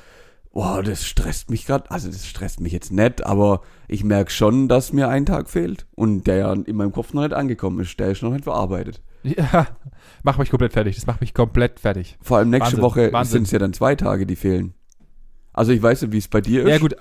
boah, 0.53 0.83
das 0.83 1.07
stresst 1.07 1.51
mich 1.51 1.67
gerade, 1.67 1.91
also 1.91 2.09
das 2.09 2.27
stresst 2.27 2.61
mich 2.61 2.73
jetzt 2.73 2.93
nicht, 2.93 3.25
aber 3.25 3.63
ich 3.89 4.05
merke 4.05 4.31
schon, 4.31 4.69
dass 4.69 4.93
mir 4.93 5.09
ein 5.09 5.27
Tag 5.27 5.49
fehlt 5.49 5.87
und 5.95 6.27
der 6.27 6.37
ja 6.37 6.53
in 6.53 6.77
meinem 6.77 6.93
Kopf 6.93 7.13
noch 7.13 7.23
nicht 7.23 7.35
angekommen 7.35 7.81
ist, 7.81 7.99
der 7.99 8.11
ist 8.11 8.23
noch 8.23 8.33
nicht 8.33 8.45
verarbeitet. 8.45 9.03
Ja, 9.23 9.67
macht 10.23 10.39
mich 10.39 10.51
komplett 10.51 10.73
fertig. 10.73 10.97
Das 10.97 11.07
macht 11.07 11.21
mich 11.21 11.35
komplett 11.35 11.81
fertig. 11.81 12.17
Vor 12.21 12.39
allem 12.39 12.51
nächste 12.51 12.79
Wahnsinn, 12.79 13.13
Woche 13.13 13.25
sind 13.25 13.43
es 13.45 13.51
ja 13.51 13.59
dann 13.59 13.73
zwei 13.73 13.95
Tage, 13.95 14.27
die 14.27 14.37
fehlen. 14.37 14.75
Also 15.53 15.73
ich 15.73 15.83
weiß 15.83 16.03
nicht, 16.03 16.13
wie 16.13 16.19
es 16.19 16.29
bei 16.29 16.41
dir 16.41 16.63
ist. 16.63 16.71
Ja, 16.71 16.79
gut. 16.79 16.97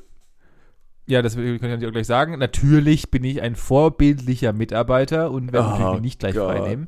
Ja, 1.10 1.24
das 1.24 1.36
kann 1.36 1.82
ich 1.82 1.88
auch 1.88 1.92
gleich 1.92 2.06
sagen. 2.06 2.38
Natürlich 2.38 3.10
bin 3.10 3.24
ich 3.24 3.42
ein 3.42 3.56
vorbildlicher 3.56 4.54
Mitarbeiter 4.54 5.32
und 5.32 5.52
werde 5.52 5.68
Oh 5.68 5.80
natürlich 5.80 6.02
nicht 6.02 6.20
gleich 6.20 6.36
Gott. 6.36 6.56
frei 6.56 6.70
nehmen. 6.70 6.88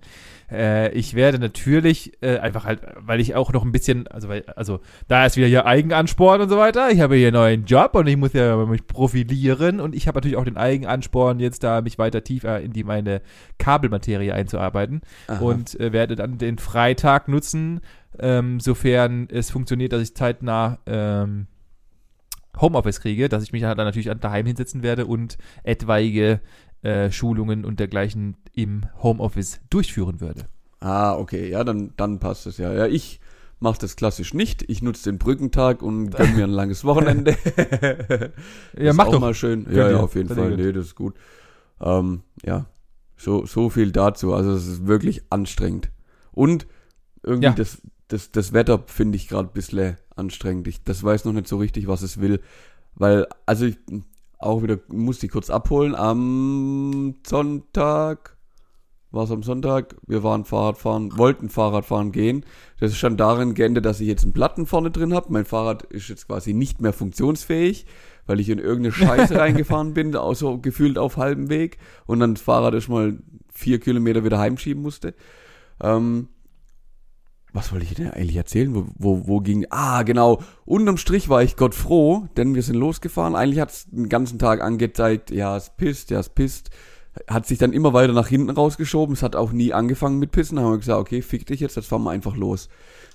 Äh, 0.51 0.91
ich 0.91 1.15
werde 1.15 1.39
natürlich 1.39 2.11
äh, 2.21 2.37
einfach 2.37 2.65
halt, 2.65 2.81
weil 2.99 3.19
ich 3.19 3.33
auch 3.33 3.51
noch 3.51 3.63
ein 3.63 3.71
bisschen, 3.71 4.07
also 4.07 4.29
weil, 4.29 4.43
also 4.55 4.79
da 5.07 5.25
ist 5.25 5.37
wieder 5.37 5.47
hier 5.47 5.65
Eigenansporn 5.65 6.39
und 6.39 6.49
so 6.49 6.57
weiter. 6.57 6.91
Ich 6.91 6.99
habe 6.99 7.15
hier 7.15 7.29
einen 7.29 7.35
neuen 7.35 7.65
Job 7.65 7.95
und 7.95 8.05
ich 8.05 8.15
muss 8.15 8.33
ja 8.33 8.57
mich 8.57 8.85
profilieren 8.85 9.79
und 9.79 9.95
ich 9.95 10.07
habe 10.07 10.17
natürlich 10.17 10.37
auch 10.37 10.45
den 10.45 10.57
Eigenansporn, 10.57 11.39
jetzt 11.39 11.63
da 11.63 11.81
mich 11.81 11.97
weiter 11.97 12.23
tiefer 12.23 12.61
in 12.61 12.73
die 12.73 12.83
meine 12.83 13.21
Kabelmaterie 13.57 14.33
einzuarbeiten 14.33 15.01
Aha. 15.27 15.39
und 15.39 15.79
äh, 15.79 15.93
werde 15.93 16.15
dann 16.15 16.37
den 16.37 16.59
Freitag 16.59 17.27
nutzen, 17.27 17.79
ähm, 18.19 18.59
sofern 18.59 19.27
es 19.31 19.49
funktioniert, 19.49 19.93
dass 19.93 20.01
ich 20.01 20.15
zeitnah 20.15 20.77
ähm, 20.85 21.47
Homeoffice 22.59 22.99
kriege, 23.01 23.29
dass 23.29 23.43
ich 23.43 23.51
mich 23.53 23.61
dann 23.61 23.77
natürlich 23.77 24.09
daheim 24.19 24.45
hinsetzen 24.45 24.83
werde 24.83 25.05
und 25.05 25.37
etwaige 25.63 26.41
äh, 26.81 27.11
Schulungen 27.11 27.63
und 27.65 27.79
dergleichen 27.79 28.37
im 28.53 28.85
Homeoffice 29.01 29.61
durchführen 29.69 30.19
würde. 30.21 30.47
Ah, 30.79 31.13
okay, 31.15 31.49
ja, 31.49 31.63
dann, 31.63 31.93
dann 31.97 32.19
passt 32.19 32.47
es 32.47 32.57
ja. 32.57 32.73
Ja, 32.73 32.87
ich 32.87 33.19
mache 33.59 33.79
das 33.79 33.95
klassisch 33.95 34.33
nicht. 34.33 34.63
Ich 34.67 34.81
nutze 34.81 35.09
den 35.09 35.19
Brückentag 35.19 35.83
und 35.83 36.09
gönn 36.17 36.35
mir 36.35 36.43
ein 36.45 36.49
langes 36.49 36.83
Wochenende. 36.83 37.35
Ja, 38.77 38.93
mach 38.93 39.07
auch 39.07 39.11
doch. 39.13 39.19
mal 39.21 39.33
schön. 39.33 39.67
Ja, 39.69 39.89
ja, 39.91 39.97
auf 39.99 40.15
jeden 40.15 40.27
dir 40.29 40.35
Fall. 40.35 40.55
Nee, 40.57 40.71
das 40.71 40.87
ist 40.87 40.95
gut. 40.95 41.15
Ähm, 41.79 42.21
ja, 42.43 42.65
so, 43.17 43.45
so 43.45 43.69
viel 43.69 43.91
dazu. 43.91 44.33
Also 44.33 44.51
es 44.53 44.65
ist 44.67 44.87
wirklich 44.87 45.23
anstrengend. 45.29 45.91
Und 46.31 46.65
irgendwie 47.23 47.45
Ja. 47.47 47.53
das, 47.53 47.81
das, 48.11 48.31
das 48.31 48.51
Wetter 48.51 48.83
finde 48.87 49.15
ich 49.15 49.27
gerade 49.27 49.49
ein 49.49 49.53
bisschen 49.53 49.97
anstrengend. 50.15 50.67
Ich, 50.67 50.83
das 50.83 51.03
weiß 51.03 51.25
noch 51.25 51.33
nicht 51.33 51.47
so 51.47 51.57
richtig, 51.57 51.87
was 51.87 52.01
es 52.01 52.19
will. 52.19 52.41
Weil, 52.95 53.25
also 53.45 53.65
ich 53.65 53.77
auch 54.37 54.63
wieder, 54.63 54.79
musste 54.87 55.25
ich 55.25 55.31
kurz 55.31 55.49
abholen. 55.49 55.95
Am 55.95 57.15
Sonntag, 57.25 58.35
war 59.11 59.23
es 59.23 59.31
am 59.31 59.43
Sonntag, 59.43 59.95
wir 60.07 60.23
waren 60.23 60.45
Fahrradfahren, 60.45 61.17
wollten 61.17 61.49
Fahrradfahren 61.49 62.11
gehen. 62.11 62.45
Das 62.79 62.91
ist 62.91 62.97
schon 62.97 63.17
darin 63.17 63.53
geendet, 63.53 63.85
dass 63.85 64.01
ich 64.01 64.07
jetzt 64.07 64.23
einen 64.23 64.33
Platten 64.33 64.65
vorne 64.65 64.91
drin 64.91 65.13
habe. 65.13 65.31
Mein 65.31 65.45
Fahrrad 65.45 65.83
ist 65.83 66.09
jetzt 66.09 66.27
quasi 66.27 66.53
nicht 66.53 66.81
mehr 66.81 66.93
funktionsfähig, 66.93 67.85
weil 68.25 68.39
ich 68.41 68.49
in 68.49 68.59
irgendeine 68.59 68.91
Scheiße 68.93 69.37
reingefahren 69.37 69.93
bin, 69.93 70.17
so 70.33 70.57
gefühlt 70.57 70.97
auf 70.97 71.15
halbem 71.15 71.49
Weg 71.49 71.77
und 72.07 72.19
dann 72.19 72.33
das 72.33 72.43
Fahrrad 72.43 72.73
erst 72.73 72.89
mal 72.89 73.19
vier 73.53 73.79
Kilometer 73.79 74.25
wieder 74.25 74.39
heimschieben 74.39 74.81
musste. 74.81 75.13
Ähm, 75.81 76.27
was 77.53 77.71
wollte 77.71 77.85
ich 77.85 77.93
denn 77.93 78.11
eigentlich 78.11 78.37
erzählen? 78.37 78.73
Wo, 78.73 78.85
wo, 78.97 79.27
wo 79.27 79.39
ging. 79.39 79.65
Ah, 79.69 80.03
genau. 80.03 80.41
Unterm 80.65 80.97
Strich 80.97 81.27
war 81.27 81.43
ich 81.43 81.57
Gott 81.57 81.75
froh, 81.75 82.27
denn 82.37 82.55
wir 82.55 82.63
sind 82.63 82.75
losgefahren. 82.75 83.35
Eigentlich 83.35 83.59
hat 83.59 83.71
es 83.71 83.89
den 83.89 84.07
ganzen 84.09 84.39
Tag 84.39 84.61
angezeigt, 84.61 85.31
ja, 85.31 85.57
es 85.57 85.71
pisst, 85.75 86.11
ja, 86.11 86.19
es 86.19 86.29
pisst. 86.29 86.69
Hat 87.27 87.45
sich 87.45 87.57
dann 87.57 87.73
immer 87.73 87.91
weiter 87.91 88.13
nach 88.13 88.29
hinten 88.29 88.51
rausgeschoben. 88.51 89.13
Es 89.13 89.23
hat 89.23 89.35
auch 89.35 89.51
nie 89.51 89.73
angefangen 89.73 90.17
mit 90.17 90.31
Pissen. 90.31 90.55
Da 90.55 90.63
haben 90.63 90.71
wir 90.71 90.77
gesagt, 90.77 90.99
okay, 90.99 91.21
fick 91.21 91.45
dich 91.45 91.59
jetzt, 91.59 91.75
jetzt 91.75 91.87
fahren 91.87 92.03
wir 92.03 92.11
einfach 92.11 92.37
los. 92.37 92.69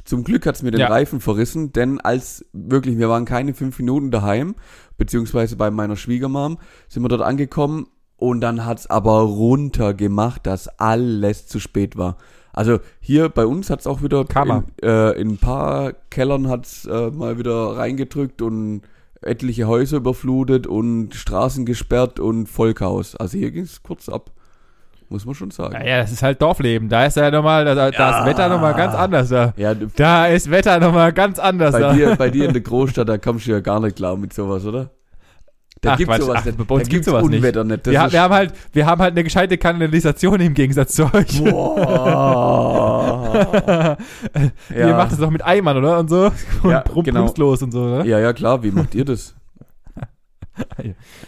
Zum 0.05 0.23
Glück 0.23 0.47
hat's 0.47 0.63
mir 0.63 0.71
den 0.71 0.81
Ja. 0.81 0.89
Reifen 0.89 1.21
verrissen, 1.21 1.73
denn 1.73 2.01
als 2.01 2.45
wirklich, 2.53 2.99
wir 2.99 3.09
waren 3.09 3.25
keine 3.25 3.55
fünf 3.55 3.79
Minuten 3.79 4.11
daheim, 4.11 4.55
beziehungsweise 4.99 5.57
bei 5.57 5.71
meiner 5.71 5.97
Schwiegermam, 5.97 6.59
sind 6.89 7.03
wir 7.03 7.09
dort 7.09 7.23
angekommen 7.23 7.89
und 8.17 8.41
dann 8.41 8.65
hat's 8.65 8.87
aber 8.87 9.21
runtergemacht, 9.23 10.47
dass 10.47 10.69
alles 10.69 11.47
zu 11.47 11.59
spät 11.59 11.97
war. 11.97 12.19
Also 12.57 12.81
hier 13.01 13.29
bei 13.29 13.47
uns 13.47 13.71
hat's 13.71 13.87
auch 13.87 14.03
wieder 14.03 14.25
Karma. 14.25 14.65
in, 14.83 14.89
äh, 14.89 15.11
in 15.13 15.29
ein 15.35 15.39
paar 15.39 15.93
Kellern 16.11 16.49
hat's 16.49 16.85
äh, 16.87 17.11
mal 17.11 17.39
wieder 17.39 17.77
reingedrückt 17.77 18.43
und 18.43 18.81
etliche 19.23 19.67
Häuser 19.69 19.99
überflutet 19.99 20.67
und 20.67 21.15
Straßen 21.15 21.65
gesperrt 21.67 22.19
und 22.19 22.47
Vollchaos. 22.49 23.15
Also 23.15 23.39
hier 23.39 23.51
ging's 23.53 23.83
kurz 23.83 24.09
ab. 24.09 24.31
Muss 25.09 25.25
man 25.25 25.37
schon 25.37 25.53
sagen. 25.53 25.73
Naja, 25.75 26.01
das 26.01 26.11
ist 26.11 26.23
halt 26.25 26.43
Dorfleben. 26.43 26.89
Da 26.89 27.05
ist 27.07 27.17
ja 27.17 27.31
nochmal, 27.31 27.65
da, 27.65 27.75
da 27.77 27.91
Ja. 27.91 28.19
ist 28.21 28.27
Wetter 28.27 28.49
nochmal 28.49 28.75
ganz 28.75 28.93
anders 28.95 29.29
da. 29.29 29.55
Ja, 29.57 29.73
Da 29.75 30.27
ist 30.27 30.51
Wetter 30.51 30.81
nochmal 30.81 31.13
ganz 31.13 31.39
anders 31.39 31.73
bei 31.73 31.81
da. 31.81 31.93
dir, 31.93 32.17
bei 32.17 32.29
dir 32.31 32.47
in 32.47 32.53
der 32.55 32.63
Großstadt, 32.63 33.09
da 33.09 33.17
kommst 33.17 33.47
du 33.47 33.53
ja 33.53 33.61
gar 33.61 33.79
nicht 33.79 33.95
klar 33.97 34.17
mit 34.17 34.33
sowas, 34.33 34.65
oder? 34.67 34.91
Da 35.87 35.93
Ach, 35.93 35.97
gibt's 35.99 36.15
Quatsch. 36.17 36.23
sowas 36.27 36.39
Ach, 36.41 36.45
nicht. 36.45 36.67
bei 36.67 36.75
uns 36.75 36.83
da 36.85 36.89
gibt's 36.89 37.07
sowas 37.07 37.25
nicht. 37.27 37.37
Unwetter 37.39 37.65
nicht. 37.65 37.87
Das 37.87 37.93
Wir, 37.93 38.01
ha- 38.03 38.13
wir, 38.13 38.21
haben 38.23 38.35
halt, 38.35 38.55
wir 38.73 38.87
haben 38.87 39.01
halt 39.01 39.13
eine 39.13 39.25
gescheite 39.25 39.59
Kanalisation 39.59 40.41
im 40.41 40.55
Gegensatz 40.55 40.95
zu 40.95 41.13
euch. 41.15 41.43
Boah. 41.45 43.07
Ihr 44.75 44.95
macht 44.95 45.13
es 45.13 45.19
doch 45.19 45.31
mit 45.31 45.45
Eimern, 45.45 45.77
oder? 45.79 45.99
Und 45.99 46.09
so. 46.11 46.31
Und 46.63 46.71
Ja, 46.71 46.81
prum- 46.81 47.05
genau. 47.05 47.33
los 47.37 47.63
und 47.63 47.73
so, 47.73 47.85
ne? 47.87 48.07
ja, 48.07 48.19
ja, 48.19 48.33
klar. 48.33 48.63
Wie 48.63 48.71
macht 48.71 48.95
ihr 48.95 49.05
das? 49.05 49.35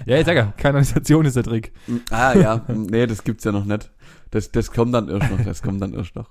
Ja, 0.07 0.16
ich 0.18 0.25
sag 0.27 0.37
ja, 0.37 0.53
Kanalisation 0.57 1.27
ist 1.27 1.37
der 1.37 1.42
Trick. 1.44 1.73
Ah, 2.11 2.35
ja. 2.35 2.62
Nee, 2.68 3.07
das 3.07 3.23
gibt's 3.25 3.44
ja 3.44 3.53
noch 3.53 3.64
nicht. 3.66 3.90
Das, 4.31 4.51
das 4.51 4.73
kommt 4.73 4.94
dann 4.94 5.09
erst 5.09 5.31
noch. 5.31 5.44
Das 5.44 5.62
kommt 5.62 5.83
dann 5.83 5.92
erst 5.94 6.16
noch. 6.16 6.31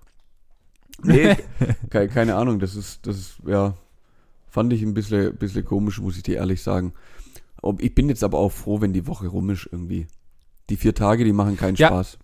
Nee, 1.03 1.35
keine, 1.91 2.07
keine 2.09 2.35
Ahnung. 2.35 2.57
Das 2.59 2.75
ist, 2.75 3.05
das 3.05 3.17
ist, 3.17 3.35
ja, 3.45 3.75
fand 4.49 4.73
ich 4.73 4.81
ein 4.81 4.95
bisschen, 4.95 5.35
bisschen 5.35 5.63
komisch, 5.63 6.01
muss 6.01 6.17
ich 6.17 6.23
dir 6.23 6.37
ehrlich 6.37 6.63
sagen. 6.63 6.93
Ob, 7.67 7.81
ich 7.81 7.93
bin 7.93 8.09
jetzt 8.09 8.23
aber 8.23 8.37
auch 8.37 8.51
froh, 8.51 8.81
wenn 8.81 8.93
die 8.93 9.07
Woche 9.07 9.27
rum 9.27 9.49
ist 9.49 9.67
irgendwie. 9.71 10.07
Die 10.69 10.77
vier 10.77 10.95
Tage, 10.95 11.23
die 11.23 11.33
machen 11.33 11.57
keinen 11.57 11.75
Ja. 11.75 11.87
Spaß. 11.87 12.17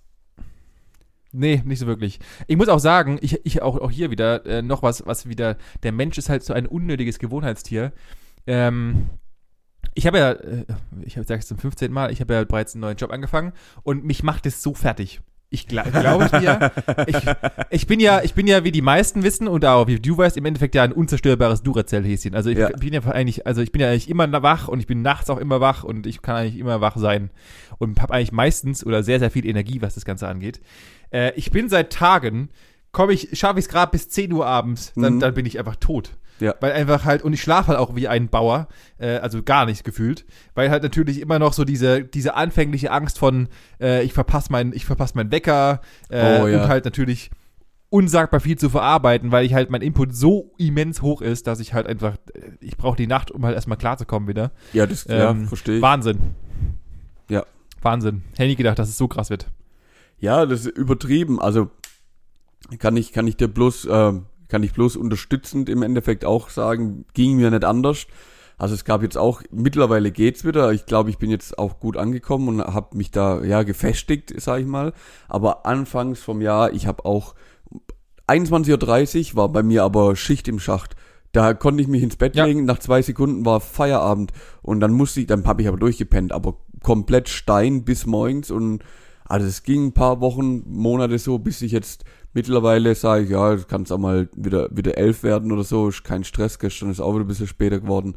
Nee, 1.32 1.62
nicht 1.66 1.80
so 1.80 1.88
wirklich. 1.88 2.20
Ich 2.48 2.58
muss 2.58 2.70
auch 2.70 2.80
sagen, 2.80 3.18
ich, 3.22 3.44
ich 3.44 3.62
auch, 3.62 3.78
auch 3.80 3.90
hier 3.90 4.12
wieder 4.12 4.46
äh, 4.46 4.62
noch 4.62 4.84
was, 4.84 5.06
was 5.08 5.28
wieder, 5.28 5.58
der 5.82 5.92
Mensch 5.92 6.18
ist 6.18 6.30
halt 6.30 6.44
so 6.44 6.54
ein 6.54 6.68
unnötiges 6.68 7.18
Gewohnheitstier. 7.18 7.92
Ähm, 8.46 9.10
ich 9.96 10.06
habe 10.06 10.18
ja, 10.20 10.32
äh, 10.32 10.66
ich 11.02 11.16
sage 11.16 11.40
es 11.40 11.48
zum 11.48 11.58
15. 11.58 11.92
Mal, 11.92 12.12
ich 12.12 12.22
habe 12.22 12.34
ja 12.36 12.44
bereits 12.44 12.76
einen 12.76 12.82
neuen 12.82 12.98
Job 12.98 13.12
angefangen 13.12 13.54
und 13.82 14.06
mich 14.06 14.24
macht 14.24 14.46
es 14.46 14.62
so 14.62 14.74
fertig. 14.74 15.22
Ich 15.54 15.68
gla 15.68 15.84
glaube 15.84 16.30
dir, 16.39 16.72
ich, 17.06 17.16
ich 17.70 17.86
bin 17.88 18.00
ja, 18.00 18.22
ich 18.24 18.34
bin 18.34 18.48
ja, 18.48 18.63
wie 18.63 18.72
die 18.72 18.82
meisten 18.82 19.22
wissen 19.22 19.48
und 19.48 19.63
auch 19.66 19.86
wie 19.86 20.00
du 20.00 20.18
weißt, 20.18 20.36
im 20.36 20.46
Endeffekt 20.46 20.74
ja 20.74 20.82
ein 20.82 20.92
unzerstörbares 20.92 21.62
Duracell-Häschen. 21.62 22.34
Also 22.34 22.50
ich 22.50 22.58
Ja. 22.58 22.70
bin 22.70 22.92
ja 22.92 23.02
eigentlich, 23.06 23.46
also 23.46 23.62
ich 23.62 23.72
bin 23.72 23.80
ja 23.82 23.89
eigentlich 23.89 24.10
immer 24.10 24.28
wach 24.42 24.68
und 24.68 24.80
ich 24.80 24.88
bin 24.88 25.04
nachts 25.04 25.30
auch 25.30 25.38
immer 25.38 25.62
wach 25.62 25.84
und 25.84 26.08
ich 26.08 26.24
kann 26.24 26.38
eigentlich 26.38 26.58
immer 26.58 26.82
wach 26.82 26.98
sein 26.98 27.30
und 27.78 28.02
habe 28.02 28.16
eigentlich 28.16 28.32
meistens 28.32 28.84
oder 28.84 29.04
sehr, 29.04 29.20
sehr 29.20 29.30
viel 29.30 29.46
Energie, 29.46 29.80
was 29.84 29.94
das 29.94 30.06
Ganze 30.06 30.28
angeht. 30.28 30.60
Äh, 31.12 31.34
ich 31.36 31.52
bin 31.52 31.70
seit 31.70 31.94
Tagen, 31.94 32.50
komme 32.92 33.13
ich, 33.13 33.30
schaffe 33.38 33.60
ich 33.60 33.66
es 33.66 33.70
gerade 33.72 33.92
bis 33.92 34.10
10 34.10 34.34
Uhr 34.34 34.48
abends, 34.48 34.92
dann, 34.96 35.16
Mhm. 35.16 35.20
dann 35.20 35.34
bin 35.36 35.46
ich 35.46 35.60
einfach 35.60 35.76
tot. 35.76 36.18
Ja. 36.44 36.56
Weil 36.60 36.74
einfach 36.74 37.06
halt, 37.06 37.22
und 37.22 37.32
ich 37.32 37.42
schlafe 37.42 37.70
halt 37.70 37.80
auch 37.80 37.96
wie 37.96 38.08
ein 38.10 38.28
Bauer, 38.28 38.68
äh, 38.98 39.16
also 39.18 39.42
gar 39.44 39.66
nicht 39.66 39.84
gefühlt, 39.86 40.26
weil 40.56 40.70
halt 40.70 40.84
natürlich 40.84 41.22
immer 41.22 41.40
noch 41.40 41.54
so 41.54 41.64
diese, 41.64 42.04
diese 42.04 42.36
anfängliche 42.36 42.92
Angst 42.92 43.18
von, 43.18 43.48
äh, 43.80 44.04
ich 44.04 44.12
verpasse 44.12 44.52
meinen, 44.52 44.74
ich 44.74 44.86
verpasse 44.86 45.16
meinen 45.16 45.32
Wecker 45.32 45.80
äh, 46.10 46.42
Oh, 46.42 46.48
ja. 46.48 46.62
und 46.64 46.68
halt 46.68 46.84
natürlich 46.84 47.32
unsagbar 47.90 48.40
viel 48.42 48.58
zu 48.58 48.70
verarbeiten, 48.70 49.32
weil 49.32 49.46
ich 49.46 49.54
halt 49.54 49.70
mein 49.70 49.82
Input 49.82 50.14
so 50.16 50.52
immens 50.58 51.02
hoch 51.02 51.22
ist, 51.22 51.48
dass 51.48 51.60
ich 51.62 51.74
halt 51.74 51.88
einfach, 51.88 52.16
äh, 52.34 52.52
ich 52.60 52.76
brauche 52.76 52.98
die 52.98 53.08
Nacht, 53.08 53.32
um 53.32 53.46
halt 53.46 53.56
erstmal 53.56 53.78
klarzukommen 53.78 54.28
wieder. 54.28 54.52
Ja, 54.74 54.86
das, 54.86 55.06
ja, 55.06 55.30
Ähm, 55.32 55.48
verstehe 55.48 55.78
ich. 55.78 55.82
Wahnsinn. 55.82 56.20
Ja. 57.30 57.46
Wahnsinn. 57.82 58.24
Hätte 58.32 58.48
nie 58.50 58.56
gedacht, 58.58 58.80
dass 58.80 58.90
es 58.90 58.98
so 58.98 59.08
krass 59.08 59.30
wird. 59.30 59.48
Ja, 60.20 60.46
das 60.46 60.66
ist 60.66 60.78
übertrieben. 60.78 61.40
Also 61.42 61.70
kann 62.80 62.98
ich, 62.98 63.12
kann 63.14 63.28
ich 63.28 63.38
dir 63.38 63.48
bloß, 63.48 63.88
ähm, 63.92 64.26
kann 64.54 64.62
ich 64.62 64.74
bloß 64.74 64.98
unterstützend 64.98 65.68
im 65.68 65.82
Endeffekt 65.82 66.26
auch 66.26 66.52
sagen, 66.52 67.06
ging 67.16 67.38
mir 67.38 67.50
nicht 67.50 67.66
anders. 67.66 68.06
Also 68.60 68.76
es 68.76 68.86
gab 68.86 69.02
jetzt 69.02 69.18
auch, 69.18 69.42
mittlerweile 69.50 70.12
geht's 70.12 70.46
wieder. 70.46 70.72
Ich 70.74 70.86
glaube, 70.86 71.10
ich 71.10 71.18
bin 71.18 71.32
jetzt 71.32 71.58
auch 71.58 71.80
gut 71.80 71.98
angekommen 71.98 72.48
und 72.50 72.62
habe 72.62 72.96
mich 72.96 73.10
da 73.10 73.44
ja 73.44 73.63
gefestigt, 73.63 74.32
sag 74.39 74.60
ich 74.60 74.68
mal. 74.68 74.94
Aber 75.28 75.66
anfangs 75.66 76.20
vom 76.20 76.39
Jahr, 76.39 76.72
ich 76.72 76.86
habe 76.86 77.04
auch 77.04 77.34
21.30 78.28 79.32
Uhr 79.32 79.38
war 79.38 79.50
bei 79.50 79.63
mir 79.63 79.82
aber 79.82 80.16
Schicht 80.16 80.48
im 80.48 80.60
Schacht. 80.60 80.96
Da 81.32 81.56
konnte 81.56 81.82
ich 81.82 81.88
mich 81.88 82.04
ins 82.04 82.16
Bett 82.16 82.36
Ja. 82.36 82.46
legen, 82.46 82.66
nach 82.66 82.78
zwei 82.78 83.02
Sekunden 83.02 83.44
war 83.44 83.60
Feierabend 83.60 84.34
und 84.62 84.82
dann 84.82 84.94
musste 84.94 85.22
ich, 85.22 85.26
dann 85.26 85.48
habe 85.48 85.63
ich 85.63 85.68
aber 85.68 85.78
durchgepennt, 85.78 86.32
aber 86.32 86.58
komplett 86.84 87.28
Stein 87.28 87.86
bis 87.86 88.06
morgens 88.06 88.52
und 88.52 88.84
also 89.26 89.46
es 89.48 89.64
ging 89.64 89.88
ein 89.88 89.94
paar 89.94 90.20
Wochen, 90.22 90.64
Monate 90.66 91.18
so, 91.20 91.38
bis 91.40 91.62
ich 91.62 91.72
jetzt 91.72 92.04
mittlerweile 92.34 92.96
sage, 92.96 93.26
ja, 93.26 93.56
kann 93.58 93.84
es 93.84 93.92
auch 93.92 93.98
mal 93.98 94.28
wieder, 94.36 94.68
wieder 94.76 94.98
elf 94.98 95.24
werden 95.24 95.52
oder 95.52 95.64
so, 95.64 95.90
ist 95.90 96.04
kein 96.04 96.24
Stress, 96.24 96.60
gestern 96.60 96.90
ist 96.92 97.00
auch 97.00 97.14
wieder 97.14 97.24
ein 97.26 97.28
bisschen 97.28 97.48
später 97.48 97.80
geworden. 97.80 98.16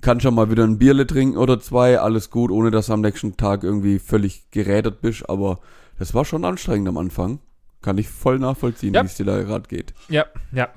Kann 0.00 0.20
schon 0.20 0.34
mal 0.34 0.50
wieder 0.50 0.64
ein 0.64 0.78
Bierle 0.78 1.06
trinken 1.06 1.36
oder 1.36 1.60
zwei, 1.60 1.98
alles 1.98 2.30
gut, 2.30 2.50
ohne 2.50 2.70
dass 2.70 2.86
du 2.86 2.92
am 2.94 3.00
nächsten 3.00 3.36
Tag 3.36 3.62
irgendwie 3.62 3.98
völlig 3.98 4.50
gerädert 4.50 5.00
bist, 5.00 5.28
aber 5.28 5.60
das 5.98 6.14
war 6.14 6.24
schon 6.24 6.44
anstrengend 6.44 6.88
am 6.88 6.98
Anfang. 6.98 7.38
Kann 7.82 7.98
ich 7.98 8.08
voll 8.08 8.38
nachvollziehen, 8.38 8.94
Ja. 8.94 9.02
wie 9.02 9.06
es 9.06 9.14
dir 9.16 9.26
da 9.26 9.42
gerade 9.42 9.68
geht. 9.68 9.92
Ja, 10.08 10.24
ja. 10.52 10.68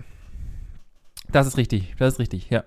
Das 1.32 1.48
ist 1.48 1.58
richtig, 1.58 1.96
das 1.98 2.14
ist 2.14 2.20
richtig, 2.20 2.50
ja. 2.50 2.64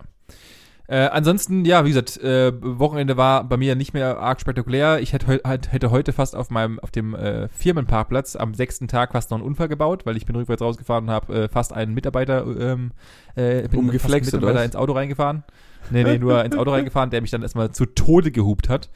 Äh, 0.91 1.09
ansonsten, 1.13 1.65
ja, 1.65 1.85
wie 1.85 1.91
gesagt, 1.91 2.17
äh, 2.17 2.53
Wochenende 2.61 3.17
war 3.17 3.45
bei 3.45 3.57
mir 3.57 3.77
nicht 3.77 3.95
mehr 3.95 4.19
arg 4.19 4.41
spektakulär. 4.41 4.99
Ich 5.01 5.13
hätte, 5.13 5.41
hätte 5.45 5.91
heute 5.93 6.13
fast 6.13 6.35
auf 6.35 6.51
meinem, 6.51 6.81
auf 6.81 6.91
dem 6.91 7.15
äh, 7.15 7.49
Firmenparkplatz 7.49 8.35
am 8.35 8.55
sechsten 8.55 8.89
Tag 8.89 9.13
fast 9.13 9.31
noch 9.31 9.39
einen 9.39 9.47
Unfall 9.47 9.69
gebaut, 9.69 10.05
weil 10.05 10.17
ich 10.17 10.27
bin 10.27 10.35
rückwärts 10.35 10.63
rausgefahren 10.63 11.05
und 11.05 11.11
habe 11.13 11.45
äh, 11.45 11.49
fast 11.49 11.73
einen 11.73 11.95
Mitarbeiter, 11.95 12.45
ähm, 12.45 12.91
äh, 13.37 13.69
bin 13.69 13.79
Umgeflext, 13.79 14.33
fast 14.33 14.43
Mitarbeiter 14.43 14.65
ins 14.65 14.75
Auto 14.75 14.95
reingefahren. 14.95 15.45
Nee, 15.91 16.03
nee, 16.03 16.19
nur 16.19 16.45
ins 16.45 16.57
Auto 16.57 16.73
reingefahren, 16.73 17.11
der 17.11 17.21
mich 17.21 17.31
dann 17.31 17.43
erstmal 17.43 17.71
zu 17.71 17.87
Tode 17.87 18.33
gehupt 18.33 18.69
hat. 18.69 18.91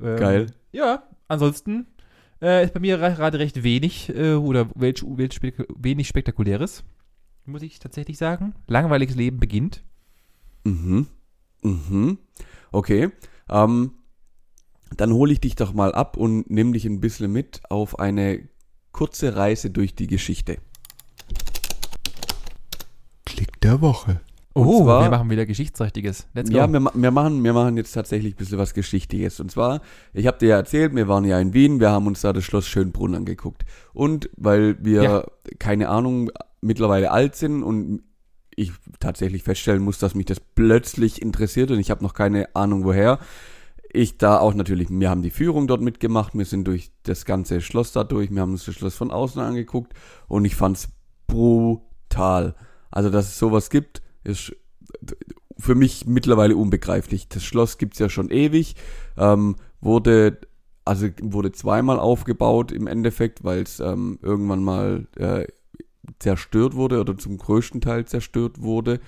Ähm, 0.00 0.16
Geil. 0.18 0.46
Ja, 0.70 1.02
ansonsten 1.26 1.88
äh, 2.40 2.62
ist 2.62 2.72
bei 2.72 2.78
mir 2.78 2.98
gerade 2.98 3.40
recht 3.40 3.64
wenig 3.64 4.14
äh, 4.14 4.34
oder 4.34 4.68
wenig, 4.76 5.02
wenig, 5.02 5.40
wenig 5.76 6.06
Spektakuläres, 6.06 6.84
muss 7.46 7.62
ich 7.62 7.80
tatsächlich 7.80 8.16
sagen. 8.16 8.54
Langweiliges 8.68 9.16
Leben 9.16 9.40
beginnt. 9.40 9.82
Mhm. 10.62 11.08
Mhm. 11.62 12.18
Okay. 12.72 13.10
Ähm, 13.48 13.92
dann 14.96 15.12
hole 15.12 15.32
ich 15.32 15.40
dich 15.40 15.54
doch 15.56 15.72
mal 15.72 15.92
ab 15.94 16.16
und 16.16 16.50
nimm 16.50 16.72
dich 16.72 16.84
ein 16.84 17.00
bisschen 17.00 17.32
mit 17.32 17.60
auf 17.70 17.98
eine 17.98 18.48
kurze 18.92 19.36
Reise 19.36 19.70
durch 19.70 19.94
die 19.94 20.06
Geschichte. 20.06 20.58
Klick 23.24 23.60
der 23.60 23.80
Woche. 23.80 24.20
Oh, 24.54 24.82
zwar- 24.84 25.04
wir 25.04 25.10
machen 25.10 25.30
wieder 25.30 25.46
Geschichtsträchtiges. 25.46 26.26
Let's 26.34 26.50
go. 26.50 26.56
Ja, 26.58 26.70
wir, 26.70 26.80
wir, 26.92 27.10
machen, 27.10 27.42
wir 27.42 27.52
machen 27.54 27.76
jetzt 27.78 27.92
tatsächlich 27.92 28.34
ein 28.34 28.36
bisschen 28.36 28.58
was 28.58 28.74
Geschichtliches. 28.74 29.40
Und 29.40 29.50
zwar, 29.50 29.80
ich 30.12 30.26
habe 30.26 30.36
dir 30.38 30.48
ja 30.50 30.56
erzählt, 30.56 30.94
wir 30.94 31.08
waren 31.08 31.24
ja 31.24 31.38
in 31.40 31.54
Wien, 31.54 31.80
wir 31.80 31.90
haben 31.90 32.06
uns 32.06 32.20
da 32.20 32.34
das 32.34 32.44
Schloss 32.44 32.66
Schönbrunn 32.66 33.14
angeguckt. 33.14 33.64
Und 33.94 34.28
weil 34.36 34.76
wir, 34.84 35.02
Ja. 35.02 35.24
keine 35.58 35.88
Ahnung, 35.88 36.30
mittlerweile 36.60 37.10
alt 37.12 37.34
sind 37.34 37.62
und 37.62 38.02
ich 38.56 38.72
tatsächlich 39.00 39.42
feststellen 39.42 39.82
muss, 39.82 39.98
dass 39.98 40.14
mich 40.14 40.26
das 40.26 40.40
plötzlich 40.40 41.22
interessiert 41.22 41.70
und 41.70 41.78
ich 41.78 41.90
habe 41.90 42.02
noch 42.02 42.14
keine 42.14 42.54
Ahnung 42.54 42.84
woher. 42.84 43.18
Ich 43.92 44.16
da 44.16 44.38
auch 44.38 44.54
natürlich, 44.54 44.88
wir 44.90 45.10
haben 45.10 45.22
die 45.22 45.30
Führung 45.30 45.66
dort 45.66 45.82
mitgemacht, 45.82 46.34
wir 46.34 46.44
sind 46.46 46.66
durch 46.66 46.92
das 47.02 47.24
ganze 47.24 47.60
Schloss 47.60 47.92
da 47.92 48.04
durch, 48.04 48.30
wir 48.30 48.40
haben 48.40 48.52
uns 48.52 48.64
das 48.64 48.74
Schloss 48.74 48.94
von 48.94 49.10
außen 49.10 49.40
angeguckt 49.40 49.92
und 50.28 50.44
ich 50.44 50.56
fand's 50.56 50.88
brutal. 51.26 52.54
Also, 52.90 53.10
dass 53.10 53.28
es 53.28 53.38
sowas 53.38 53.70
gibt, 53.70 54.02
ist 54.24 54.54
für 55.58 55.74
mich 55.74 56.06
mittlerweile 56.06 56.56
unbegreiflich. 56.56 57.28
Das 57.28 57.44
Schloss 57.44 57.78
gibt's 57.78 57.98
ja 57.98 58.08
schon 58.08 58.30
ewig, 58.30 58.76
ähm, 59.16 59.56
wurde 59.80 60.38
also 60.84 61.08
wurde 61.20 61.52
zweimal 61.52 61.98
aufgebaut 61.98 62.72
im 62.72 62.86
Endeffekt, 62.86 63.44
weil 63.44 63.62
es 63.62 63.80
ähm, 63.80 64.18
irgendwann 64.22 64.64
mal 64.64 65.06
äh, 65.16 65.46
zerstört 66.18 66.74
wurde 66.74 67.00
oder 67.00 67.16
zum 67.16 67.38
größten 67.38 67.80
Teil 67.80 68.04
zerstört 68.04 68.60
wurde. 68.60 68.98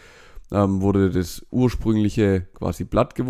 Ähm, 0.52 0.82
wurde 0.82 1.10
das 1.10 1.44
ursprüngliche 1.50 2.42
quasi 2.54 2.84
blatt, 2.84 3.18
äh, 3.18 3.24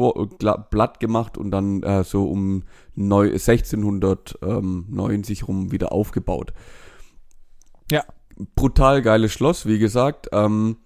blatt 0.70 1.00
gemacht 1.00 1.38
und 1.38 1.52
dann 1.52 1.82
äh, 1.82 2.04
so 2.04 2.28
um 2.28 2.64
neu, 2.94 3.30
1690 3.30 5.48
rum 5.48 5.72
wieder 5.72 5.92
aufgebaut. 5.92 6.52
Ja. 7.90 8.04
Brutal 8.56 9.00
geiles 9.00 9.32
Schloss, 9.32 9.64
wie 9.64 9.78
gesagt. 9.78 10.28
Ähm, 10.32 10.78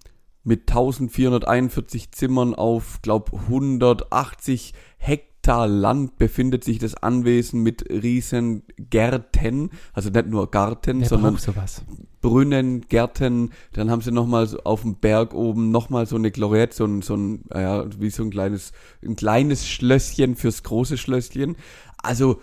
mit 0.43 0.69
1441 0.69 2.11
Zimmern 2.11 2.53
auf, 2.53 3.01
glaub, 3.01 3.33
180 3.33 4.75
Hektar 4.97 5.28
Land 5.57 6.17
befindet 6.17 6.63
sich 6.63 6.79
das 6.79 6.95
Anwesen 6.95 7.61
mit 7.63 7.89
riesen 7.89 8.63
Gärten, 8.77 9.71
also 9.93 10.09
nicht 10.09 10.27
nur 10.27 10.49
Garten, 10.51 11.01
Wer 11.01 11.07
sondern 11.07 11.37
sowas? 11.37 11.83
Brunnen, 12.21 12.81
Gärten, 12.89 13.51
dann 13.73 13.89
haben 13.89 14.01
sie 14.01 14.11
nochmal 14.11 14.45
so 14.47 14.59
auf 14.63 14.81
dem 14.81 14.95
Berg 14.95 15.33
oben 15.33 15.71
nochmal 15.71 16.05
so 16.05 16.15
eine 16.17 16.31
Gloriette, 16.31 16.75
so 16.75 16.85
ein, 16.85 17.01
so 17.01 17.15
ein, 17.15 17.45
ja, 17.53 17.85
wie 17.99 18.09
so 18.09 18.23
ein 18.23 18.29
kleines, 18.29 18.73
ein 19.03 19.15
kleines 19.15 19.67
Schlösschen 19.67 20.35
fürs 20.35 20.63
große 20.63 20.97
Schlösschen. 20.97 21.55
Also 21.97 22.41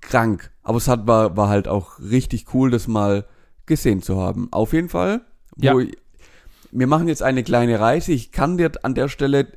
krank. 0.00 0.50
Aber 0.62 0.78
es 0.78 0.88
hat, 0.88 1.06
war, 1.06 1.36
war 1.36 1.48
halt 1.48 1.68
auch 1.68 1.98
richtig 1.98 2.54
cool, 2.54 2.70
das 2.70 2.86
mal 2.86 3.24
gesehen 3.66 4.02
zu 4.02 4.16
haben. 4.18 4.48
Auf 4.52 4.72
jeden 4.72 4.88
Fall, 4.88 5.22
Ja. 5.56 5.76
ich, 5.78 5.96
wir 6.70 6.86
machen 6.86 7.08
jetzt 7.08 7.22
eine 7.22 7.42
kleine 7.42 7.80
Reise. 7.80 8.12
Ich 8.12 8.32
kann 8.32 8.58
dir 8.58 8.70
an 8.82 8.94
der 8.94 9.08
Stelle, 9.08 9.48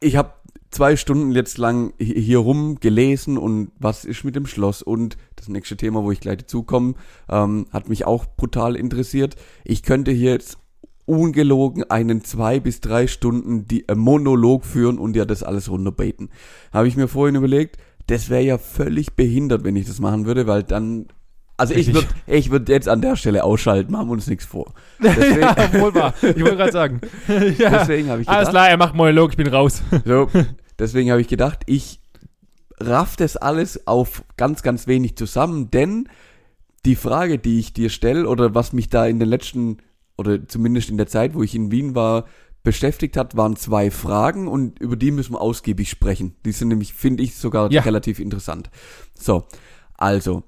ich 0.00 0.16
habe 0.16 0.32
zwei 0.70 0.96
Stunden 0.96 1.32
jetzt 1.32 1.58
lang 1.58 1.92
hi- 2.00 2.20
hier 2.20 2.38
rum 2.38 2.78
gelesen 2.80 3.38
und 3.38 3.70
was 3.78 4.04
ist 4.04 4.24
mit 4.24 4.36
dem 4.36 4.46
Schloss 4.46 4.82
und 4.82 5.16
das 5.36 5.48
nächste 5.48 5.76
Thema, 5.76 6.02
wo 6.04 6.12
ich 6.12 6.20
gleich 6.20 6.38
dazukomme, 6.38 6.94
ähm, 7.28 7.66
hat 7.72 7.88
mich 7.88 8.06
auch 8.06 8.26
brutal 8.36 8.76
interessiert. 8.76 9.36
Ich 9.64 9.82
könnte 9.82 10.10
hier 10.10 10.32
jetzt 10.32 10.58
ungelogen 11.06 11.84
einen 11.84 12.22
zwei 12.22 12.60
bis 12.60 12.80
drei 12.80 13.06
Stunden 13.06 13.66
die, 13.66 13.88
äh, 13.88 13.94
Monolog 13.94 14.64
führen 14.66 14.98
und 14.98 15.16
ja 15.16 15.24
das 15.24 15.42
alles 15.42 15.70
runterbeten. 15.70 16.28
Habe 16.72 16.88
ich 16.88 16.96
mir 16.96 17.08
vorhin 17.08 17.36
überlegt, 17.36 17.78
das 18.08 18.28
wäre 18.28 18.42
ja 18.42 18.58
völlig 18.58 19.14
behindert, 19.14 19.64
wenn 19.64 19.76
ich 19.76 19.86
das 19.86 20.00
machen 20.00 20.26
würde, 20.26 20.46
weil 20.46 20.62
dann 20.62 21.06
also 21.58 21.74
ich 21.74 21.92
würde 21.92 22.06
ich 22.26 22.50
würd 22.50 22.68
jetzt 22.70 22.88
an 22.88 23.02
der 23.02 23.16
Stelle 23.16 23.44
ausschalten, 23.44 23.92
machen 23.92 24.08
wir 24.08 24.12
uns 24.12 24.26
nichts 24.28 24.46
vor. 24.46 24.72
Deswegen, 25.02 25.40
ja, 25.40 25.80
wohl 25.80 25.94
wahr. 25.94 26.14
Ich 26.22 26.40
wollte 26.40 26.56
gerade 26.56 26.72
sagen. 26.72 27.00
ja. 27.58 27.70
deswegen 27.80 28.08
habe 28.08 28.22
ich 28.22 28.28
Alles 28.28 28.48
gedacht, 28.48 28.50
klar, 28.50 28.68
er 28.70 28.76
macht 28.78 28.94
Monolog, 28.94 29.32
ich 29.32 29.36
bin 29.36 29.48
raus. 29.48 29.82
so, 30.06 30.30
deswegen 30.78 31.10
habe 31.10 31.20
ich 31.20 31.28
gedacht, 31.28 31.60
ich 31.66 32.00
raff 32.80 33.16
das 33.16 33.36
alles 33.36 33.86
auf 33.86 34.24
ganz, 34.36 34.62
ganz 34.62 34.86
wenig 34.86 35.16
zusammen, 35.16 35.70
denn 35.70 36.08
die 36.86 36.94
Frage, 36.96 37.38
die 37.38 37.58
ich 37.58 37.72
dir 37.72 37.90
stelle 37.90 38.28
oder 38.28 38.54
was 38.54 38.72
mich 38.72 38.88
da 38.88 39.04
in 39.06 39.18
den 39.18 39.28
letzten 39.28 39.78
oder 40.16 40.46
zumindest 40.46 40.90
in 40.90 40.96
der 40.96 41.06
Zeit, 41.08 41.34
wo 41.34 41.42
ich 41.42 41.54
in 41.54 41.70
Wien 41.72 41.94
war, 41.94 42.24
beschäftigt 42.62 43.16
hat, 43.16 43.36
waren 43.36 43.56
zwei 43.56 43.90
Fragen 43.90 44.46
und 44.48 44.78
über 44.78 44.96
die 44.96 45.10
müssen 45.10 45.32
wir 45.34 45.40
ausgiebig 45.40 45.90
sprechen. 45.90 46.36
Die 46.44 46.52
sind 46.52 46.68
nämlich, 46.68 46.92
finde 46.92 47.22
ich, 47.22 47.36
sogar 47.36 47.70
Ja. 47.72 47.82
relativ 47.82 48.18
interessant. 48.20 48.70
So, 49.14 49.44
also, 49.94 50.42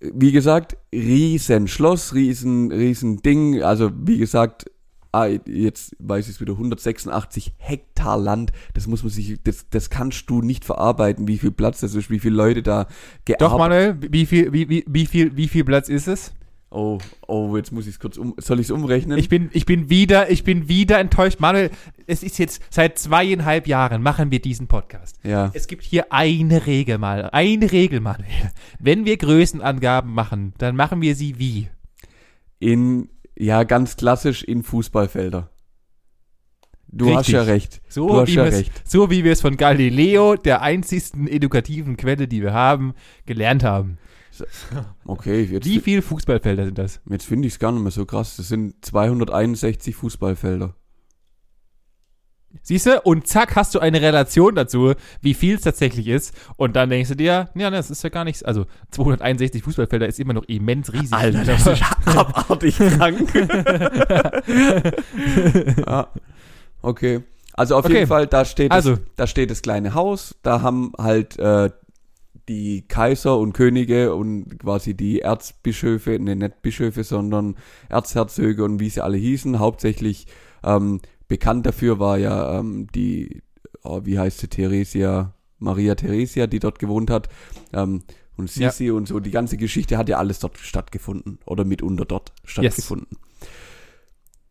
wie 0.00 0.32
gesagt, 0.32 0.76
riesen 0.92 1.68
Schloss, 1.68 2.14
riesen, 2.14 2.72
riesen 2.72 3.22
Ding, 3.22 3.62
also 3.62 3.90
wie 3.94 4.18
gesagt, 4.18 4.70
ah, 5.12 5.26
jetzt 5.26 5.94
weiß 5.98 6.28
ich 6.28 6.36
es 6.36 6.40
wieder, 6.40 6.52
186 6.52 7.52
Hektar 7.58 8.18
Land, 8.18 8.52
das 8.74 8.86
muss 8.86 9.02
man 9.02 9.10
sich, 9.10 9.38
das, 9.42 9.66
das 9.70 9.90
kannst 9.90 10.30
du 10.30 10.40
nicht 10.42 10.64
verarbeiten, 10.64 11.28
wie 11.28 11.38
viel 11.38 11.50
Platz 11.50 11.80
das 11.80 11.94
ist, 11.94 12.10
wie 12.10 12.18
viele 12.18 12.36
Leute 12.36 12.62
da 12.62 12.86
gearbeitet 13.24 13.40
Doch, 13.40 13.58
Manuel, 13.58 13.96
wie 14.00 14.26
viel, 14.26 14.52
wie, 14.52 14.68
wie, 14.68 14.84
wie 14.86 15.06
viel, 15.06 15.36
wie 15.36 15.48
viel 15.48 15.64
Platz 15.64 15.88
ist 15.88 16.08
es? 16.08 16.32
Oh, 16.72 16.98
oh, 17.26 17.56
jetzt 17.56 17.72
muss 17.72 17.86
ich 17.86 17.94
es 17.94 17.98
kurz 17.98 18.16
um, 18.16 18.34
soll 18.38 18.60
ich 18.60 18.66
es 18.66 18.70
umrechnen? 18.70 19.18
Ich 19.18 19.28
bin, 19.28 19.50
ich 19.52 19.66
bin 19.66 19.90
wieder, 19.90 20.30
ich 20.30 20.44
bin 20.44 20.68
wieder 20.68 21.00
enttäuscht. 21.00 21.40
Manuel, 21.40 21.70
es 22.06 22.22
ist 22.22 22.38
jetzt 22.38 22.62
seit 22.70 22.96
zweieinhalb 22.96 23.66
Jahren 23.66 24.02
machen 24.02 24.30
wir 24.30 24.40
diesen 24.40 24.68
Podcast. 24.68 25.18
ja, 25.24 25.50
Es 25.52 25.66
gibt 25.66 25.82
hier 25.82 26.12
eine 26.12 26.66
Regel 26.66 26.98
mal, 26.98 27.28
eine 27.30 27.72
Regel, 27.72 28.00
Manuel. 28.00 28.50
Wenn 28.78 29.04
wir 29.04 29.16
Größenangaben 29.16 30.12
machen, 30.12 30.54
dann 30.58 30.76
machen 30.76 31.00
wir 31.00 31.16
sie 31.16 31.38
wie? 31.40 31.68
in, 32.60 33.08
ja, 33.36 33.64
ganz 33.64 33.96
klassisch 33.96 34.44
in 34.44 34.62
Fußballfelder. 34.62 35.50
Du 36.92 37.06
hast 37.10 37.20
Richtig. 37.28 37.34
ja 37.34 37.42
recht. 37.42 37.80
So 37.88 38.08
du 38.08 38.20
hast 38.20 38.28
wie 38.28 38.34
ja 38.34 38.42
recht. 38.44 38.88
So 38.88 39.10
wie 39.10 39.24
wir 39.24 39.32
es 39.32 39.40
von 39.40 39.56
Galileo, 39.56 40.36
der 40.36 40.60
einzigsten 40.60 41.26
edukativen 41.28 41.96
Quelle, 41.96 42.28
die 42.28 42.42
wir 42.42 42.52
haben, 42.52 42.94
gelernt 43.26 43.64
haben. 43.64 43.98
Okay, 45.04 45.42
jetzt, 45.42 45.64
Wie 45.66 45.80
viele 45.80 46.02
Fußballfelder 46.02 46.66
sind 46.66 46.78
das? 46.78 47.00
jetzt 47.08 47.26
finde 47.26 47.48
ich 47.48 47.54
es 47.54 47.58
gar 47.58 47.72
nicht 47.72 47.82
mehr 47.82 47.90
so 47.90 48.06
krass. 48.06 48.36
Das 48.36 48.48
sind 48.48 48.84
261 48.84 49.96
Fußballfelder. 49.96 50.74
Siehst 52.62 52.86
du? 52.86 53.00
Und 53.02 53.28
zack, 53.28 53.54
hast 53.54 53.76
du 53.76 53.78
eine 53.78 54.00
Relation 54.02 54.56
dazu, 54.56 54.94
wie 55.20 55.34
viel 55.34 55.54
es 55.54 55.60
tatsächlich 55.60 56.08
ist. 56.08 56.34
Und 56.56 56.74
dann 56.74 56.90
denkst 56.90 57.08
du 57.10 57.14
dir, 57.14 57.48
ja, 57.54 57.56
ne, 57.70 57.70
das 57.70 57.90
ist 57.92 58.02
ja 58.02 58.08
gar 58.10 58.24
nichts. 58.24 58.42
Also 58.42 58.66
261 58.90 59.62
Fußballfelder 59.62 60.08
ist 60.08 60.18
immer 60.18 60.32
noch 60.32 60.42
immens 60.44 60.92
riesig. 60.92 61.12
Alter, 61.12 61.44
das 61.44 61.64
ist 61.66 61.82
abartig 62.06 62.76
krank. 62.76 63.32
ja. 65.86 66.08
Okay. 66.82 67.22
Also 67.52 67.76
auf 67.76 67.84
Okay. 67.84 67.94
jeden 67.94 68.06
Fall, 68.06 68.26
da 68.26 68.44
steht, 68.44 68.72
Also. 68.72 68.96
das, 68.96 69.00
da 69.16 69.26
steht 69.26 69.50
das 69.50 69.62
kleine 69.62 69.94
Haus, 69.94 70.34
da 70.42 70.62
haben 70.62 70.92
halt 70.98 71.38
äh, 71.38 71.70
die 72.50 72.82
Kaiser 72.82 73.38
und 73.38 73.52
Könige 73.52 74.12
und 74.12 74.58
quasi 74.58 74.94
die 74.94 75.20
Erzbischöfe, 75.20 76.18
ne, 76.18 76.34
nicht 76.34 76.62
Bischöfe, 76.62 77.04
sondern 77.04 77.54
Erzherzöge 77.88 78.64
und 78.64 78.80
wie 78.80 78.90
sie 78.90 79.04
alle 79.04 79.16
hießen, 79.16 79.60
hauptsächlich 79.60 80.26
ähm, 80.64 81.00
bekannt 81.28 81.64
dafür 81.64 82.00
war 82.00 82.18
ja 82.18 82.58
ähm, 82.58 82.88
die, 82.92 83.44
oh, 83.84 84.00
wie 84.02 84.18
heißt 84.18 84.40
sie, 84.40 84.48
Theresia, 84.48 85.32
Maria 85.60 85.94
Theresia, 85.94 86.48
die 86.48 86.58
dort 86.58 86.80
gewohnt 86.80 87.08
hat. 87.08 87.28
Ähm, 87.72 88.02
und 88.36 88.50
Sisi 88.50 88.90
und 88.90 89.06
so, 89.06 89.20
die 89.20 89.30
ganze 89.30 89.56
Geschichte 89.56 89.96
hat 89.96 90.08
ja 90.08 90.18
alles 90.18 90.40
dort 90.40 90.58
stattgefunden 90.58 91.38
oder 91.46 91.64
mitunter 91.64 92.04
dort 92.04 92.32
stattgefunden. 92.44 93.16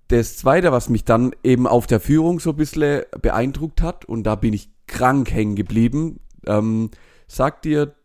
Das 0.07 0.37
zweite, 0.37 0.71
was 0.71 0.87
mich 0.87 1.03
dann 1.03 1.35
eben 1.43 1.67
auf 1.67 1.85
der 1.85 1.99
Führung 1.99 2.39
so 2.39 2.51
ein 2.51 2.55
bisschen 2.55 3.03
beeindruckt 3.21 3.81
hat, 3.81 4.05
und 4.05 4.23
da 4.23 4.35
bin 4.35 4.53
ich 4.53 4.69
krank 4.87 5.31
hängen 5.33 5.57
geblieben, 5.57 6.21
ähm, 6.47 6.91
sagt 7.29 7.65
dir 7.65 7.95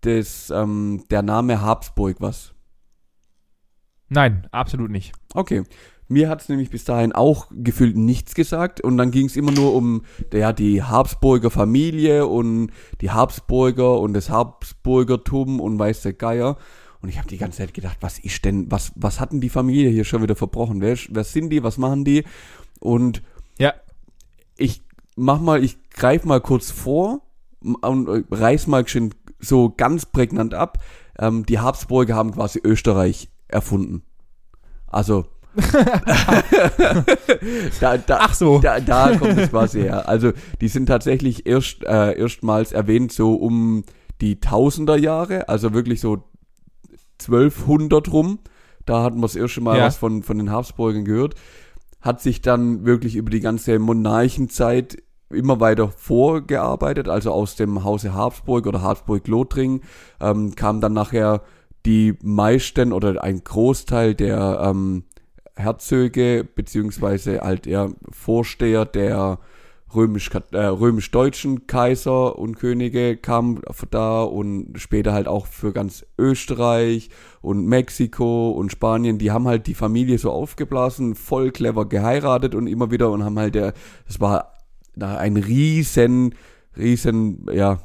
das, 0.00 0.50
ähm, 0.50 1.04
der 1.10 1.22
Name 1.22 1.60
Habsburg 1.60 2.16
was? 2.20 2.54
Nein, 4.08 4.46
absolut 4.52 4.90
nicht. 4.90 5.12
Okay. 5.34 5.64
Mir 6.08 6.28
hat 6.28 6.42
es 6.42 6.48
nämlich 6.48 6.68
bis 6.68 6.84
dahin 6.84 7.12
auch 7.12 7.46
gefühlt 7.50 7.96
nichts 7.96 8.34
gesagt 8.34 8.82
und 8.82 8.98
dann 8.98 9.10
ging 9.10 9.26
es 9.26 9.36
immer 9.36 9.52
nur 9.52 9.74
um 9.74 10.04
ja, 10.32 10.52
die 10.52 10.82
Habsburger 10.82 11.50
Familie 11.50 12.26
und 12.26 12.70
die 13.00 13.10
Habsburger 13.10 13.98
und 13.98 14.12
das 14.12 14.28
Habsburgertum 14.28 15.58
und 15.58 15.78
weiß 15.78 16.02
der 16.02 16.12
Geier. 16.12 16.58
Und 17.00 17.08
ich 17.08 17.18
habe 17.18 17.28
die 17.28 17.38
ganze 17.38 17.58
Zeit 17.58 17.72
gedacht, 17.72 17.96
was 18.00 18.18
ist 18.18 18.44
denn, 18.44 18.70
was, 18.70 18.92
was 18.94 19.20
hatten 19.20 19.40
die 19.40 19.48
Familie 19.48 19.88
hier 19.88 20.04
schon 20.04 20.22
wieder 20.22 20.36
verbrochen? 20.36 20.82
Wer, 20.82 20.98
wer 21.08 21.24
sind 21.24 21.48
die, 21.48 21.62
was 21.62 21.78
machen 21.78 22.04
die? 22.04 22.24
Und 22.78 23.22
Ja, 23.58 23.72
ich 24.56 24.82
mach 25.16 25.40
mal, 25.40 25.64
ich 25.64 25.78
greif 25.90 26.24
mal 26.24 26.42
kurz 26.42 26.70
vor 26.70 27.22
und 27.62 28.08
äh, 28.08 28.22
reiß 28.30 28.66
mal 28.66 28.86
schön 28.86 29.14
so 29.38 29.70
ganz 29.76 30.06
prägnant 30.06 30.54
ab. 30.54 30.78
Ähm, 31.18 31.44
die 31.46 31.58
Habsburger 31.58 32.14
haben 32.14 32.32
quasi 32.32 32.60
Österreich 32.62 33.28
erfunden. 33.48 34.02
Also 34.86 35.26
da, 37.80 37.98
da, 37.98 38.18
Ach 38.20 38.34
so. 38.34 38.58
da, 38.60 38.80
da 38.80 39.16
kommt 39.16 39.38
es 39.38 39.50
quasi 39.50 39.82
her. 39.82 40.08
Also 40.08 40.32
die 40.60 40.68
sind 40.68 40.86
tatsächlich 40.86 41.46
erst 41.46 41.84
äh, 41.84 42.18
erstmals 42.18 42.72
erwähnt 42.72 43.12
so 43.12 43.34
um 43.34 43.84
die 44.20 44.40
Tausender 44.40 44.96
Jahre, 44.96 45.48
also 45.48 45.72
wirklich 45.74 46.00
so 46.00 46.24
1200 47.20 48.12
rum. 48.12 48.38
Da 48.86 49.02
hatten 49.02 49.18
wir 49.18 49.22
das 49.22 49.36
erste 49.36 49.60
Mal 49.60 49.78
Ja. 49.78 49.84
was 49.86 49.96
von, 49.96 50.22
von 50.22 50.38
den 50.38 50.50
Habsburgern 50.50 51.04
gehört. 51.04 51.34
Hat 52.00 52.20
sich 52.20 52.40
dann 52.42 52.84
wirklich 52.84 53.14
über 53.16 53.30
die 53.30 53.40
ganze 53.40 53.78
Monarchenzeit 53.78 55.02
immer 55.32 55.60
weiter 55.60 55.88
vorgearbeitet, 55.88 57.08
also 57.08 57.32
aus 57.32 57.56
dem 57.56 57.84
Hause 57.84 58.14
Habsburg 58.14 58.66
oder 58.66 58.82
Habsburg-Lothringen 58.82 59.82
ähm, 60.20 60.54
kam 60.54 60.80
dann 60.80 60.92
nachher 60.92 61.42
die 61.86 62.14
meisten 62.22 62.92
oder 62.92 63.22
ein 63.22 63.42
Großteil 63.42 64.14
der 64.14 64.60
ähm, 64.64 65.04
Herzöge 65.56 66.46
beziehungsweise 66.54 67.40
halt 67.40 67.66
ja 67.66 67.88
Vorsteher 68.10 68.84
der 68.84 69.38
römisch 69.94 70.30
äh, 70.52 70.58
römisch-deutschen 70.58 71.66
Kaiser 71.66 72.38
und 72.38 72.56
Könige 72.56 73.16
kamen 73.16 73.60
da 73.90 74.22
und 74.22 74.74
später 74.76 75.12
halt 75.12 75.28
auch 75.28 75.46
für 75.46 75.72
ganz 75.72 76.06
Österreich 76.18 77.10
und 77.40 77.66
Mexiko 77.66 78.50
und 78.50 78.72
Spanien, 78.72 79.18
die 79.18 79.30
haben 79.30 79.46
halt 79.46 79.66
die 79.66 79.74
Familie 79.74 80.18
so 80.18 80.30
aufgeblasen, 80.30 81.14
voll 81.14 81.50
clever 81.50 81.88
geheiratet 81.88 82.54
und 82.54 82.66
immer 82.66 82.90
wieder 82.90 83.10
und 83.10 83.24
haben 83.24 83.38
halt 83.38 83.54
der, 83.54 83.74
das 84.06 84.20
war 84.20 84.52
ein 85.00 85.36
riesen, 85.36 86.34
riesen, 86.76 87.46
ja, 87.52 87.80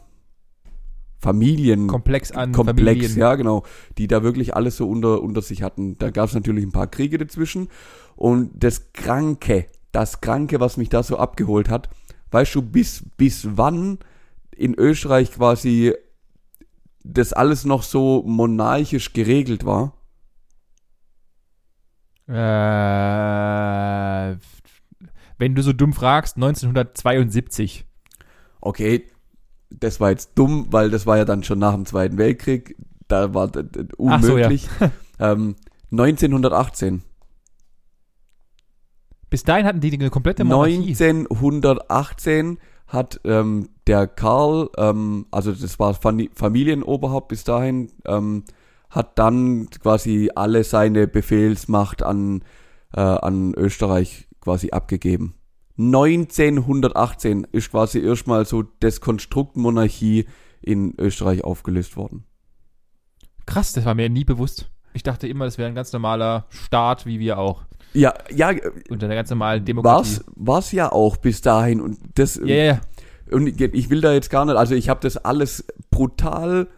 Familien, 1.20 1.88
Komplex 1.88 2.32
an 2.32 2.52
Komplex, 2.52 3.00
Familien. 3.00 3.17
ja 3.17 3.36
genau, 3.36 3.63
die 3.98 4.08
da 4.08 4.22
wirklich 4.22 4.56
alles 4.56 4.78
so 4.78 4.88
unter, 4.88 5.22
unter 5.24 5.41
sich 5.41 5.63
hatten. 5.63 5.98
Da 5.98 6.12
gab 6.12 6.30
es 6.30 6.36
natürlich 6.36 6.63
ein 6.63 6.72
paar 6.72 6.88
Kriege 6.88 7.17
dazwischen 7.17 7.70
und 8.15 8.52
das 8.54 8.93
Kranke, 8.93 9.65
das 9.91 10.22
Kranke, 10.22 10.60
was 10.60 10.78
mich 10.78 10.89
da 10.89 11.02
so 11.02 11.17
abgeholt 11.17 11.70
hat, 11.70 11.89
weißt 12.32 12.54
du, 12.56 12.62
bis, 12.62 13.04
bis 13.17 13.48
wann 13.58 13.98
in 14.56 14.76
Österreich 14.76 15.32
quasi 15.32 15.93
das 17.04 17.34
alles 17.34 17.65
noch 17.65 17.84
so 17.84 18.24
monarchisch 18.26 19.13
geregelt 19.13 19.65
war? 19.65 19.93
Äh, 22.28 22.34
wenn 25.38 25.56
du 25.56 25.62
so 25.62 25.73
dumm 25.73 25.93
fragst, 25.93 26.36
1972. 26.38 27.86
Okay, 28.62 29.04
das 29.69 30.00
war 30.00 30.12
jetzt 30.12 30.32
dumm, 30.36 30.67
weil 30.71 30.89
das 30.89 31.06
war 31.06 31.17
ja 31.17 31.26
dann 31.26 31.43
schon 31.43 31.60
nach 31.60 31.73
dem 31.73 31.86
Zweiten 31.86 32.17
Weltkrieg, 32.17 32.76
da 33.08 33.34
war 33.34 33.47
das 33.47 33.65
das 33.71 33.86
Ach 34.08 34.21
so, 34.21 34.38
ja. 34.38 34.47
unmöglich. 34.47 34.67
ähm, 35.19 35.56
1918. 35.91 37.04
Bis 39.30 39.43
dahin 39.43 39.65
hatten 39.65 39.82
die 39.82 39.93
eine 39.93 40.10
komplette 40.10 40.43
Monarchie. 40.43 40.89
1918 40.89 42.60
hat 42.88 43.19
ähm, 43.26 43.69
der 43.86 44.08
Karl, 44.08 44.69
ähm, 44.78 45.26
also 45.32 45.52
das 45.52 45.80
war 45.80 45.93
Familienoberhaupt 45.93 47.28
bis 47.28 47.43
dahin, 47.43 47.91
ähm, 48.06 48.45
hat 48.89 49.19
dann 49.19 49.69
quasi 49.69 50.32
alle 50.34 50.63
seine 50.63 51.08
Befehlsmacht 51.08 52.04
an, 52.04 52.43
äh, 52.93 53.02
an 53.02 53.54
Österreich 53.56 54.27
quasi 54.48 54.70
abgegeben. 54.72 55.34
1918 55.78 57.48
ist 57.52 57.70
quasi 57.72 58.00
erstmal 58.00 58.46
so 58.46 58.64
das 58.80 59.02
Konstrukt 59.02 59.58
Monarchie 59.58 60.26
in 60.62 60.94
Österreich 60.98 61.44
aufgelöst 61.44 61.98
worden. 61.98 62.24
Krass, 63.46 63.74
das 63.74 63.84
war 63.84 63.94
mir 63.94 64.10
nie 64.10 64.24
bewusst. 64.24 64.72
Ich 64.94 65.04
dachte 65.04 65.28
immer, 65.28 65.44
das 65.46 65.58
wäre 65.58 65.68
ein 65.68 65.76
ganz 65.76 65.92
normaler 65.92 66.46
Staat, 66.50 67.06
wie 67.06 67.20
wir 67.20 67.38
auch. 67.38 67.66
Ja, 67.94 68.14
ja, 68.34 68.52
Unter 68.90 69.06
einer 69.08 69.16
ganz 69.16 69.30
normalen 69.30 69.66
Demokratie. 69.66 69.96
war's, 69.98 70.26
war's 70.36 70.72
ja 70.72 70.92
auch 70.94 71.18
bis 71.18 71.42
dahin 71.42 71.82
und 71.82 71.98
das, 72.16 72.38
Ja, 72.44 72.56
ja. 72.56 72.82
Und 73.30 73.48
ich- 73.48 73.60
ich 73.74 73.90
will 73.90 74.00
da 74.00 74.14
jetzt 74.14 74.30
gar 74.30 74.46
nicht, 74.46 74.56
also 74.56 74.74
ich 74.76 74.88
habe 74.88 75.02
das 75.02 75.18
alles 75.18 75.66
brutal 75.92 76.70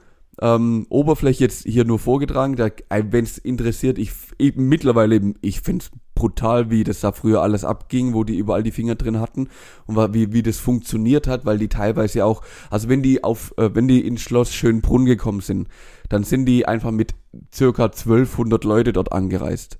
ähm, 0.41 0.87
Oberfläche 0.89 1.43
jetzt 1.43 1.63
hier 1.65 1.85
nur 1.85 1.99
vorgetragen. 1.99 2.57
Wenn 2.57 3.23
es 3.23 3.37
interessiert, 3.37 3.97
ich, 3.99 4.11
ich 4.39 4.55
mittlerweile, 4.55 5.33
ich 5.41 5.61
finde 5.61 5.83
es 5.85 5.91
brutal, 6.19 6.69
wie 6.69 6.83
das 6.83 6.99
da 6.99 7.13
früher 7.13 7.41
alles 7.41 7.63
abging, 7.63 8.13
wo 8.13 8.25
die 8.25 8.35
überall 8.35 8.61
die 8.61 8.73
Finger 8.73 8.95
drin 8.95 9.21
hatten 9.21 9.47
und 9.85 9.95
wie, 10.13 10.33
wie 10.33 10.43
das 10.43 10.57
funktioniert 10.57 11.27
hat, 11.27 11.45
weil 11.45 11.57
die 11.57 11.69
teilweise 11.69 12.25
auch, 12.25 12.41
also 12.69 12.89
wenn 12.89 13.01
die 13.01 13.23
auf, 13.23 13.53
äh, 13.57 13.73
wenn 13.73 13.87
die 13.87 14.05
ins 14.05 14.19
Schloss 14.19 14.53
Schönbrunn 14.53 15.05
gekommen 15.05 15.39
sind, 15.39 15.69
dann 16.09 16.25
sind 16.25 16.45
die 16.45 16.67
einfach 16.67 16.91
mit 16.91 17.15
circa 17.53 17.85
1200 17.85 18.65
Leute 18.65 18.91
dort 18.91 19.13
angereist. 19.13 19.79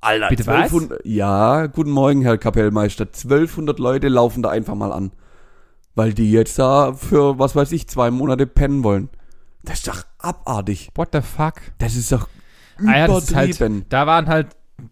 Alter, 0.00 0.28
Bitte 0.28 0.46
was? 0.46 0.72
1200, 0.72 1.06
ja, 1.06 1.66
guten 1.66 1.90
Morgen, 1.90 2.22
Herr 2.22 2.36
Kapellmeister. 2.36 3.04
1200 3.04 3.78
Leute 3.78 4.08
laufen 4.08 4.42
da 4.42 4.50
einfach 4.50 4.74
mal 4.74 4.92
an. 4.92 5.12
Weil 5.94 6.14
die 6.14 6.32
jetzt 6.32 6.58
da 6.58 6.94
für, 6.94 7.38
was 7.38 7.54
weiß 7.54 7.70
ich, 7.70 7.88
zwei 7.88 8.10
Monate 8.10 8.46
pennen 8.48 8.82
wollen. 8.82 9.08
Das 9.62 9.78
ist 9.78 9.88
doch 9.88 10.02
abartig. 10.18 10.90
What 10.96 11.10
the 11.12 11.20
fuck? 11.22 11.54
Das 11.78 11.94
ist 11.94 12.10
doch 12.10 12.28
Ah 12.84 12.98
ja, 12.98 13.06
das 13.06 13.24
ist 13.24 13.30
übertrieben. 13.30 13.74
halt, 13.74 13.92
da 13.92 14.06
waren 14.06 14.26
halt, 14.26 14.48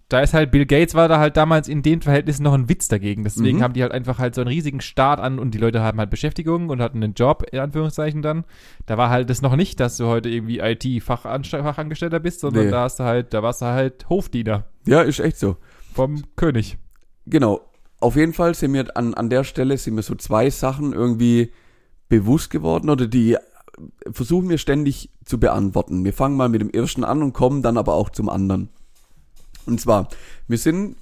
da 0.09 0.21
ist 0.21 0.33
halt, 0.33 0.51
Bill 0.51 0.65
Gates 0.65 0.95
war 0.95 1.09
da 1.09 1.19
halt 1.19 1.37
damals 1.37 1.69
in 1.69 1.83
den 1.83 2.01
Verhältnissen 2.01 2.43
noch 2.43 2.55
ein 2.55 2.69
Witz 2.71 2.89
dagegen. 2.89 3.23
Deswegen 3.25 3.59
Mhm. 3.59 3.63
haben 3.63 3.75
die 3.75 3.83
halt 3.83 3.93
einfach 3.93 4.19
halt 4.19 4.35
so 4.35 4.41
einen 4.41 4.49
riesigen 4.49 4.81
Staat 4.81 5.21
an 5.21 5.39
und 5.39 5.53
die 5.53 5.59
Leute 5.59 5.83
haben 5.83 5.99
halt 5.99 6.09
Beschäftigung 6.11 6.71
und 6.71 6.81
hatten 6.81 7.03
einen 7.03 7.13
Job, 7.15 7.45
in 7.53 7.59
Anführungszeichen 7.59 8.23
dann. 8.23 8.45
Da 8.87 8.97
war 8.97 9.11
halt 9.11 9.29
das 9.29 9.43
noch 9.43 9.57
nicht, 9.57 9.81
dass 9.81 9.97
du 9.99 10.07
heute 10.07 10.29
irgendwie 10.31 10.61
IT-Fachangestellter 10.61 12.21
bist, 12.21 12.41
sondern 12.41 12.67
Nee. 12.67 12.71
da 12.71 12.83
hast 12.85 13.01
du 13.01 13.05
halt, 13.05 13.35
da 13.35 13.43
warst 13.43 13.63
du 13.63 13.67
halt 13.67 14.09
Hofdiener 14.09 14.65
ja, 14.87 15.03
ist 15.03 15.21
echt 15.21 15.39
so. 15.39 15.57
vom 15.95 16.23
König. 16.37 16.79
Genau. 17.27 17.61
Auf 18.01 18.17
jeden 18.17 18.33
Fall 18.35 18.55
sind 18.55 18.73
mir 18.73 18.97
an, 18.97 19.15
an 19.15 19.31
der 19.31 19.45
Stelle 19.45 19.79
sind 19.79 19.95
mir 19.95 20.03
so 20.03 20.15
zwei 20.15 20.51
Sachen 20.51 20.93
irgendwie 20.93 21.53
bewusst 22.09 22.51
geworden 22.51 22.91
oder 22.91 23.07
die 23.07 23.37
versuchen 24.13 24.49
wir 24.49 24.59
ständig 24.59 25.11
zu 25.25 25.39
beantworten. 25.41 26.05
Wir 26.05 26.13
fangen 26.13 26.37
mal 26.37 26.49
mit 26.49 26.61
dem 26.61 26.71
ersten 26.71 27.03
an 27.03 27.23
und 27.23 27.33
kommen 27.33 27.63
dann 27.63 27.77
aber 27.79 27.95
auch 27.95 28.11
zum 28.11 28.29
anderen. 28.29 28.69
Und 29.67 29.81
zwar, 29.81 30.09
wir 30.49 30.59
sind 30.59 30.97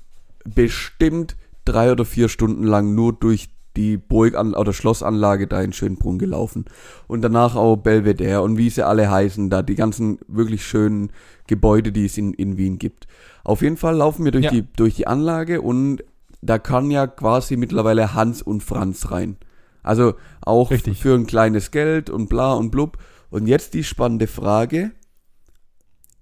bestimmt 0.45 1.37
drei 1.65 1.93
oder 1.93 2.05
vier 2.05 2.29
Stunden 2.29 2.65
lang 2.65 2.95
nur 2.95 3.13
durch 3.13 3.49
die 3.77 3.97
Burg 3.97 4.35
oder 4.35 4.73
Schlossanlage 4.73 5.47
da 5.47 5.63
in 5.63 5.73
Schönbrunn 5.73 6.19
gelaufen. 6.19 6.67
Und 7.07 7.23
danach 7.23 7.57
auch 7.57 7.77
Belvedere 7.77 8.43
und 8.43 8.59
wie 8.59 8.69
sie 8.71 8.87
alle 8.87 9.11
heißen, 9.11 9.49
da 9.49 9.63
die 9.63 9.77
ganzen 9.77 10.19
wirklich 10.29 10.67
schönen 10.67 11.11
Gebäude, 11.47 11.91
die 11.93 12.05
es 12.05 12.19
in, 12.19 12.35
in 12.35 12.59
Wien 12.59 12.79
gibt. 12.79 13.07
Auf 13.45 13.63
jeden 13.63 13.77
Fall 13.79 13.97
laufen 13.97 14.25
wir 14.25 14.33
durch, 14.33 14.45
Ja. 14.45 14.51
die, 14.51 14.65
durch 14.77 14.97
die 14.97 15.07
Anlage 15.07 15.63
und 15.63 16.05
da 16.43 16.59
kann 16.59 16.91
ja 16.91 17.07
quasi 17.07 17.57
mittlerweile 17.57 18.15
Hans 18.15 18.43
und 18.43 18.63
Franz 18.63 19.11
rein. 19.11 19.37
Also 19.83 20.15
auch 20.43 20.71
Richtig. 20.71 21.01
für 21.01 21.15
ein 21.15 21.27
kleines 21.27 21.71
Geld 21.71 22.11
und 22.11 22.29
bla 22.29 22.53
und 22.55 22.71
blub. 22.71 22.99
Und 23.31 23.47
jetzt 23.47 23.75
die 23.75 23.85
spannende 23.85 24.27
Frage, 24.27 24.93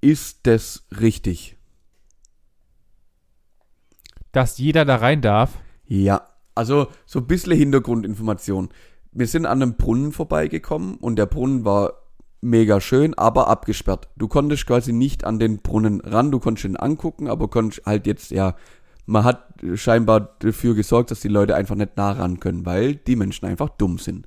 ist 0.00 0.40
das 0.44 0.86
richtig? 1.00 1.56
Dass 4.32 4.58
jeder 4.58 4.84
da 4.84 4.96
rein 4.96 5.20
darf. 5.20 5.58
Ja, 5.86 6.22
also 6.54 6.88
so 7.06 7.20
ein 7.20 7.26
bisschen 7.26 7.52
Hintergrundinformation. 7.52 8.68
Wir 9.12 9.26
sind 9.26 9.46
an 9.46 9.62
einem 9.62 9.74
Brunnen 9.74 10.12
vorbeigekommen 10.12 10.96
und 10.96 11.16
der 11.16 11.26
Brunnen 11.26 11.64
war 11.64 11.94
mega 12.40 12.80
schön, 12.80 13.14
aber 13.14 13.48
abgesperrt. 13.48 14.08
Du 14.16 14.28
konntest 14.28 14.66
quasi 14.66 14.92
nicht 14.92 15.24
an 15.24 15.38
den 15.38 15.58
Brunnen 15.58 16.00
ran, 16.00 16.30
du 16.30 16.38
konntest 16.38 16.64
ihn 16.64 16.76
angucken, 16.76 17.28
aber 17.28 17.48
konntest 17.48 17.84
halt 17.86 18.06
jetzt, 18.06 18.30
ja, 18.30 18.54
man 19.06 19.24
hat 19.24 19.54
scheinbar 19.74 20.36
dafür 20.38 20.74
gesorgt, 20.74 21.10
dass 21.10 21.20
die 21.20 21.28
Leute 21.28 21.56
einfach 21.56 21.74
nicht 21.74 21.96
nah 21.96 22.12
ran 22.12 22.38
können, 22.38 22.64
weil 22.64 22.94
die 22.94 23.16
Menschen 23.16 23.46
einfach 23.46 23.68
dumm 23.70 23.98
sind. 23.98 24.26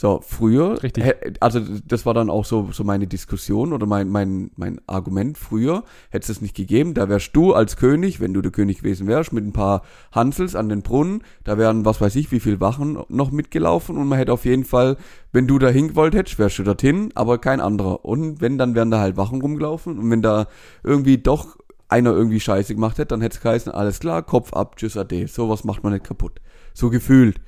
So, 0.00 0.20
früher, 0.22 0.80
Richtig. 0.80 1.02
also 1.40 1.58
das 1.84 2.06
war 2.06 2.14
dann 2.14 2.30
auch 2.30 2.44
so, 2.44 2.68
so 2.70 2.84
meine 2.84 3.08
Diskussion 3.08 3.72
oder 3.72 3.84
mein, 3.84 4.08
mein, 4.08 4.52
mein 4.54 4.80
Argument. 4.86 5.36
Früher 5.36 5.82
hätte 6.10 6.22
es 6.22 6.28
es 6.28 6.40
nicht 6.40 6.54
gegeben, 6.54 6.94
da 6.94 7.08
wärst 7.08 7.34
du 7.34 7.52
als 7.52 7.76
König, 7.76 8.20
wenn 8.20 8.32
du 8.32 8.40
der 8.40 8.52
König 8.52 8.78
gewesen 8.78 9.08
wärst, 9.08 9.32
mit 9.32 9.44
ein 9.44 9.52
paar 9.52 9.82
Hansels 10.12 10.54
an 10.54 10.68
den 10.68 10.82
Brunnen, 10.82 11.24
da 11.42 11.58
wären, 11.58 11.84
was 11.84 12.00
weiß 12.00 12.14
ich, 12.14 12.30
wie 12.30 12.38
viel 12.38 12.60
Wachen 12.60 13.02
noch 13.08 13.32
mitgelaufen 13.32 13.96
und 13.96 14.06
man 14.06 14.18
hätte 14.18 14.32
auf 14.32 14.44
jeden 14.44 14.64
Fall, 14.64 14.98
wenn 15.32 15.48
du 15.48 15.58
da 15.58 15.66
hingewollt 15.66 16.14
hättest, 16.14 16.38
wärst 16.38 16.60
du 16.60 16.62
dorthin, 16.62 17.10
aber 17.16 17.38
kein 17.38 17.60
anderer. 17.60 18.04
Und 18.04 18.40
wenn, 18.40 18.56
dann 18.56 18.76
wären 18.76 18.92
da 18.92 19.00
halt 19.00 19.16
Wachen 19.16 19.40
rumgelaufen 19.40 19.98
und 19.98 20.08
wenn 20.12 20.22
da 20.22 20.46
irgendwie 20.84 21.18
doch 21.18 21.56
einer 21.88 22.12
irgendwie 22.12 22.38
Scheiße 22.38 22.72
gemacht 22.72 22.98
hätte, 22.98 23.08
dann 23.08 23.20
hätte 23.20 23.38
es 23.38 23.42
geheißen, 23.42 23.72
alles 23.72 23.98
klar, 23.98 24.22
Kopf 24.22 24.52
ab, 24.52 24.76
tschüss, 24.76 24.96
ade. 24.96 25.26
Sowas 25.26 25.64
macht 25.64 25.82
man 25.82 25.92
nicht 25.92 26.04
kaputt. 26.04 26.40
So 26.72 26.88
gefühlt. 26.88 27.40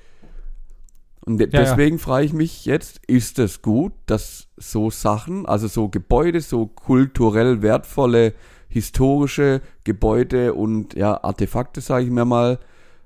Und 1.24 1.38
de 1.38 1.48
Ja, 1.52 1.60
ja. 1.60 1.64
deswegen 1.66 1.98
frage 1.98 2.26
ich 2.26 2.32
mich 2.32 2.64
jetzt, 2.64 3.00
ist 3.06 3.38
es 3.38 3.62
gut, 3.62 3.92
dass 4.06 4.48
so 4.56 4.90
Sachen, 4.90 5.46
also 5.46 5.68
so 5.68 5.88
Gebäude, 5.88 6.40
so 6.40 6.66
kulturell 6.66 7.62
wertvolle, 7.62 8.34
historische 8.68 9.60
Gebäude 9.84 10.54
und 10.54 10.94
ja, 10.94 11.22
Artefakte, 11.22 11.80
sage 11.80 12.04
ich 12.04 12.10
mir 12.10 12.24
mal, 12.24 12.58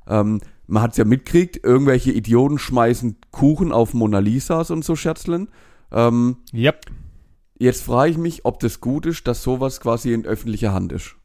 ähm, 0.06 0.40
man 0.66 0.82
hat's 0.82 0.96
ja 0.96 1.04
mitkriegt, 1.04 1.62
irgendwelche 1.64 2.12
Idioten 2.12 2.58
schmeißen 2.58 3.16
Kuchen 3.30 3.72
auf 3.72 3.94
Mona 3.94 4.18
Lisas 4.18 4.70
und 4.70 4.84
so 4.84 4.94
Scherzlen. 4.96 5.48
Ähm, 5.92 6.38
Yep. 6.52 6.86
jetzt 7.58 7.82
frage 7.82 8.12
ich 8.12 8.18
mich, 8.18 8.44
ob 8.44 8.60
das 8.60 8.80
gut 8.80 9.06
ist, 9.06 9.26
dass 9.26 9.42
sowas 9.42 9.80
quasi 9.80 10.12
in 10.12 10.24
öffentlicher 10.24 10.72
Hand 10.72 10.92
ist. 10.92 11.16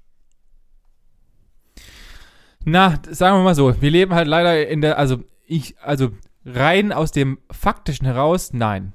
Na, 2.66 3.00
sagen 3.10 3.38
wir 3.38 3.44
mal 3.44 3.56
so, 3.56 3.82
wir 3.82 3.90
leben 3.92 4.14
halt 4.14 4.28
leider 4.28 4.68
in 4.68 4.82
der, 4.82 4.98
also 4.98 5.24
ich, 5.46 5.76
also 5.80 6.10
rein 6.46 6.92
aus 6.92 7.12
dem 7.12 7.40
Faktischen 7.52 8.06
heraus, 8.06 8.54
nein. 8.54 8.94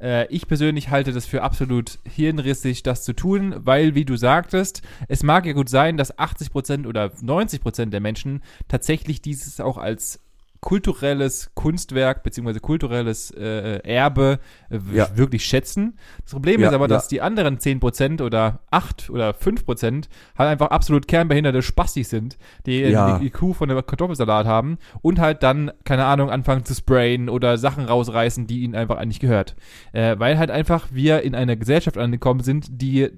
Äh, 0.00 0.26
ich 0.28 0.46
persönlich 0.46 0.90
halte 0.90 1.12
das 1.12 1.26
für 1.26 1.42
absolut 1.42 1.98
hirnrissig, 2.04 2.82
das 2.82 3.04
zu 3.04 3.14
tun, 3.14 3.54
weil, 3.58 3.94
wie 3.94 4.04
du 4.04 4.16
sagtest, 4.16 4.82
es 5.08 5.22
mag 5.22 5.46
ja 5.46 5.52
gut 5.52 5.68
sein, 5.68 5.96
dass 5.96 6.16
80% 6.16 6.86
oder 6.86 7.06
90% 7.06 7.86
der 7.86 8.00
Menschen 8.00 8.42
tatsächlich 8.68 9.22
dieses 9.22 9.60
auch 9.60 9.78
als 9.78 10.20
kulturelles 10.64 11.50
Kunstwerk 11.54 12.22
beziehungsweise 12.22 12.58
kulturelles 12.58 13.30
äh, 13.32 13.80
Erbe 13.84 14.38
äh, 14.70 14.78
Ja. 14.96 15.14
wirklich 15.14 15.44
schätzen. 15.44 15.98
Das 16.22 16.32
Problem 16.32 16.62
Ja, 16.62 16.68
ist 16.68 16.74
aber, 16.74 16.84
ja. 16.84 16.88
dass 16.88 17.06
die 17.06 17.20
anderen 17.20 17.58
10% 17.58 18.22
oder 18.22 18.60
8 18.70 19.10
oder 19.10 19.32
5% 19.34 20.08
halt 20.38 20.48
einfach 20.48 20.68
absolut 20.68 21.06
kernbehinderte 21.06 21.60
Spastis 21.60 22.08
sind, 22.08 22.38
die 22.64 22.80
Ja. 22.80 23.18
die 23.18 23.26
IQ 23.26 23.54
von 23.54 23.68
der 23.68 23.82
Kartoffelsalat 23.82 24.46
haben 24.46 24.78
und 25.02 25.20
halt 25.20 25.42
dann, 25.42 25.70
keine 25.84 26.06
Ahnung, 26.06 26.30
anfangen 26.30 26.64
zu 26.64 26.74
sprayen 26.74 27.28
oder 27.28 27.58
Sachen 27.58 27.84
rausreißen, 27.84 28.46
die 28.46 28.60
ihnen 28.62 28.74
einfach 28.74 28.96
eigentlich 28.96 29.20
gehört. 29.20 29.56
Äh, 29.92 30.18
weil 30.18 30.38
halt 30.38 30.50
einfach 30.50 30.88
wir 30.92 31.20
in 31.24 31.34
einer 31.34 31.56
Gesellschaft 31.56 31.98
angekommen 31.98 32.40
sind, 32.40 32.68
die 32.70 33.10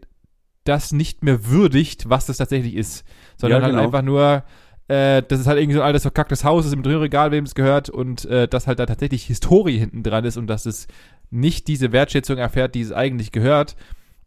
das 0.65 0.91
nicht 0.91 1.23
mehr 1.23 1.47
würdigt, 1.47 2.11
was 2.11 2.27
das 2.27 2.39
tatsächlich 2.39 2.75
ist. 2.75 3.05
Sondern 3.37 3.63
Ja, 3.63 3.69
genau. 3.69 3.79
halt 3.79 3.87
einfach 3.87 4.03
nur, 4.03 4.43
äh, 4.89 5.23
das 5.23 5.41
ist 5.41 5.47
halt 5.47 5.59
irgendwie 5.59 5.75
so 5.75 5.81
ein 5.81 5.87
altes 5.87 6.03
verkacktes 6.03 6.45
Haus, 6.45 6.65
das 6.65 6.73
im 6.73 6.81
Regal, 6.81 7.33
wem 7.33 7.45
es 7.45 7.55
gehört 7.55 7.91
und 7.91 8.25
äh, 8.27 8.47
dass 8.47 8.67
halt 8.67 8.79
da 8.79 8.87
tatsächlich 8.87 9.25
Historie 9.25 9.79
hinten 9.79 10.03
dran 10.03 10.25
ist 10.25 10.37
und 10.37 10.47
dass 10.47 10.67
es 10.67 10.87
nicht 11.31 11.69
diese 11.69 11.93
Wertschätzung 11.93 12.39
erfährt, 12.39 12.75
die 12.75 12.83
es 12.83 12.93
eigentlich 12.93 13.33
gehört, 13.33 13.77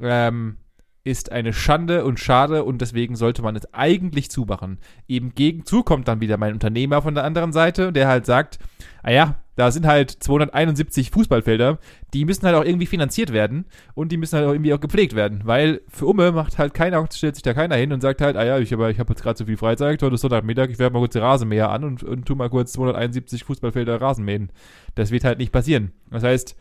ähm, 0.02 0.58
ist 1.06 1.32
eine 1.32 1.54
Schande 1.54 2.04
und 2.04 2.19
schade 2.19 2.65
und 2.65 2.82
deswegen 2.82 3.15
sollte 3.15 3.41
man 3.41 3.56
es 3.56 3.74
eigentlich 3.74 4.30
zumachen. 4.30 4.80
Eben 5.08 5.34
gegenzu 5.34 5.84
kommt 5.84 6.08
dann 6.08 6.19
wieder 6.22 6.38
mein 6.38 6.54
Unternehmer 6.54 7.02
von 7.02 7.15
der 7.15 7.24
anderen 7.24 7.54
Seite, 7.54 7.93
der 7.93 8.08
halt 8.08 8.26
sagt, 8.26 8.60
ah 9.02 9.12
ja, 9.12 9.36
da 9.60 9.72
sind 9.72 9.86
halt 9.86 10.10
271 10.12 11.12
Fußballfelder, 11.12 11.80
die 12.13 12.24
müssen 12.24 12.45
halt 12.45 12.56
auch 12.56 12.63
irgendwie 12.63 12.86
finanziert 12.86 13.34
werden 13.34 13.65
und 13.93 14.12
die 14.12 14.17
müssen 14.17 14.38
halt 14.38 14.48
auch 14.48 14.54
irgendwie 14.54 14.74
auch 14.74 14.80
gepflegt 14.80 15.15
werden, 15.15 15.41
weil 15.43 15.82
für 15.89 16.06
Umme 16.06 16.32
macht 16.32 16.58
halt 16.58 16.74
keiner, 16.74 17.06
stellt 17.12 17.36
sich 17.36 17.43
da 17.43 17.54
keiner 17.54 17.76
hin 17.76 17.91
und 17.91 18.00
sagt 18.00 18.22
halt, 18.22 18.38
ah 18.38 18.45
ja, 18.45 18.58
ich 18.58 18.72
habe 18.72 18.89
ich 18.89 19.00
hab 19.00 19.10
jetzt 19.10 19.22
gerade 19.22 19.38
so 19.38 19.45
viel 19.45 19.58
Freizeit, 19.58 20.02
heute 20.02 20.15
ist 20.15 20.22
Sonntagmittag, 20.22 20.69
ich 20.69 20.80
werde 20.80 20.93
mal 20.93 21.00
kurz 21.00 21.13
den 21.13 21.24
Rasenmäher 21.24 21.69
an 21.69 21.84
und, 21.84 22.04
und 22.04 22.26
tu 22.26 22.36
mal 22.36 22.50
kurz 22.50 22.72
271 22.72 23.43
Fußballfelder 23.43 24.00
Rasen 24.00 24.24
mähen. 24.24 24.50
Das 24.95 25.12
wird 25.12 25.26
halt 25.26 25.39
nicht 25.39 25.52
passieren. 25.52 25.91
Das 26.10 26.24
heißt, 26.24 26.56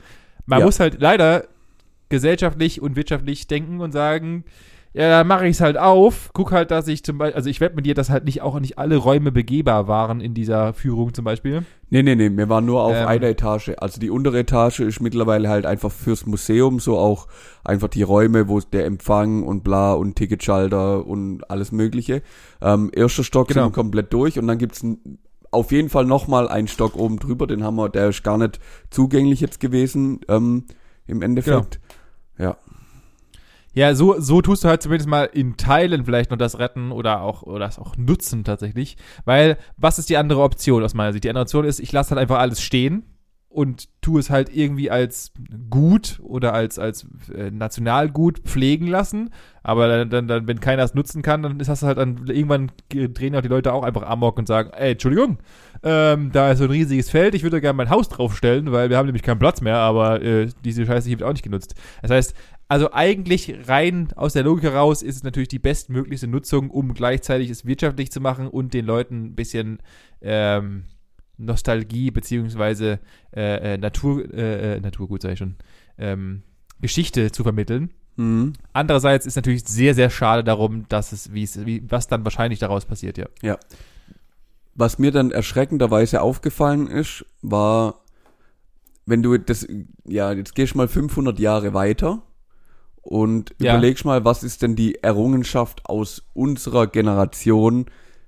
man 0.46 0.58
Ja. 0.60 0.64
muss 0.66 0.80
halt 0.80 1.00
leider 1.00 1.44
gesellschaftlich 2.08 2.80
und 2.82 2.96
wirtschaftlich 2.96 3.46
denken 3.46 3.80
und 3.80 3.92
sagen, 3.92 4.44
ja, 4.98 5.08
dann 5.08 5.28
mache 5.28 5.46
ich 5.46 5.52
es 5.52 5.60
halt 5.60 5.78
auf, 5.78 6.30
guck 6.32 6.50
halt, 6.50 6.72
dass 6.72 6.88
ich 6.88 7.04
zum 7.04 7.18
Beispiel, 7.18 7.36
also 7.36 7.48
ich 7.48 7.60
wette 7.60 7.76
mit 7.76 7.86
dir, 7.86 7.94
dass 7.94 8.10
halt 8.10 8.24
nicht 8.24 8.42
auch 8.42 8.58
nicht 8.58 8.78
alle 8.78 8.96
Räume 8.96 9.30
begehbar 9.30 9.86
waren 9.86 10.20
in 10.20 10.34
dieser 10.34 10.72
Führung 10.74 11.14
zum 11.14 11.24
Beispiel. 11.24 11.62
Nee, 11.90 12.02
nee, 12.02 12.16
nee, 12.16 12.30
wir 12.36 12.48
waren 12.48 12.66
nur 12.66 12.82
auf 12.82 12.94
Ähm. 12.96 13.06
einer 13.06 13.28
Etage. 13.28 13.70
Also 13.78 14.00
die 14.00 14.10
untere 14.10 14.40
Etage 14.40 14.80
ist 14.80 15.00
mittlerweile 15.00 15.48
halt 15.48 15.66
einfach 15.66 15.92
fürs 15.92 16.26
Museum, 16.26 16.80
so 16.80 16.98
auch 16.98 17.28
einfach 17.64 17.86
die 17.88 18.02
Räume, 18.02 18.48
wo 18.48 18.58
der 18.60 18.86
Empfang 18.86 19.44
und 19.44 19.62
bla 19.62 19.92
und 19.94 20.16
Ticketschalter 20.16 21.06
und 21.06 21.48
alles 21.48 21.70
mögliche. 21.70 22.20
Ähm, 22.60 22.90
erster 22.92 23.22
Stock 23.22 23.48
Genau. 23.48 23.62
sind 23.66 23.70
wir 23.70 23.74
komplett 23.74 24.12
durch 24.12 24.36
und 24.38 24.48
dann 24.48 24.58
gibt's 24.58 24.84
auf 25.52 25.70
jeden 25.72 25.88
Fall 25.90 26.06
nochmal 26.06 26.48
einen 26.48 26.66
Stock 26.68 26.96
oben 26.96 27.18
drüber, 27.20 27.46
den 27.46 27.62
haben 27.62 27.76
wir, 27.76 27.88
der 27.88 28.08
ist 28.08 28.22
gar 28.24 28.36
nicht 28.36 28.58
zugänglich 28.90 29.40
jetzt 29.40 29.60
gewesen, 29.60 30.20
ähm, 30.28 30.64
im 31.06 31.22
Endeffekt. 31.22 31.80
Ja. 32.36 32.56
Ja, 33.78 33.94
so, 33.94 34.18
so 34.18 34.42
tust 34.42 34.64
du 34.64 34.68
halt 34.68 34.82
zumindest 34.82 35.08
mal 35.08 35.26
in 35.32 35.56
Teilen 35.56 36.04
vielleicht 36.04 36.32
noch 36.32 36.36
das 36.36 36.58
retten 36.58 36.90
oder 36.90 37.22
auch, 37.22 37.44
oder 37.44 37.60
das 37.60 37.78
auch 37.78 37.96
nutzen 37.96 38.42
tatsächlich. 38.42 38.96
Weil, 39.24 39.56
was 39.76 40.00
ist 40.00 40.10
die 40.10 40.16
andere 40.16 40.42
Option 40.42 40.82
aus 40.82 40.94
meiner 40.94 41.12
Sicht? 41.12 41.22
Die 41.22 41.28
andere 41.28 41.42
Option 41.42 41.64
ist, 41.64 41.78
ich 41.78 41.92
lasse 41.92 42.10
halt 42.10 42.20
einfach 42.20 42.40
alles 42.40 42.60
stehen 42.60 43.04
und 43.48 43.88
tue 44.00 44.18
es 44.18 44.30
halt 44.30 44.52
irgendwie 44.52 44.90
als 44.90 45.30
gut 45.70 46.18
oder 46.24 46.54
als, 46.54 46.80
als 46.80 47.06
äh, 47.32 47.52
Nationalgut 47.52 48.40
pflegen 48.40 48.88
lassen. 48.88 49.30
Aber 49.62 49.86
dann, 49.86 50.10
dann, 50.10 50.26
dann, 50.26 50.48
wenn 50.48 50.58
keiner 50.58 50.82
es 50.82 50.94
nutzen 50.94 51.22
kann, 51.22 51.44
dann 51.44 51.60
ist 51.60 51.68
das 51.68 51.84
halt 51.84 51.98
dann, 51.98 52.26
irgendwann 52.26 52.72
drehen 52.90 53.36
auch 53.36 53.42
die 53.42 53.48
Leute 53.48 53.72
auch 53.72 53.84
einfach 53.84 54.02
amok 54.02 54.38
und 54.38 54.48
sagen, 54.48 54.70
ey, 54.74 54.92
Entschuldigung, 54.92 55.38
ähm, 55.84 56.32
da 56.32 56.50
ist 56.50 56.58
so 56.58 56.64
ein 56.64 56.70
riesiges 56.70 57.10
Feld, 57.10 57.36
ich 57.36 57.44
würde 57.44 57.60
gerne 57.60 57.76
mein 57.76 57.90
Haus 57.90 58.08
draufstellen, 58.08 58.72
weil 58.72 58.90
wir 58.90 58.96
haben 58.96 59.06
nämlich 59.06 59.22
keinen 59.22 59.38
Platz 59.38 59.60
mehr, 59.60 59.76
aber 59.76 60.20
äh, 60.20 60.48
diese 60.64 60.84
Scheiße 60.84 61.08
hier 61.08 61.20
wird 61.20 61.28
auch 61.28 61.32
nicht 61.32 61.44
genutzt. 61.44 61.76
Das 62.02 62.10
heißt, 62.10 62.34
also 62.68 62.92
eigentlich 62.92 63.54
rein 63.66 64.12
aus 64.14 64.34
der 64.34 64.44
Logik 64.44 64.64
heraus 64.64 65.02
ist 65.02 65.16
es 65.16 65.22
natürlich 65.22 65.48
die 65.48 65.58
bestmöglichste 65.58 66.28
Nutzung, 66.28 66.68
um 66.70 66.92
gleichzeitig 66.92 67.48
es 67.48 67.64
wirtschaftlich 67.64 68.12
zu 68.12 68.20
machen 68.20 68.46
und 68.46 68.74
den 68.74 68.84
Leuten 68.84 69.24
ein 69.24 69.34
bisschen 69.34 69.78
ähm, 70.20 70.84
Nostalgie 71.38 72.10
beziehungsweise 72.10 73.00
äh, 73.34 73.74
äh, 73.74 73.78
Natur, 73.78 74.22
äh, 74.34 74.76
äh, 74.76 74.80
Naturgut 74.80 75.22
sag 75.22 75.32
ich 75.32 75.38
schon, 75.38 75.56
ähm, 75.96 76.42
Geschichte 76.80 77.32
zu 77.32 77.42
vermitteln. 77.42 77.90
Mhm. 78.16 78.52
Andererseits 78.74 79.24
ist 79.24 79.36
natürlich 79.36 79.64
sehr, 79.66 79.94
sehr 79.94 80.10
schade 80.10 80.44
darum, 80.44 80.86
dass 80.88 81.12
es, 81.12 81.32
wie 81.32 81.44
es, 81.44 81.64
wie, 81.64 81.82
was 81.88 82.06
dann 82.08 82.24
wahrscheinlich 82.24 82.58
daraus 82.58 82.84
passiert, 82.84 83.16
ja. 83.42 83.58
Was 84.74 84.98
mir 84.98 85.10
dann 85.10 85.30
erschreckenderweise 85.30 86.20
aufgefallen 86.20 86.86
ist, 86.88 87.24
war, 87.42 88.00
wenn 89.06 89.22
du 89.22 89.38
das, 89.38 89.66
ja, 90.04 90.32
jetzt 90.32 90.54
gehst 90.54 90.74
du 90.74 90.78
mal 90.78 90.86
500 90.86 91.38
Jahre 91.38 91.74
weiter 91.74 92.22
und 93.08 93.54
Ja. 93.58 93.72
überlegst 93.72 94.04
mal, 94.04 94.26
was 94.26 94.42
ist 94.42 94.60
denn 94.60 94.76
die 94.76 95.02
Errungenschaft 95.02 95.86
aus 95.86 96.22
unserer 96.34 96.86
Generation, 96.86 97.86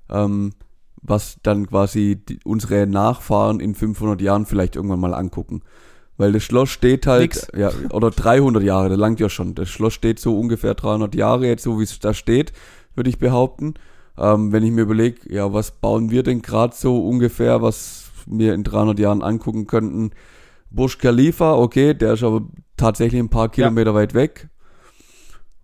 ähm, 0.08 0.52
was 1.02 1.36
dann 1.42 1.66
quasi 1.66 2.16
die, 2.16 2.40
unsere 2.44 2.86
Nachfahren 2.86 3.60
in 3.60 3.74
500 3.74 4.22
Jahren 4.22 4.46
vielleicht 4.46 4.76
irgendwann 4.76 5.00
mal 5.00 5.12
angucken. 5.12 5.60
Weil 6.16 6.32
das 6.32 6.44
Schloss 6.44 6.70
steht 6.70 7.06
halt, 7.06 7.34
Nix. 7.34 7.48
ja, 7.54 7.70
oder 7.92 8.10
300 8.10 8.62
Jahre, 8.62 8.88
das 8.88 8.98
langt 8.98 9.20
ja 9.20 9.28
schon. 9.28 9.54
Das 9.54 9.68
Schloss 9.68 9.92
steht 9.92 10.18
so 10.18 10.38
ungefähr 10.38 10.72
300 10.74 11.14
Jahre, 11.14 11.46
jetzt 11.46 11.62
so 11.62 11.78
wie 11.78 11.84
es 11.84 11.98
da 11.98 12.14
steht, 12.14 12.52
würde 12.94 13.10
ich 13.10 13.18
behaupten. 13.18 13.74
Ähm, 14.16 14.50
wenn 14.52 14.62
ich 14.62 14.70
mir 14.70 14.82
überlege, 14.82 15.32
ja, 15.32 15.52
was 15.52 15.72
bauen 15.72 16.10
wir 16.10 16.22
denn 16.22 16.40
gerade 16.40 16.74
so 16.74 17.06
ungefähr, 17.06 17.60
was 17.60 18.10
wir 18.26 18.54
in 18.54 18.64
300 18.64 18.98
Jahren 18.98 19.22
angucken 19.22 19.66
könnten? 19.66 20.10
Burj 20.70 20.96
Khalifa, 20.98 21.54
okay, 21.54 21.92
der 21.94 22.14
ist 22.14 22.22
aber 22.22 22.42
tatsächlich 22.76 23.20
ein 23.20 23.28
paar 23.30 23.48
Kilometer 23.50 23.94
weit 23.94 24.14
weg. 24.14 24.49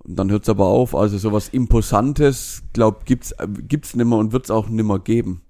Und 0.06 0.16
dann 0.16 0.30
hört's 0.30 0.48
aber 0.48 0.66
auf. 0.66 0.94
Also 0.94 1.18
sowas 1.18 1.48
Imposantes, 1.48 2.62
glaub, 2.72 3.04
gibt's, 3.06 3.34
gibt's 3.66 3.96
nimmer 3.96 4.18
und 4.18 4.32
wird's 4.32 4.50
auch 4.50 4.68
nimmer 4.68 4.98
geben. 4.98 5.42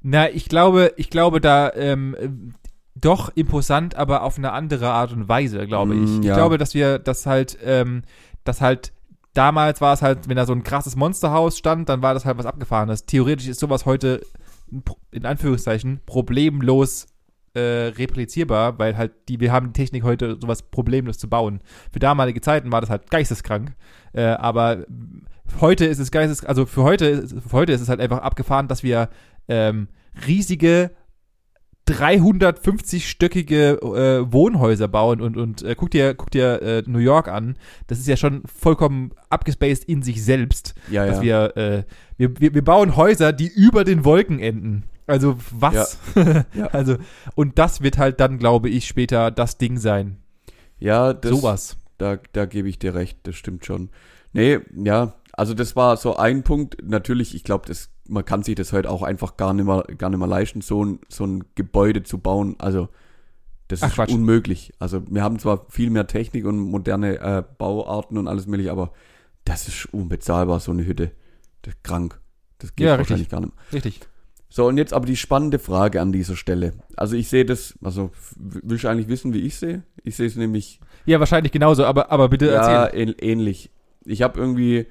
Na, 0.00 0.30
ich 0.30 0.48
glaube, 0.48 0.92
ich 0.96 1.10
glaube 1.10 1.40
da 1.40 1.72
ähm, 1.74 2.16
äh, 2.18 2.28
doch 2.94 3.30
imposant, 3.34 3.94
aber 3.94 4.22
auf 4.22 4.38
eine 4.38 4.52
andere 4.52 4.90
Art 4.90 5.12
und 5.12 5.28
Weise, 5.28 5.66
glaube 5.66 5.94
ich. 5.94 6.00
Mm, 6.00 6.20
Ich 6.20 6.26
ja. 6.26 6.34
glaube, 6.34 6.58
dass 6.58 6.74
wir 6.74 6.98
das 6.98 7.26
halt, 7.26 7.58
ähm, 7.64 8.02
das 8.44 8.60
halt 8.60 8.92
damals 9.34 9.80
war 9.80 9.94
es 9.94 10.02
halt, 10.02 10.28
wenn 10.28 10.36
da 10.36 10.46
so 10.46 10.52
ein 10.52 10.62
krasses 10.62 10.94
Monsterhaus 10.96 11.58
stand, 11.58 11.88
dann 11.88 12.02
war 12.02 12.14
das 12.14 12.24
halt 12.24 12.38
was 12.38 12.46
abgefahrenes. 12.46 13.06
Theoretisch 13.06 13.48
ist 13.48 13.60
sowas 13.60 13.86
heute 13.86 14.22
in 15.10 15.26
Anführungszeichen 15.26 16.00
problemlos 16.06 17.06
äh, 17.54 17.92
replizierbar, 17.96 18.78
weil 18.78 18.96
halt 18.96 19.12
die, 19.28 19.40
wir 19.40 19.52
haben 19.52 19.68
die 19.68 19.80
Technik 19.80 20.04
heute, 20.04 20.38
sowas 20.40 20.62
problemlos 20.62 21.18
zu 21.18 21.28
bauen. 21.28 21.60
Für 21.90 21.98
damalige 21.98 22.40
Zeiten 22.40 22.72
war 22.72 22.80
das 22.80 22.90
halt 22.90 23.10
geisteskrank. 23.10 23.74
Äh, 24.12 24.22
aber 24.22 24.86
heute 25.60 25.84
ist 25.84 25.98
es 25.98 26.10
geistes, 26.10 26.44
also 26.44 26.66
für 26.66 26.82
heute, 26.82 27.26
für 27.28 27.52
heute 27.52 27.72
ist 27.72 27.80
es 27.80 27.88
halt 27.88 28.00
einfach 28.00 28.18
abgefahren, 28.18 28.68
dass 28.68 28.82
wir 28.82 29.08
ähm, 29.48 29.88
riesige 30.26 30.92
350-stöckige 31.88 33.80
äh, 33.82 34.32
Wohnhäuser 34.32 34.86
bauen 34.86 35.20
und, 35.20 35.36
und 35.36 35.62
äh, 35.62 35.74
guck 35.76 35.90
dir, 35.90 36.14
guck 36.14 36.30
dir 36.30 36.62
äh, 36.62 36.82
New 36.86 37.00
York 37.00 37.26
an. 37.28 37.56
Das 37.88 37.98
ist 37.98 38.06
ja 38.06 38.16
schon 38.16 38.42
vollkommen 38.46 39.10
abgespaced 39.30 39.84
in 39.84 40.02
sich 40.02 40.24
selbst. 40.24 40.74
Ja, 40.90 41.06
dass 41.06 41.16
ja. 41.16 41.22
wir, 41.22 41.56
äh, 41.56 41.82
wir, 42.16 42.40
wir, 42.40 42.54
wir 42.54 42.64
bauen 42.64 42.94
Häuser, 42.96 43.32
die 43.32 43.48
über 43.48 43.82
den 43.82 44.04
Wolken 44.04 44.38
enden. 44.38 44.84
Also 45.06 45.36
was? 45.50 45.98
Ja. 46.54 46.66
Also, 46.68 46.96
und 47.34 47.58
das 47.58 47.80
wird 47.80 47.98
halt 47.98 48.20
dann, 48.20 48.38
glaube 48.38 48.68
ich, 48.68 48.86
später 48.86 49.30
das 49.30 49.58
Ding 49.58 49.78
sein. 49.78 50.18
Ja, 50.78 51.12
das, 51.12 51.30
Sowas. 51.30 51.76
Da, 51.98 52.18
da 52.32 52.46
gebe 52.46 52.68
ich 52.68 52.78
dir 52.78 52.94
recht, 52.94 53.18
das 53.24 53.36
stimmt 53.36 53.64
schon. 53.66 53.90
Nee, 54.32 54.60
ja, 54.74 55.14
also 55.32 55.54
das 55.54 55.76
war 55.76 55.96
so 55.96 56.16
ein 56.16 56.42
Punkt. 56.42 56.76
Natürlich, 56.82 57.34
ich 57.34 57.44
glaube, 57.44 57.66
das, 57.66 57.90
man 58.08 58.24
kann 58.24 58.42
sich 58.42 58.54
das 58.54 58.72
heute 58.72 58.90
auch 58.90 59.02
einfach 59.02 59.36
gar 59.36 59.52
nicht 59.54 59.64
mehr, 59.66 59.84
gar 59.98 60.10
nicht 60.10 60.18
mehr 60.18 60.28
leisten, 60.28 60.60
so 60.60 60.84
ein, 60.84 60.98
so 61.08 61.24
ein 61.26 61.44
Gebäude 61.54 62.02
zu 62.02 62.18
bauen. 62.18 62.56
Also, 62.58 62.88
das 63.68 63.82
Ach, 63.82 63.88
ist 63.88 63.94
Quatsch. 63.94 64.12
unmöglich. 64.12 64.72
Also, 64.78 65.02
wir 65.08 65.22
haben 65.22 65.38
zwar 65.38 65.66
viel 65.68 65.90
mehr 65.90 66.06
Technik 66.06 66.44
und 66.46 66.58
moderne 66.58 67.18
äh, 67.20 67.42
Bauarten 67.58 68.18
und 68.18 68.28
alles 68.28 68.46
mögliche, 68.46 68.72
aber 68.72 68.92
das 69.44 69.68
ist 69.68 69.86
unbezahlbar, 69.92 70.60
so 70.60 70.72
eine 70.72 70.84
Hütte. 70.84 71.12
Das 71.62 71.74
ist 71.74 71.84
krank. 71.84 72.20
Das 72.58 72.74
geht 72.74 72.86
Ja, 72.86 72.98
wahrscheinlich 72.98 73.26
richtig. 73.26 73.30
gar 73.30 73.40
nicht 73.40 73.54
mehr. 73.54 73.72
Richtig. 73.72 74.00
So, 74.54 74.66
und 74.66 74.76
jetzt 74.76 74.92
aber 74.92 75.06
die 75.06 75.16
spannende 75.16 75.58
Frage 75.58 76.02
an 76.02 76.12
dieser 76.12 76.36
Stelle. 76.36 76.74
Also, 76.94 77.16
ich 77.16 77.28
sehe 77.30 77.46
das, 77.46 77.72
also, 77.82 78.10
willst 78.36 78.84
du 78.84 78.88
eigentlich 78.88 79.08
wissen, 79.08 79.32
wie 79.32 79.40
ich 79.40 79.56
sehe? 79.56 79.82
Ich 80.04 80.14
sehe 80.16 80.26
es 80.26 80.36
nämlich 80.36 80.78
Ja, 81.06 81.18
wahrscheinlich 81.20 81.52
genauso, 81.52 81.86
aber, 81.86 82.12
aber 82.12 82.28
bitte 82.28 82.48
ja, 82.48 82.84
erzähl. 82.84 83.00
ähn, 83.00 83.14
ähnlich. 83.18 83.70
Ich 84.04 84.20
habe 84.20 84.38
irgendwie 84.38 84.88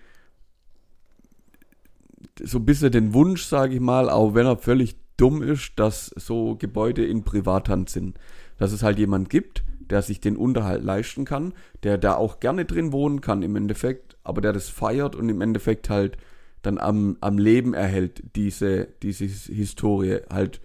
so 2.41 2.57
ein 2.57 2.66
bisschen 2.66 2.91
den 2.91 3.14
Wunsch, 3.14 3.43
sage 3.43 3.76
ich 3.76 3.80
mal, 3.80 4.09
auch 4.09 4.34
wenn 4.34 4.47
er 4.47 4.57
völlig 4.57 4.95
dumm 5.16 5.43
ist, 5.43 5.74
dass 5.76 6.07
so 6.16 6.55
Gebäude 6.55 7.05
in 7.05 7.24
Privathand 7.24 7.88
sind. 7.91 8.18
Dass 8.57 8.72
es 8.72 8.82
halt 8.82 8.97
jemand 8.97 9.30
gibt, 9.30 9.64
der 9.91 10.01
sich 10.01 10.20
den 10.20 10.38
Unterhalt 10.38 10.84
leisten 10.84 11.24
kann, 11.24 11.53
der 11.84 11.99
da 11.99 12.16
auch 12.16 12.39
gerne 12.39 12.66
drin 12.66 12.91
wohnen 12.91 13.22
kann 13.22 13.43
im 13.43 13.55
Endeffekt, 13.55 14.18
aber 14.24 14.41
der 14.41 14.53
das 14.53 14.70
feiert 14.70 15.16
und 15.16 15.30
im 15.30 15.39
Endeffekt 15.39 15.88
halt 15.88 16.18
dann 16.62 16.78
am, 16.78 17.18
am 17.22 17.38
Leben 17.38 17.74
erhält, 17.74 18.24
diese, 18.36 18.88
diese 19.01 19.26
Historie 19.26 20.20
halt. 20.32 20.62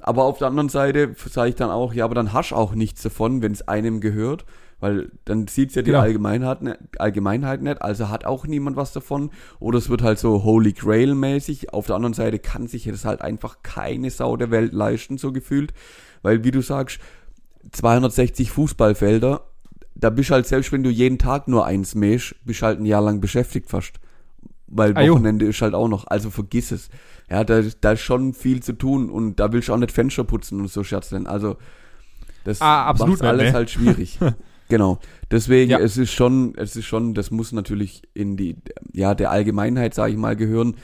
Aber 0.00 0.24
auf 0.24 0.38
der 0.38 0.48
anderen 0.48 0.68
Seite 0.68 1.14
sage 1.28 1.50
ich 1.50 1.54
dann 1.56 1.70
auch, 1.70 1.92
ja, 1.92 2.04
aber 2.04 2.14
dann 2.14 2.32
hast 2.32 2.52
auch 2.52 2.74
nichts 2.74 3.02
davon, 3.02 3.42
wenn 3.42 3.52
es 3.52 3.66
einem 3.66 4.00
gehört, 4.00 4.44
weil 4.80 5.10
dann 5.24 5.48
sieht's 5.48 5.74
ja 5.74 5.82
die 5.82 5.90
Genau. 5.90 6.02
Allgemeinheit, 6.02 6.62
ne- 6.62 6.78
Allgemeinheit 6.98 7.62
nicht, 7.62 7.82
also 7.82 8.08
hat 8.08 8.24
auch 8.24 8.46
niemand 8.46 8.76
was 8.76 8.92
davon. 8.92 9.30
Oder 9.58 9.78
es 9.78 9.88
wird 9.88 10.02
halt 10.02 10.20
so 10.20 10.44
Holy 10.44 10.72
Grail 10.72 11.14
mäßig. 11.16 11.72
Auf 11.72 11.86
der 11.86 11.96
anderen 11.96 12.14
Seite 12.14 12.38
kann 12.38 12.68
sich 12.68 12.84
das 12.84 13.04
halt 13.04 13.20
einfach 13.22 13.58
keine 13.64 14.10
Sau 14.10 14.36
der 14.36 14.52
Welt 14.52 14.72
leisten, 14.72 15.18
so 15.18 15.32
gefühlt. 15.32 15.72
Weil, 16.22 16.44
wie 16.44 16.52
du 16.52 16.60
sagst, 16.62 17.00
260 17.72 18.50
Fußballfelder, 18.52 19.42
da 19.94 20.10
bist 20.10 20.30
halt 20.30 20.46
selbst 20.46 20.70
wenn 20.72 20.84
du 20.84 20.90
jeden 20.90 21.18
Tag 21.18 21.48
nur 21.48 21.66
eins 21.66 21.94
mähst, 21.96 22.36
bist 22.44 22.62
halt 22.62 22.78
ein 22.80 22.86
Jahr 22.86 23.02
lang 23.02 23.20
beschäftigt 23.20 23.68
fast. 23.68 23.94
Weil 24.70 24.96
Ah, 24.96 25.02
jo. 25.02 25.14
Wochenende 25.14 25.46
ist 25.46 25.60
halt 25.62 25.74
auch 25.74 25.88
noch, 25.88 26.06
also 26.06 26.30
vergiss 26.30 26.70
es. 26.72 26.90
Ja, 27.30 27.44
da, 27.44 27.62
da 27.80 27.92
ist 27.92 28.00
schon 28.00 28.32
viel 28.34 28.62
zu 28.62 28.72
tun 28.74 29.10
und 29.10 29.36
da 29.36 29.52
willst 29.52 29.68
du 29.68 29.72
auch 29.74 29.78
nicht 29.78 29.92
Fenster 29.92 30.24
putzen 30.24 30.60
und 30.60 30.68
so 30.70 30.84
Scherz 30.84 31.08
denn. 31.10 31.26
Also, 31.26 31.56
das 32.44 32.60
Ah, 32.60 32.92
nicht, 33.06 33.22
alles 33.22 33.44
ne? 33.44 33.52
halt 33.52 33.70
schwierig. 33.70 34.18
genau. 34.68 34.98
Deswegen, 35.30 35.70
Ja. 35.70 35.78
es 35.80 35.96
ist 35.96 36.12
schon, 36.12 36.54
es 36.56 36.76
ist 36.76 36.86
schon, 36.86 37.14
das 37.14 37.30
muss 37.30 37.52
natürlich 37.52 38.02
in 38.14 38.36
die, 38.36 38.56
ja, 38.92 39.14
der 39.14 39.30
Allgemeinheit, 39.30 39.94
sage 39.94 40.12
ich 40.12 40.18
mal, 40.18 40.36
gehören. 40.36 40.76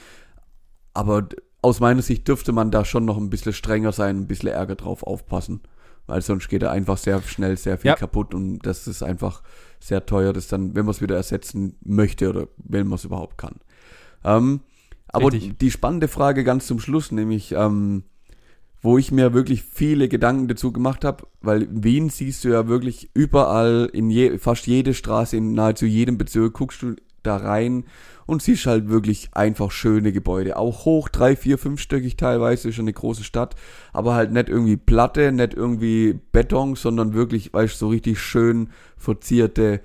Aber 0.93 1.27
aus 1.61 1.79
meiner 1.79 2.01
Sicht 2.01 2.27
dürfte 2.27 2.51
man 2.51 2.71
da 2.71 2.85
schon 2.85 3.05
noch 3.05 3.17
ein 3.17 3.29
bisschen 3.29 3.53
strenger 3.53 3.91
sein, 3.91 4.17
ein 4.21 4.27
bisschen 4.27 4.49
Ärger 4.49 4.75
drauf 4.75 5.03
aufpassen. 5.03 5.61
Weil 6.07 6.21
sonst 6.21 6.49
geht 6.49 6.61
da 6.61 6.69
einfach 6.69 6.97
sehr 6.97 7.19
schnell 7.23 7.57
sehr 7.57 7.79
viel 7.79 7.89
Ja. 7.89 7.95
kaputt 7.95 8.35
und 8.35 8.59
das 8.59 8.87
ist 8.87 9.01
einfach 9.01 9.41
sehr 9.79 10.05
teuer, 10.05 10.33
das 10.33 10.47
dann, 10.47 10.75
wenn 10.75 10.85
man 10.85 10.91
es 10.91 11.01
wieder 11.01 11.15
ersetzen 11.15 11.77
möchte 11.83 12.29
oder 12.29 12.47
wenn 12.57 12.85
man 12.87 12.95
es 12.97 13.05
überhaupt 13.05 13.39
kann. 13.39 13.55
Ähm, 14.25 14.61
aber 15.07 15.31
Richtig. 15.31 15.57
die 15.59 15.71
spannende 15.71 16.07
Frage 16.09 16.43
ganz 16.43 16.67
zum 16.67 16.79
Schluss, 16.79 17.11
nämlich, 17.11 17.53
ähm, 17.53 18.03
wo 18.81 18.97
ich 18.97 19.11
mir 19.11 19.33
wirklich 19.33 19.63
viele 19.63 20.09
Gedanken 20.09 20.47
dazu 20.47 20.73
gemacht 20.73 21.05
habe, 21.05 21.25
weil 21.41 21.67
Wien 21.71 22.09
siehst 22.09 22.43
du 22.43 22.49
ja 22.49 22.67
wirklich 22.67 23.09
überall, 23.13 23.89
in 23.93 24.09
je, 24.09 24.37
fast 24.37 24.67
jede 24.67 24.93
Straße, 24.93 25.37
in 25.37 25.53
nahezu 25.53 25.85
jedem 25.85 26.17
Bezirk, 26.17 26.53
guckst 26.53 26.81
du 26.81 26.95
da 27.23 27.37
rein 27.37 27.85
und 28.25 28.41
siehst 28.41 28.65
halt 28.65 28.89
wirklich 28.89 29.29
einfach 29.33 29.71
schöne 29.71 30.11
Gebäude. 30.11 30.57
Auch 30.57 30.85
hoch, 30.85 31.09
drei, 31.09 31.35
vier, 31.35 31.57
fünfstöckig 31.57 32.17
teilweise, 32.17 32.69
ist 32.69 32.75
schon 32.75 32.85
eine 32.85 32.93
große 32.93 33.23
Stadt, 33.23 33.55
aber 33.93 34.15
halt 34.15 34.31
nicht 34.31 34.49
irgendwie 34.49 34.77
Platte, 34.77 35.31
nicht 35.31 35.53
irgendwie 35.53 36.19
Beton, 36.31 36.75
sondern 36.75 37.13
wirklich, 37.13 37.53
weißt 37.53 37.75
du, 37.75 37.77
so 37.77 37.87
richtig 37.89 38.19
schön 38.19 38.69
verzierte 38.97 39.81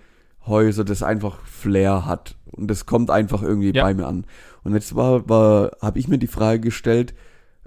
Häuser, 0.46 0.84
das 0.84 1.02
einfach 1.02 1.40
Flair 1.44 2.06
hat. 2.06 2.36
Und 2.50 2.68
das 2.68 2.86
kommt 2.86 3.10
einfach 3.10 3.42
irgendwie 3.42 3.72
Ja. 3.74 3.84
bei 3.84 3.94
mir 3.94 4.06
an. 4.06 4.26
Und 4.64 4.74
jetzt 4.74 4.94
war, 4.94 5.28
war 5.28 5.72
habe 5.80 5.98
ich 5.98 6.08
mir 6.08 6.18
die 6.18 6.26
Frage 6.26 6.60
gestellt, 6.60 7.14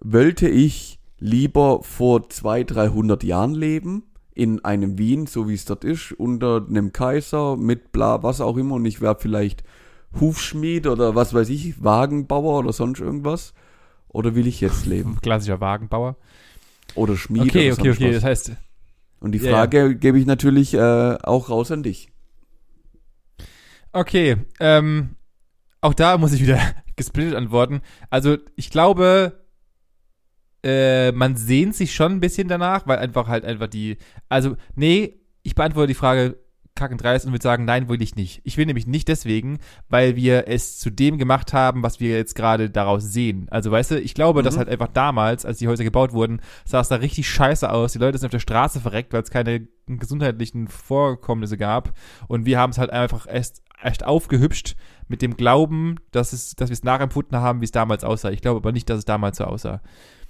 wollte 0.01 0.47
ich 0.49 0.99
lieber 1.19 1.81
vor 1.83 2.29
200, 2.29 2.75
300 2.75 3.23
Jahren 3.23 3.53
leben, 3.53 4.03
in 4.35 4.65
einem 4.65 4.97
Wien, 4.97 5.27
so 5.27 5.47
wie 5.47 5.53
es 5.53 5.65
dort 5.65 5.83
ist, 5.83 6.11
unter 6.11 6.65
einem 6.67 6.91
Kaiser, 6.91 7.55
mit 7.55 7.91
bla, 7.91 8.23
was 8.23 8.41
auch 8.41 8.57
immer, 8.57 8.75
und 8.75 8.85
ich 8.85 8.99
wäre 8.99 9.15
vielleicht 9.19 9.63
Hufschmied 10.19 10.87
oder 10.87 11.15
was 11.15 11.33
weiß 11.33 11.49
ich, 11.49 11.83
Wagenbauer 11.83 12.59
oder 12.59 12.73
sonst 12.73 12.99
irgendwas? 12.99 13.53
Oder 14.09 14.35
will 14.35 14.47
ich 14.47 14.61
jetzt 14.61 14.85
leben? 14.85 15.17
Klassischer 15.21 15.59
Wagenbauer. 15.61 16.17
Oder 16.95 17.15
Schmied 17.15 17.43
Okay, 17.43 17.71
oder 17.71 17.79
okay, 17.81 17.91
okay. 17.91 18.07
was? 18.09 18.15
Das 18.15 18.23
heißt, 18.23 18.51
Und 19.19 19.31
die 19.31 19.39
Ja, 19.39 19.51
Frage 19.51 19.95
gebe 19.95 20.19
ich 20.19 20.25
natürlich 20.25 20.73
äh, 20.75 21.17
auch 21.23 21.49
raus 21.49 21.71
an 21.71 21.81
dich. 21.83 22.09
Okay, 23.93 24.37
ähm, 24.59 25.15
auch 25.81 25.93
da 25.93 26.17
muss 26.17 26.33
ich 26.33 26.41
wieder 26.41 26.59
gesplittet 26.95 27.35
antworten. 27.35 27.81
Also 28.09 28.37
ich 28.55 28.69
glaube, 28.71 29.45
äh, 30.63 31.11
man 31.11 31.35
sehnt 31.35 31.75
sich 31.75 31.93
schon 31.93 32.13
ein 32.13 32.19
bisschen 32.19 32.47
danach, 32.47 32.87
weil 32.87 32.97
einfach 32.99 33.27
halt 33.27 33.45
einfach 33.45 33.67
die, 33.67 33.97
also 34.29 34.55
nee, 34.75 35.19
ich 35.43 35.55
beantworte 35.55 35.87
die 35.87 35.93
Frage 35.93 36.37
kackendreist 36.75 37.27
und 37.27 37.33
würde 37.33 37.43
sagen, 37.43 37.65
nein, 37.65 37.87
will 37.87 38.01
ich 38.01 38.15
nicht. 38.15 38.41
Ich 38.45 38.57
will 38.57 38.65
nämlich 38.65 38.87
nicht 38.87 39.07
deswegen, 39.07 39.59
weil 39.89 40.15
wir 40.15 40.47
es 40.47 40.79
zu 40.79 40.89
dem 40.89 41.19
gemacht 41.19 41.53
haben, 41.53 41.83
was 41.83 41.99
wir 41.99 42.15
jetzt 42.17 42.33
gerade 42.33 42.71
daraus 42.71 43.03
sehen. 43.03 43.45
Also 43.51 43.69
weißt 43.69 43.91
du, 43.91 43.99
ich 44.01 44.15
glaube, 44.15 44.41
dass 44.41 44.55
Mhm. 44.55 44.59
halt 44.59 44.69
einfach 44.69 44.87
damals, 44.87 45.45
als 45.45 45.59
die 45.59 45.67
Häuser 45.67 45.83
gebaut 45.83 46.13
wurden, 46.13 46.41
sah 46.65 46.79
es 46.79 46.87
da 46.87 46.95
richtig 46.95 47.29
scheiße 47.29 47.69
aus. 47.69 47.93
Die 47.93 47.99
Leute 47.99 48.17
sind 48.17 48.25
auf 48.25 48.31
der 48.31 48.39
Straße 48.39 48.79
verreckt, 48.79 49.13
weil 49.13 49.21
es 49.21 49.29
keine 49.29 49.67
gesundheitlichen 49.85 50.67
Vorkommnisse 50.67 51.57
gab. 51.57 51.93
Und 52.27 52.47
wir 52.47 52.57
haben 52.57 52.71
es 52.71 52.79
halt 52.79 52.89
einfach 52.89 53.27
erst, 53.29 53.61
echt 53.83 54.05
aufgehübscht 54.05 54.75
mit 55.07 55.21
dem 55.21 55.35
Glauben, 55.37 55.97
dass 56.11 56.33
es, 56.33 56.55
dass 56.55 56.69
wir 56.69 56.73
es 56.73 56.83
nachempfunden 56.83 57.37
haben, 57.39 57.61
wie 57.61 57.65
es 57.65 57.71
damals 57.71 58.03
aussah. 58.03 58.31
Ich 58.31 58.41
glaube 58.41 58.57
aber 58.57 58.71
nicht, 58.71 58.89
dass 58.89 58.99
es 58.99 59.05
damals 59.05 59.37
so 59.37 59.43
aussah. 59.45 59.81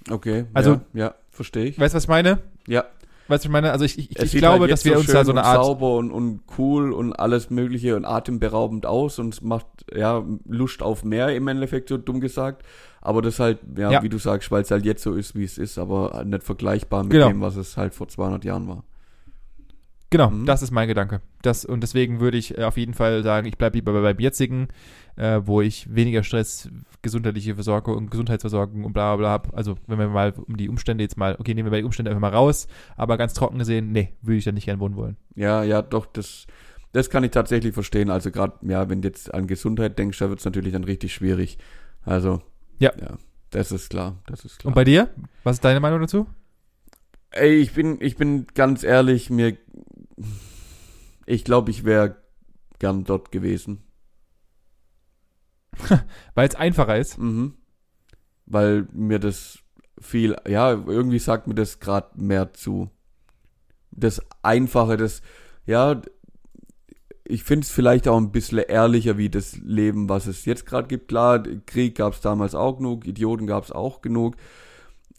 Okay, 0.09 0.45
Also- 0.53 0.73
ja, 0.93 1.05
ja 1.05 1.15
verstehe 1.29 1.65
ich. 1.65 1.79
Weißt 1.79 1.93
du, 1.93 1.97
was 1.97 2.03
ich 2.03 2.09
meine? 2.09 2.39
Ja, 2.67 2.85
Weißt 3.29 3.45
du, 3.45 3.47
was 3.47 3.49
ich 3.49 3.51
meine? 3.51 3.71
Also 3.71 3.85
ich, 3.85 3.97
ich, 3.97 4.19
ich 4.19 4.31
glaube, 4.33 4.61
halt 4.61 4.71
dass 4.71 4.83
wir 4.83 4.97
uns 4.97 5.07
da 5.07 5.23
so 5.23 5.31
eine 5.31 5.39
und 5.39 5.45
Art 5.45 5.63
sauber 5.63 5.95
und, 5.95 6.11
und 6.11 6.41
cool 6.57 6.91
und 6.91 7.13
alles 7.13 7.49
mögliche 7.49 7.95
und 7.95 8.03
atemberaubend 8.03 8.85
aus 8.85 9.17
und 9.17 9.33
es 9.33 9.41
macht 9.41 9.65
ja 9.95 10.21
Lust 10.45 10.83
auf 10.83 11.05
mehr 11.05 11.33
im 11.33 11.47
Endeffekt 11.47 11.87
so 11.87 11.97
dumm 11.97 12.19
gesagt, 12.19 12.63
aber 13.01 13.21
das 13.21 13.39
halt 13.39 13.59
ja, 13.77 13.91
Ja. 13.91 14.03
wie 14.03 14.09
du 14.09 14.17
sagst, 14.17 14.51
weil 14.51 14.63
es 14.63 14.71
halt 14.71 14.83
jetzt 14.83 15.03
so 15.03 15.13
ist, 15.13 15.35
wie 15.35 15.45
es 15.45 15.57
ist, 15.57 15.77
aber 15.77 16.23
nicht 16.25 16.43
vergleichbar 16.43 17.03
mit 17.03 17.13
Genau. 17.13 17.29
dem, 17.29 17.39
was 17.39 17.55
es 17.55 17.77
halt 17.77 17.93
vor 17.95 18.09
200 18.09 18.43
Jahren 18.43 18.67
war. 18.67 18.83
Genau, 20.13 20.29
Mhm. 20.29 20.45
das 20.45 20.61
ist 20.61 20.69
mein 20.69 20.87
Gedanke. 20.87 21.21
Das, 21.41 21.65
und 21.65 21.81
deswegen 21.81 22.19
würde 22.19 22.37
ich 22.37 22.55
äh, 22.55 22.65
auf 22.65 22.77
jeden 22.77 22.93
Fall 22.93 23.23
sagen, 23.23 23.47
ich 23.47 23.57
bleibe 23.57 23.77
lieber 23.77 23.99
beim 23.99 24.19
jetzigen, 24.19 24.67
äh, 25.15 25.41
wo 25.43 25.59
ich 25.61 25.93
weniger 25.93 26.21
Stress, 26.23 26.69
gesundheitliche 27.01 27.55
Versorgung 27.55 27.97
und 27.97 28.11
Gesundheitsversorgung 28.11 28.83
und 28.83 28.93
bla 28.93 29.15
bla 29.15 29.17
bla 29.17 29.29
habe. 29.31 29.57
Also 29.57 29.75
wenn 29.87 29.97
wir 29.97 30.07
mal 30.09 30.31
um 30.45 30.55
die 30.55 30.69
Umstände 30.69 31.03
jetzt 31.03 31.17
mal, 31.17 31.35
okay, 31.39 31.55
nehmen 31.55 31.65
wir 31.65 31.71
mal 31.71 31.77
die 31.79 31.83
Umstände 31.83 32.11
einfach 32.11 32.21
mal 32.21 32.29
raus, 32.37 32.67
aber 32.95 33.17
ganz 33.17 33.33
trocken 33.33 33.57
gesehen, 33.57 33.91
nee, 33.91 34.13
würde 34.21 34.37
ich 34.37 34.45
da 34.45 34.51
nicht 34.51 34.65
gern 34.65 34.79
wohnen 34.79 34.95
wollen. 34.95 35.17
Ja, 35.33 35.63
ja, 35.63 35.81
doch, 35.81 36.05
das, 36.05 36.45
das 36.91 37.09
kann 37.09 37.23
ich 37.23 37.31
tatsächlich 37.31 37.73
verstehen. 37.73 38.11
Also 38.11 38.29
gerade, 38.29 38.53
ja, 38.67 38.87
wenn 38.89 39.01
du 39.01 39.07
jetzt 39.07 39.33
an 39.33 39.47
Gesundheit 39.47 39.97
denkst, 39.97 40.19
da 40.19 40.29
wird 40.29 40.37
es 40.37 40.45
natürlich 40.45 40.73
dann 40.73 40.83
richtig 40.83 41.11
schwierig. 41.11 41.57
Also, 42.03 42.39
Ja. 42.77 42.91
ja, 43.01 43.17
das 43.49 43.71
ist 43.71 43.89
klar, 43.89 44.17
das 44.27 44.45
ist 44.45 44.59
klar. 44.59 44.69
Und 44.69 44.75
bei 44.75 44.83
dir? 44.83 45.09
Was 45.43 45.55
ist 45.55 45.65
deine 45.65 45.79
Meinung 45.79 46.01
dazu? 46.01 46.27
Ey, 47.31 47.55
ich 47.55 47.73
bin, 47.73 47.97
ich 47.99 48.15
bin 48.15 48.45
ganz 48.53 48.83
ehrlich, 48.83 49.31
mir, 49.31 49.57
ich 51.25 51.43
glaube, 51.43 51.71
ich 51.71 51.83
wäre 51.83 52.17
gern 52.79 53.03
dort 53.03 53.31
gewesen. 53.31 53.83
Weil 56.35 56.47
es 56.47 56.55
einfacher 56.55 56.97
ist. 56.97 57.17
Mhm. 57.17 57.55
Weil 58.45 58.87
mir 58.91 59.19
das 59.19 59.59
viel, 59.99 60.35
ja, 60.47 60.71
irgendwie 60.71 61.19
sagt 61.19 61.47
mir 61.47 61.55
das 61.55 61.79
gerade 61.79 62.09
mehr 62.15 62.53
zu. 62.53 62.89
Das 63.91 64.21
Einfache, 64.41 64.97
das, 64.97 65.21
ja, 65.65 66.01
ich 67.25 67.43
finde 67.43 67.65
es 67.65 67.71
vielleicht 67.71 68.07
auch 68.07 68.17
ein 68.17 68.31
bisschen 68.31 68.59
ehrlicher 68.59 69.17
wie 69.17 69.29
das 69.29 69.55
Leben, 69.57 70.09
was 70.09 70.27
es 70.27 70.45
jetzt 70.45 70.65
gerade 70.65 70.87
gibt. 70.87 71.07
Klar, 71.07 71.43
Krieg 71.65 71.95
gab 71.95 72.13
es 72.13 72.21
damals 72.21 72.53
auch 72.53 72.77
genug, 72.77 73.07
Idioten 73.07 73.47
gab 73.47 73.63
es 73.63 73.71
auch 73.71 74.01
genug. 74.01 74.35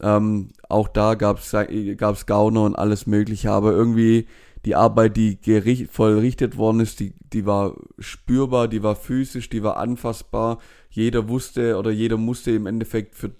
Ähm, 0.01 0.49
auch 0.69 0.87
da 0.87 1.15
gab 1.15 1.39
es 1.39 2.25
Gauner 2.25 2.63
und 2.63 2.75
alles 2.75 3.07
Mögliche, 3.07 3.51
aber 3.51 3.71
irgendwie 3.71 4.27
die 4.65 4.75
Arbeit, 4.75 5.15
die 5.15 5.39
gericht, 5.39 5.91
vollrichtet 5.91 6.57
worden 6.57 6.79
ist, 6.79 6.99
die, 6.99 7.13
die 7.33 7.45
war 7.45 7.75
spürbar, 7.99 8.67
die 8.67 8.83
war 8.83 8.95
physisch, 8.95 9.49
die 9.49 9.63
war 9.63 9.77
anfassbar. 9.77 10.59
Jeder 10.89 11.29
wusste 11.29 11.77
oder 11.77 11.91
jeder 11.91 12.17
musste 12.17 12.51
im 12.51 12.65
Endeffekt 12.65 13.15
für, 13.15 13.31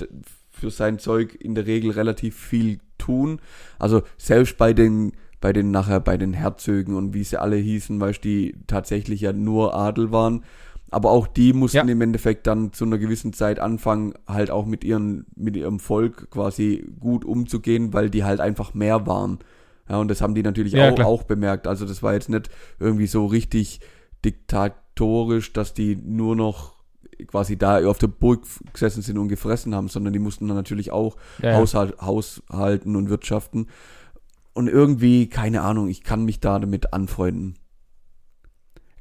für 0.51 0.69
sein 0.69 0.99
Zeug 0.99 1.35
in 1.39 1.55
der 1.55 1.65
Regel 1.65 1.91
relativ 1.91 2.35
viel 2.35 2.79
tun. 2.97 3.39
Also 3.79 4.03
selbst 4.17 4.57
bei 4.57 4.73
den 4.73 5.13
bei 5.41 5.53
den 5.53 5.69
nachher 5.69 5.99
bei 5.99 6.17
den 6.17 6.33
Herzögen 6.33 6.95
und 6.95 7.13
wie 7.13 7.23
sie 7.23 7.39
alle 7.39 7.57
hießen, 7.57 7.99
weil 7.99 8.13
die 8.13 8.55
tatsächlich 8.65 9.21
ja 9.21 9.31
nur 9.31 9.75
Adel 9.75 10.11
waren. 10.11 10.43
Aber 10.89 11.11
auch 11.11 11.27
die 11.27 11.53
mussten 11.53 11.77
ja. 11.77 11.83
im 11.83 12.01
Endeffekt 12.01 12.47
dann 12.47 12.71
zu 12.73 12.85
einer 12.85 12.97
gewissen 12.97 13.33
Zeit 13.33 13.59
anfangen, 13.59 14.13
halt 14.27 14.49
auch 14.49 14.65
mit 14.65 14.83
ihren, 14.83 15.25
mit 15.35 15.55
ihrem 15.55 15.79
Volk 15.79 16.31
quasi 16.31 16.87
gut 16.99 17.25
umzugehen, 17.25 17.93
weil 17.93 18.09
die 18.09 18.23
halt 18.23 18.39
einfach 18.39 18.73
mehr 18.73 19.05
waren. 19.05 19.39
Ja, 19.89 19.97
und 19.97 20.09
das 20.09 20.21
haben 20.21 20.35
die 20.35 20.43
natürlich 20.43 20.73
ja, 20.73 20.91
auch, 20.91 20.99
auch 20.99 21.23
bemerkt. 21.23 21.67
Also 21.67 21.85
das 21.85 22.01
war 22.01 22.13
jetzt 22.13 22.29
nicht 22.29 22.49
irgendwie 22.79 23.07
so 23.07 23.25
richtig 23.25 23.79
diktatorisch, 24.23 25.53
dass 25.53 25.73
die 25.73 25.95
nur 25.95 26.35
noch 26.35 26.75
quasi 27.27 27.57
da 27.57 27.85
auf 27.87 27.97
der 27.97 28.07
Burg 28.07 28.43
gesessen 28.73 29.01
sind 29.01 29.17
und 29.17 29.27
gefressen 29.27 29.75
haben, 29.75 29.87
sondern 29.87 30.13
die 30.13 30.19
mussten 30.19 30.47
dann 30.47 30.57
natürlich 30.57 30.91
auch 30.91 31.15
ja, 31.41 31.55
Haushalt, 31.55 31.99
haushalten 32.01 32.95
und 32.95 33.09
wirtschaften. 33.09 33.67
Und 34.53 34.67
irgendwie, 34.67 35.27
keine 35.27 35.61
Ahnung, 35.61 35.87
ich 35.87 36.03
kann 36.03 36.25
mich 36.25 36.39
da 36.39 36.59
damit 36.59 36.93
anfreunden. 36.93 37.55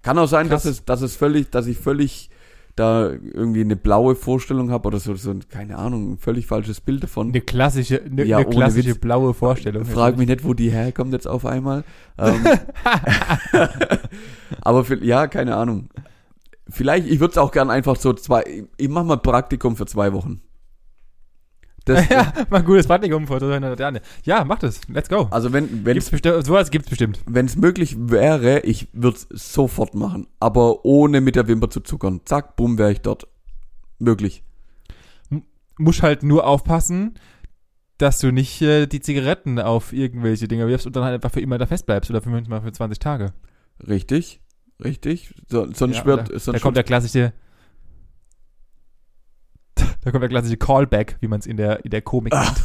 Kann 0.03 0.19
auch 0.19 0.29
sein, 0.29 0.51
dass 0.51 0.65
es, 0.65 0.85
dass 0.85 1.01
es 1.01 1.17
völlig, 1.17 1.51
dass 1.51 1.67
ich 1.67 1.79
völlig 1.79 2.29
da 2.77 3.11
irgendwie 3.11 3.61
eine 3.61 3.77
blaue 3.77 4.17
Vorstellung 4.17 4.71
habe 4.71 4.89
oder 4.89 4.99
so, 4.99 5.15
so, 5.15 5.35
keine 5.49 5.79
Ahnung, 5.79 6.13
ein 6.13 6.19
völlig 6.19 6.47
falsches 6.47 6.81
Bild 6.81 7.05
davon. 7.05 7.29
Eine 7.29 7.41
klassische, 7.41 8.03
eine, 8.03 8.25
ja, 8.25 8.39
eine 8.39 8.47
klassische 8.47 8.91
Witz, 8.91 8.99
blaue 8.99 9.33
Vorstellung. 9.33 9.85
Frag 9.85 10.17
mich 10.17 10.29
nicht, 10.29 10.45
wo 10.45 10.55
die 10.55 10.71
herkommt 10.71 11.13
jetzt 11.13 11.29
auf 11.29 11.47
einmal. 11.47 11.85
Ähm, 12.17 12.45
aber 14.61 14.85
für, 14.85 15.05
ja, 15.05 15.27
keine 15.27 15.57
Ahnung. 15.57 15.89
Vielleicht, 16.69 17.09
ich 17.09 17.19
würde 17.19 17.33
es 17.33 17.39
auch 17.39 17.51
gern 17.51 17.71
einfach 17.71 17.97
so 17.97 18.13
zwei, 18.13 18.67
ich 18.77 18.89
mach 18.89 19.03
mal 19.03 19.17
Praktikum 19.17 19.75
für 19.75 19.87
zwei 19.87 20.13
Wochen. 20.13 20.41
Das, 21.85 22.09
ja, 22.09 22.33
mal 22.49 22.59
ein 22.59 22.65
gutes 22.65 22.87
Praktikum 22.87 23.27
vor. 23.27 23.41
Ja, 24.25 24.45
mach 24.45 24.59
das. 24.59 24.81
Let's 24.89 25.09
go. 25.09 25.29
Also 25.31 25.53
wenn, 25.53 25.85
wenn 25.85 25.95
gibt's 25.95 26.11
bestimmt, 26.11 26.47
sowas 26.47 26.71
gibt's 26.71 26.89
bestimmt. 26.89 27.21
Wenn 27.27 27.47
es 27.47 27.57
möglich 27.57 27.97
wäre, 27.99 28.61
ich 28.61 28.89
würde 28.93 29.19
es 29.19 29.53
sofort 29.53 29.95
machen, 29.95 30.27
aber 30.41 30.85
ohne 30.85 31.21
mit 31.21 31.37
der 31.37 31.47
Wimper 31.47 31.71
zu 31.71 31.81
zuckern. 31.81 32.21
Zack, 32.25 32.57
bumm, 32.57 32.79
wäre 32.79 32.93
ich 32.93 33.01
dort. 33.01 33.27
Möglich. 33.99 34.43
M 35.31 35.45
muss 35.79 36.03
halt 36.03 36.23
nur 36.23 36.47
aufpassen, 36.47 37.15
dass 37.99 38.19
du 38.19 38.33
nicht 38.33 38.63
äh, 38.63 38.87
die 38.87 39.01
Zigaretten 39.01 39.59
auf 39.59 39.93
irgendwelche 39.93 40.49
Dinge 40.49 40.67
wirfst 40.67 40.87
und 40.87 40.97
dann 40.97 41.05
halt 41.05 41.15
einfach 41.15 41.31
für 41.31 41.41
immer 41.41 41.59
da 41.59 41.67
festbleibst 41.67 42.11
oder 42.11 42.23
für, 42.23 42.31
mal 42.31 42.63
für 42.63 42.73
20 42.73 42.99
Tage. 42.99 43.33
Richtig, 43.87 44.41
richtig. 44.83 45.35
So, 45.49 45.71
sonst 45.73 45.99
ja, 45.99 46.07
wird, 46.07 46.31
da, 46.31 46.39
sonst 46.39 46.57
da 46.57 46.59
kommt 46.63 46.77
der 46.77 46.85
klassische 46.85 47.33
da 50.05 50.11
kommt 50.11 50.23
der 50.23 50.29
klassische 50.29 50.57
Callback, 50.57 51.17
wie 51.21 51.29
man 51.29 51.41
es 51.41 51.47
in 51.47 51.57
der, 51.57 51.85
in 51.85 51.91
der 51.91 52.03
Komik 52.03 52.33
nennt. 52.35 52.63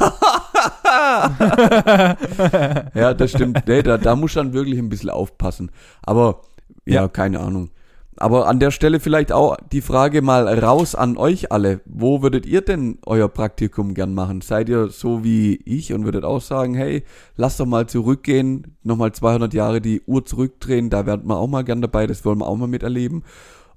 ja, 2.94 3.14
das 3.14 3.32
stimmt. 3.32 3.64
Nee, 3.66 3.82
da, 3.82 3.98
da 3.98 4.16
muss 4.16 4.34
dann 4.34 4.54
wirklich 4.54 4.78
ein 4.78 4.90
bisschen 4.90 5.10
aufpassen. 5.10 5.72
Aber, 6.04 6.42
ja, 6.86 7.02
ja, 7.02 7.08
keine 7.08 7.40
Ahnung. 7.40 7.70
Aber 8.18 8.48
an 8.48 8.60
der 8.60 8.72
Stelle 8.72 9.00
vielleicht 9.00 9.32
auch 9.32 9.56
die 9.72 9.80
Frage 9.80 10.22
mal 10.22 10.46
raus 10.60 10.94
an 10.94 11.16
euch 11.16 11.54
alle. 11.54 11.80
Wo 11.86 12.22
würdet 12.22 12.46
ihr 12.46 12.60
denn 12.60 12.98
euer 13.06 13.30
Praktikum 13.30 13.94
gern 13.94 14.14
machen? 14.14 14.42
Seid 14.42 14.68
ihr 14.68 14.90
so 14.90 15.24
wie 15.24 15.56
ich 15.64 15.94
und 15.94 16.04
würdet 16.04 16.26
auch 16.26 16.42
sagen, 16.42 16.74
hey, 16.74 17.06
lass 17.38 17.56
doch 17.56 17.66
mal 17.66 17.88
zurückgehen, 17.88 18.76
nochmal 18.84 19.14
200 19.14 19.54
Jahre 19.54 19.80
die 19.80 20.02
Uhr 20.06 20.26
zurückdrehen, 20.26 20.90
da 20.90 21.06
wären 21.06 21.26
wir 21.28 21.38
auch 21.38 21.48
mal 21.48 21.64
gern 21.64 21.82
dabei, 21.82 22.08
das 22.08 22.26
wollen 22.26 22.40
wir 22.40 22.48
auch 22.48 22.58
mal 22.58 22.68
miterleben. 22.68 23.24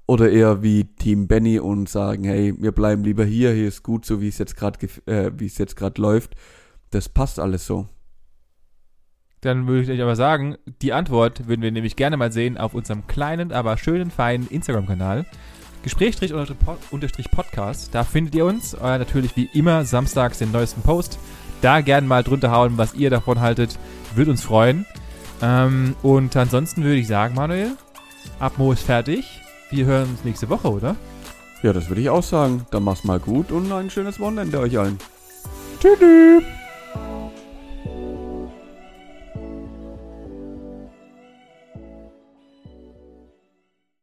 Oder 0.05 0.31
eher 0.31 0.61
wie 0.61 0.83
Team 0.83 1.27
Benny 1.27 1.59
und 1.59 1.87
sagen, 1.87 2.25
hey, 2.25 2.53
wir 2.57 2.73
bleiben 2.73 3.03
lieber 3.03 3.23
hier, 3.23 3.53
hier 3.53 3.67
ist 3.67 3.83
gut 3.83 4.05
so, 4.05 4.21
wie 4.21 4.27
es 4.27 4.37
jetzt 4.37 4.57
gerade 4.57 4.79
äh, 5.05 5.31
wie 5.37 5.45
es 5.45 5.57
jetzt 5.57 5.75
gerade 5.75 6.01
läuft. 6.01 6.35
Das 6.91 7.09
passt 7.09 7.39
alles 7.39 7.65
so. 7.65 7.87
Dann 9.41 9.67
würde 9.67 9.83
ich 9.83 9.89
euch 9.89 10.01
aber 10.01 10.15
sagen, 10.15 10.55
die 10.81 10.93
Antwort 10.93 11.47
würden 11.47 11.61
wir 11.61 11.71
nämlich 11.71 11.95
gerne 11.95 12.15
mal 12.15 12.31
sehen 12.31 12.57
auf 12.57 12.73
unserem 12.73 13.07
kleinen, 13.07 13.51
aber 13.51 13.77
schönen, 13.77 14.09
feinen 14.09 14.47
Instagram-Kanal. 14.47 15.25
Gespräch-Podcast. 15.83 17.93
Da 17.93 18.05
findet 18.05 18.35
ihr 18.35 18.45
uns. 18.45 18.73
Äh, 18.73 18.99
natürlich 18.99 19.35
wie 19.35 19.49
immer 19.53 19.83
samstags 19.85 20.37
den 20.39 20.51
neuesten 20.51 20.81
Post. 20.81 21.19
Da 21.61 21.81
gerne 21.81 22.07
mal 22.07 22.23
drunter 22.23 22.51
hauen, 22.51 22.77
was 22.77 22.93
ihr 22.93 23.09
davon 23.09 23.41
haltet. 23.41 23.77
Würde 24.15 24.31
uns 24.31 24.43
freuen. 24.43 24.85
Ähm, 25.41 25.97
und 26.01 26.37
ansonsten 26.37 26.83
würde 26.83 26.95
ich 26.95 27.07
sagen, 27.07 27.35
Manuel, 27.35 27.75
Abmo 28.39 28.71
ist 28.71 28.83
fertig. 28.83 29.42
Wir 29.73 29.85
hören 29.85 30.07
uns 30.11 30.23
nächste 30.23 30.49
Woche, 30.49 30.71
oder? 30.71 30.95
Ja, 31.63 31.73
das 31.73 31.89
würde 31.89 31.99
ich 31.99 32.07
auch 32.07 32.21
sagen. 32.21 32.67
Dann 32.69 32.83
mach's 32.83 33.03
mal 33.03 33.19
gut 33.19 33.51
und 33.51 33.71
ein 33.71 33.89
schönes 33.89 34.19
Wochenende 34.19 34.59
euch 34.59 34.77
allen. 34.77 34.99
Tschüss. 35.79 36.43